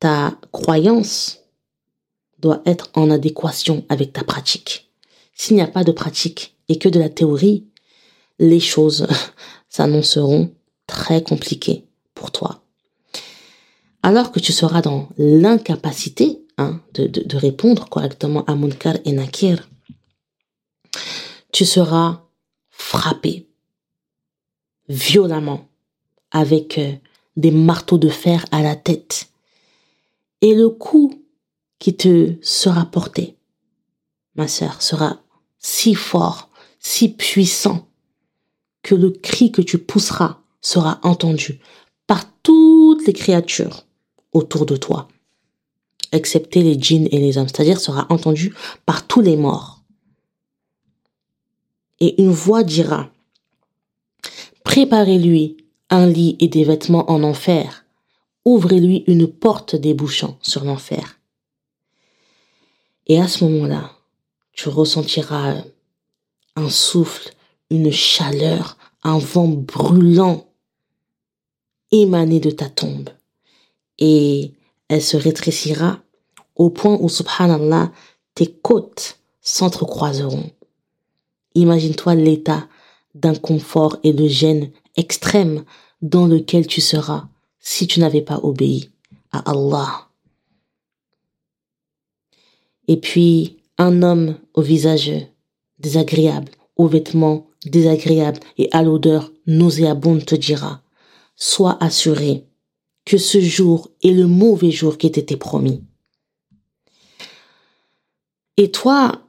Ta 0.00 0.36
croyance 0.50 1.38
doit 2.38 2.62
être 2.66 2.90
en 2.94 3.10
adéquation 3.10 3.84
avec 3.88 4.12
ta 4.12 4.24
pratique. 4.24 4.90
S'il 5.34 5.56
n'y 5.56 5.62
a 5.62 5.66
pas 5.66 5.84
de 5.84 5.92
pratique 5.92 6.56
et 6.68 6.78
que 6.78 6.88
de 6.88 6.98
la 6.98 7.08
théorie, 7.08 7.66
les 8.38 8.60
choses 8.60 9.06
s'annonceront 9.68 10.52
très 10.86 11.22
compliquées 11.22 11.84
pour 12.14 12.30
toi. 12.30 12.62
Alors 14.02 14.32
que 14.32 14.40
tu 14.40 14.52
seras 14.52 14.80
dans 14.80 15.08
l'incapacité 15.18 16.42
hein, 16.56 16.80
de, 16.94 17.06
de, 17.06 17.36
répondre 17.36 17.88
correctement 17.88 18.44
à 18.46 18.54
Munkar 18.54 18.96
et 19.04 19.12
Nakir, 19.12 19.68
tu 21.52 21.66
seras 21.66 22.22
frappé 22.70 23.46
violemment 24.88 25.68
avec 26.30 26.78
euh, 26.78 26.92
des 27.36 27.50
marteaux 27.50 27.98
de 27.98 28.08
fer 28.08 28.44
à 28.50 28.62
la 28.62 28.74
tête. 28.74 29.28
Et 30.40 30.54
le 30.54 30.70
coup 30.70 31.22
qui 31.78 31.96
te 31.96 32.34
sera 32.42 32.86
porté, 32.86 33.36
ma 34.34 34.48
sœur, 34.48 34.80
sera 34.80 35.20
si 35.58 35.94
fort, 35.94 36.50
si 36.78 37.10
puissant, 37.10 37.86
que 38.82 38.94
le 38.94 39.10
cri 39.10 39.52
que 39.52 39.60
tu 39.60 39.78
pousseras 39.78 40.40
sera 40.62 41.00
entendu 41.02 41.60
par 42.06 42.24
toutes 42.42 43.06
les 43.06 43.12
créatures 43.12 43.84
autour 44.32 44.66
de 44.66 44.76
toi, 44.76 45.08
excepté 46.12 46.62
les 46.62 46.78
djinns 46.80 47.08
et 47.10 47.18
les 47.18 47.38
hommes, 47.38 47.48
c'est-à-dire 47.48 47.80
sera 47.80 48.06
entendu 48.10 48.54
par 48.86 49.06
tous 49.06 49.20
les 49.20 49.36
morts. 49.36 49.82
Et 52.00 52.20
une 52.22 52.30
voix 52.30 52.62
dira, 52.62 53.10
préparez-lui 54.64 55.56
un 55.90 56.06
lit 56.06 56.36
et 56.40 56.48
des 56.48 56.64
vêtements 56.64 57.10
en 57.10 57.22
enfer, 57.22 57.84
ouvrez-lui 58.44 59.04
une 59.06 59.26
porte 59.26 59.76
débouchant 59.76 60.38
sur 60.40 60.64
l'enfer. 60.64 61.18
Et 63.06 63.20
à 63.20 63.28
ce 63.28 63.44
moment-là, 63.44 63.92
tu 64.52 64.68
ressentiras 64.68 65.64
un 66.56 66.68
souffle, 66.68 67.30
une 67.70 67.90
chaleur, 67.90 68.76
un 69.02 69.18
vent 69.18 69.48
brûlant 69.48 70.46
émaner 71.90 72.40
de 72.40 72.50
ta 72.50 72.68
tombe. 72.68 73.10
Et 74.00 74.54
elle 74.88 75.02
se 75.02 75.16
rétrécira 75.16 76.00
au 76.56 76.70
point 76.70 76.98
où, 77.00 77.08
subhanallah, 77.08 77.92
tes 78.34 78.46
côtes 78.46 79.20
s'entrecroiseront. 79.40 80.50
Imagine-toi 81.54 82.14
l'état 82.14 82.68
d'inconfort 83.14 83.98
et 84.02 84.12
de 84.12 84.26
gêne 84.26 84.70
extrême 84.96 85.64
dans 86.02 86.26
lequel 86.26 86.66
tu 86.66 86.80
seras 86.80 87.28
si 87.58 87.86
tu 87.86 88.00
n'avais 88.00 88.22
pas 88.22 88.40
obéi 88.42 88.90
à 89.32 89.50
Allah. 89.50 90.08
Et 92.88 92.96
puis, 92.96 93.58
un 93.78 94.02
homme 94.02 94.36
au 94.54 94.62
visage 94.62 95.12
désagréable, 95.78 96.52
aux 96.76 96.88
vêtements 96.88 97.46
désagréables 97.64 98.40
et 98.58 98.68
à 98.72 98.82
l'odeur 98.82 99.32
nauséabonde 99.46 100.24
te 100.24 100.34
dira, 100.34 100.82
sois 101.36 101.76
assuré 101.80 102.46
que 103.10 103.18
ce 103.18 103.40
jour 103.40 103.90
est 104.02 104.12
le 104.12 104.26
mauvais 104.28 104.70
jour 104.70 104.96
qui 104.96 105.10
t'était 105.10 105.36
promis. 105.36 105.82
Et 108.56 108.70
toi, 108.70 109.22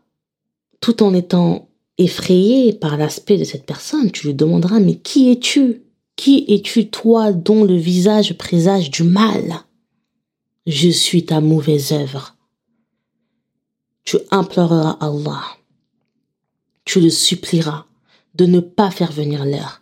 tout 0.82 1.02
en 1.02 1.14
étant 1.14 1.70
effrayé 1.98 2.74
par 2.74 2.98
l'aspect 2.98 3.38
de 3.38 3.44
cette 3.44 3.66
personne, 3.66 4.12
tu 4.12 4.28
lui 4.28 4.34
demanderas, 4.36 4.80
mais 4.80 4.96
qui 4.96 5.32
es-tu? 5.32 5.84
Qui 6.16 6.46
es-tu 6.48 6.90
toi 6.90 7.32
dont 7.32 7.64
le 7.64 7.76
visage 7.76 8.38
présage 8.38 8.92
du 8.92 9.04
mal? 9.04 9.56
Je 10.68 10.90
suis 10.90 11.26
ta 11.26 11.42
mauvaise 11.42 11.92
œuvre 11.92 12.36
tu 14.04 14.18
imploreras 14.32 14.98
Allah. 15.00 15.44
Tu 16.86 17.00
le 17.00 17.10
supplieras 17.10 17.86
de 18.36 18.46
ne 18.46 18.60
pas 18.60 18.92
faire 18.92 19.12
venir 19.12 19.46
l'heure, 19.46 19.82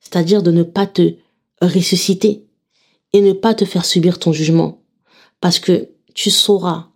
c'est-à-dire 0.00 0.42
de 0.42 0.50
ne 0.50 0.62
pas 0.62 0.86
te 0.86 1.14
ressusciter 1.60 2.43
et 3.14 3.22
ne 3.22 3.32
pas 3.32 3.54
te 3.54 3.64
faire 3.64 3.86
subir 3.86 4.18
ton 4.18 4.32
jugement, 4.32 4.82
parce 5.40 5.58
que 5.58 5.88
tu 6.14 6.30
sauras 6.30 6.88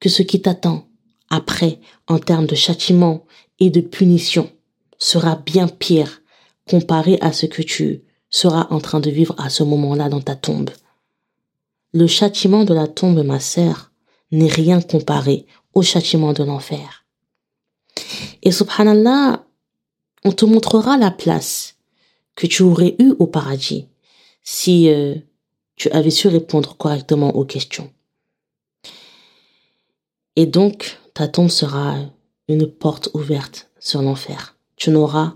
que 0.00 0.08
ce 0.08 0.22
qui 0.22 0.40
t'attend 0.40 0.88
après 1.28 1.80
en 2.06 2.18
termes 2.18 2.46
de 2.46 2.54
châtiment 2.54 3.26
et 3.58 3.70
de 3.70 3.80
punition 3.80 4.50
sera 4.98 5.34
bien 5.34 5.66
pire 5.66 6.22
comparé 6.68 7.18
à 7.20 7.32
ce 7.32 7.46
que 7.46 7.60
tu 7.60 8.04
seras 8.30 8.68
en 8.70 8.80
train 8.80 9.00
de 9.00 9.10
vivre 9.10 9.34
à 9.38 9.50
ce 9.50 9.64
moment-là 9.64 10.08
dans 10.08 10.20
ta 10.20 10.36
tombe. 10.36 10.70
Le 11.92 12.06
châtiment 12.06 12.64
de 12.64 12.72
la 12.72 12.86
tombe, 12.86 13.22
ma 13.24 13.40
sœur, 13.40 13.90
n'est 14.30 14.48
rien 14.48 14.80
comparé 14.80 15.46
au 15.74 15.82
châtiment 15.82 16.32
de 16.32 16.44
l'enfer. 16.44 17.04
Et 18.42 18.52
subhanallah, 18.52 19.44
on 20.24 20.32
te 20.32 20.44
montrera 20.44 20.96
la 20.96 21.10
place 21.10 21.76
que 22.34 22.46
tu 22.46 22.62
aurais 22.62 22.96
eue 22.98 23.14
au 23.18 23.26
paradis 23.26 23.88
si 24.42 24.88
euh, 24.88 25.14
tu 25.76 25.90
avais 25.90 26.10
su 26.10 26.28
répondre 26.28 26.76
correctement 26.76 27.34
aux 27.36 27.44
questions. 27.44 27.90
Et 30.36 30.46
donc, 30.46 30.98
ta 31.14 31.28
tombe 31.28 31.50
sera 31.50 31.96
une 32.48 32.66
porte 32.66 33.08
ouverte 33.14 33.70
sur 33.78 34.02
l'enfer. 34.02 34.56
Tu 34.76 34.90
n'auras 34.90 35.34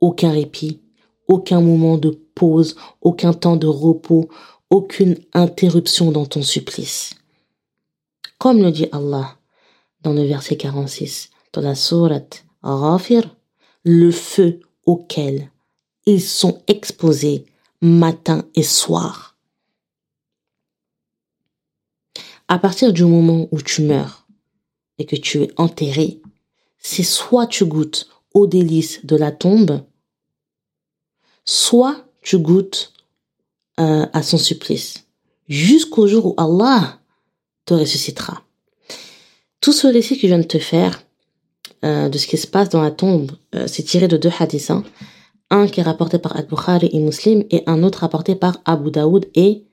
aucun 0.00 0.32
répit, 0.32 0.80
aucun 1.28 1.60
moment 1.60 1.96
de 1.96 2.10
pause, 2.34 2.76
aucun 3.00 3.32
temps 3.32 3.56
de 3.56 3.66
repos, 3.66 4.28
aucune 4.70 5.16
interruption 5.32 6.10
dans 6.10 6.26
ton 6.26 6.42
supplice. 6.42 7.14
Comme 8.38 8.62
le 8.62 8.72
dit 8.72 8.88
Allah 8.90 9.36
dans 10.02 10.12
le 10.12 10.24
verset 10.24 10.56
46, 10.56 11.30
dans 11.52 11.60
la 11.60 11.76
sourate 11.76 12.44
Ghafir, 12.64 13.36
le 13.84 14.10
feu 14.10 14.60
auquel 14.84 15.50
ils 16.06 16.20
sont 16.20 16.60
exposés 16.66 17.44
matin 17.80 18.44
et 18.54 18.62
soir. 18.62 19.31
À 22.52 22.58
partir 22.58 22.92
du 22.92 23.06
moment 23.06 23.48
où 23.50 23.62
tu 23.62 23.80
meurs 23.80 24.26
et 24.98 25.06
que 25.06 25.16
tu 25.16 25.40
es 25.42 25.50
enterré, 25.56 26.20
c'est 26.78 27.02
soit 27.02 27.46
tu 27.46 27.64
goûtes 27.64 28.10
aux 28.34 28.46
délices 28.46 29.06
de 29.06 29.16
la 29.16 29.32
tombe, 29.32 29.80
soit 31.46 32.04
tu 32.20 32.36
goûtes 32.36 32.92
euh, 33.80 34.04
à 34.12 34.22
son 34.22 34.36
supplice, 34.36 35.06
jusqu'au 35.48 36.06
jour 36.06 36.26
où 36.26 36.34
Allah 36.36 37.00
te 37.64 37.72
ressuscitera. 37.72 38.42
Tout 39.62 39.72
ce 39.72 39.86
récit 39.86 40.16
que 40.16 40.20
je 40.20 40.26
viens 40.26 40.38
de 40.38 40.42
te 40.42 40.58
faire, 40.58 41.02
euh, 41.86 42.10
de 42.10 42.18
ce 42.18 42.26
qui 42.26 42.36
se 42.36 42.46
passe 42.46 42.68
dans 42.68 42.82
la 42.82 42.90
tombe, 42.90 43.32
euh, 43.54 43.66
c'est 43.66 43.84
tiré 43.84 44.08
de 44.08 44.18
deux 44.18 44.32
hadiths. 44.38 44.70
Hein. 44.70 44.84
Un 45.48 45.68
qui 45.68 45.80
est 45.80 45.84
rapporté 45.84 46.18
par 46.18 46.36
Al-Bukhari 46.36 46.90
et 46.92 47.00
Muslim 47.00 47.44
et 47.50 47.62
un 47.66 47.82
autre 47.82 48.00
rapporté 48.00 48.34
par 48.34 48.58
Abu 48.66 48.90
Daoud 48.90 49.26
et 49.36 49.64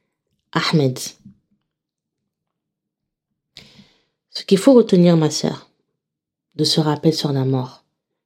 Ahmed. 0.54 0.98
Ce 4.40 4.46
qu'il 4.46 4.58
faut 4.58 4.72
retenir, 4.72 5.18
ma 5.18 5.30
sœur, 5.30 5.70
de 6.56 6.64
ce 6.64 6.80
rappel 6.80 7.14
sur 7.14 7.34
la 7.34 7.44
mort, 7.44 7.84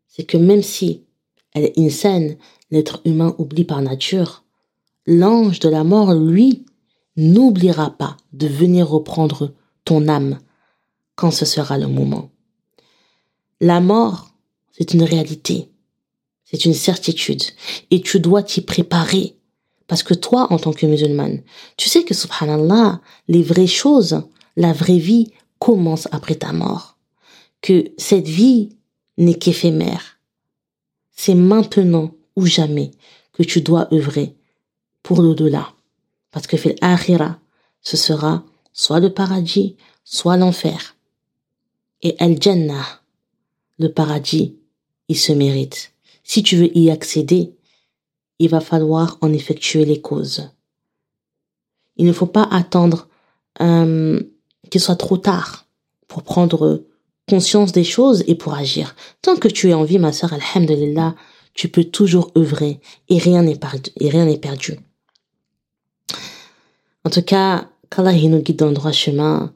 c'est 0.08 0.26
que 0.26 0.38
même 0.38 0.62
si 0.62 1.02
elle 1.54 1.64
est 1.64 1.80
insane, 1.80 2.38
l'être 2.70 3.02
humain 3.04 3.34
oublie 3.40 3.64
par 3.64 3.82
nature, 3.82 4.44
l'ange 5.08 5.60
de 5.60 5.70
la 5.70 5.84
mort, 5.84 6.14
lui, 6.14 6.66
n'oubliera 7.18 7.98
pas 7.98 8.16
de 8.32 8.46
venir 8.46 8.90
reprendre 8.90 9.56
ton 9.86 10.08
âme 10.08 10.38
quand 11.16 11.32
ce 11.32 11.46
sera 11.46 11.80
le 11.80 11.88
moment. 11.88 12.30
La 13.60 13.80
mort, 13.80 14.36
c'est 14.72 14.94
une 14.94 15.02
réalité, 15.02 15.72
c'est 16.44 16.66
une 16.66 16.76
certitude, 16.76 17.42
et 17.90 18.02
tu 18.02 18.20
dois 18.20 18.44
t'y 18.44 18.62
préparer. 18.62 19.36
Parce 19.88 20.04
que 20.04 20.14
toi, 20.14 20.46
en 20.54 20.60
tant 20.60 20.74
que 20.74 20.86
musulmane, 20.86 21.42
tu 21.76 21.90
sais 21.90 22.04
que, 22.04 22.14
subhanallah, 22.14 23.02
les 23.28 23.42
vraies 23.42 23.66
choses, 23.66 24.22
la 24.56 24.74
vraie 24.74 25.00
vie 25.00 25.32
commence 25.64 26.10
après 26.12 26.36
ta 26.36 26.52
mort. 26.52 26.98
Que 27.62 27.94
cette 27.98 28.28
vie 28.28 28.76
n'est 29.18 29.38
qu'éphémère. 29.38 30.20
C'est 31.16 31.36
maintenant 31.36 32.12
ou 32.36 32.46
jamais 32.46 32.92
que 33.32 33.44
tu 33.44 33.62
dois 33.62 33.88
œuvrer 33.94 34.36
pour 35.04 35.22
l'au-delà. 35.22 35.74
Parce 36.32 36.48
que 36.48 36.58
fil 36.58 36.76
akhira, 36.82 37.40
ce 37.80 37.96
sera 37.96 38.44
soit 38.74 39.00
le 39.00 39.14
paradis, 39.14 39.78
soit 40.04 40.36
l'enfer. 40.36 40.98
Et 42.02 42.18
Al-Jannah, 42.20 43.02
le 43.80 43.88
paradis, 43.88 44.58
il 45.08 45.18
se 45.18 45.32
mérite. 45.32 45.94
Si 46.26 46.44
tu 46.44 46.58
veux 46.58 46.78
y 46.78 46.90
accéder, 46.90 47.54
il 48.40 48.50
va 48.50 48.60
falloir 48.60 49.18
en 49.22 49.32
effectuer 49.32 49.86
les 49.86 50.02
causes. 50.02 50.50
Il 51.96 52.06
ne 52.06 52.12
faut 52.12 52.26
pas 52.26 52.50
attendre 52.52 53.08
euh, 53.62 54.20
qu'il 54.70 54.82
soit 54.82 54.96
trop 54.96 55.18
tard 55.18 55.66
pour 56.08 56.24
prendre 56.24 56.84
conscience 57.30 57.72
des 57.72 57.84
choses 57.84 58.24
et 58.28 58.36
pour 58.36 58.54
agir. 58.54 58.96
Tant 59.22 59.38
que 59.38 59.48
tu 59.48 59.70
es 59.70 59.74
en 59.74 59.84
vie, 59.84 60.00
ma 60.00 60.12
sœur, 60.12 60.34
alhamdulillah, 60.34 61.16
tu 61.54 61.70
peux 61.70 61.84
toujours 61.84 62.32
œuvrer 62.38 62.80
et 63.10 63.18
rien 63.18 63.44
n'est 63.44 64.38
perdu. 64.38 64.78
En 67.06 67.10
tout 67.10 67.22
cas, 67.22 67.70
qu'Allah 67.90 68.14
nous 68.14 68.42
guide 68.42 68.58
dans 68.58 68.68
le 68.68 68.74
droit 68.74 68.92
chemin, 68.92 69.54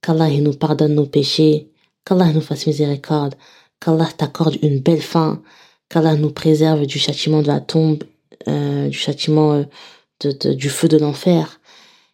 qu'Allah 0.00 0.30
nous 0.30 0.52
pardonne 0.52 0.94
nos 0.94 1.06
péchés, 1.06 1.70
qu'Allah 2.04 2.32
nous 2.32 2.40
fasse 2.40 2.66
miséricorde, 2.66 3.34
qu'Allah 3.80 4.08
t'accorde 4.16 4.56
une 4.62 4.80
belle 4.80 5.02
fin, 5.02 5.42
qu'Allah 5.88 6.14
nous 6.14 6.30
préserve 6.30 6.86
du 6.86 6.98
châtiment 6.98 7.42
de 7.42 7.48
la 7.48 7.60
tombe, 7.60 8.04
euh, 8.48 8.88
du 8.88 8.96
châtiment 8.96 9.52
euh, 9.52 10.54
du 10.54 10.70
feu 10.70 10.88
de 10.88 10.98
l'enfer, 10.98 11.60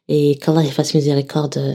et 0.09 0.37
qu'Allah 0.37 0.65
fasse 0.65 0.95
miséricorde 0.95 1.59
euh, 1.59 1.75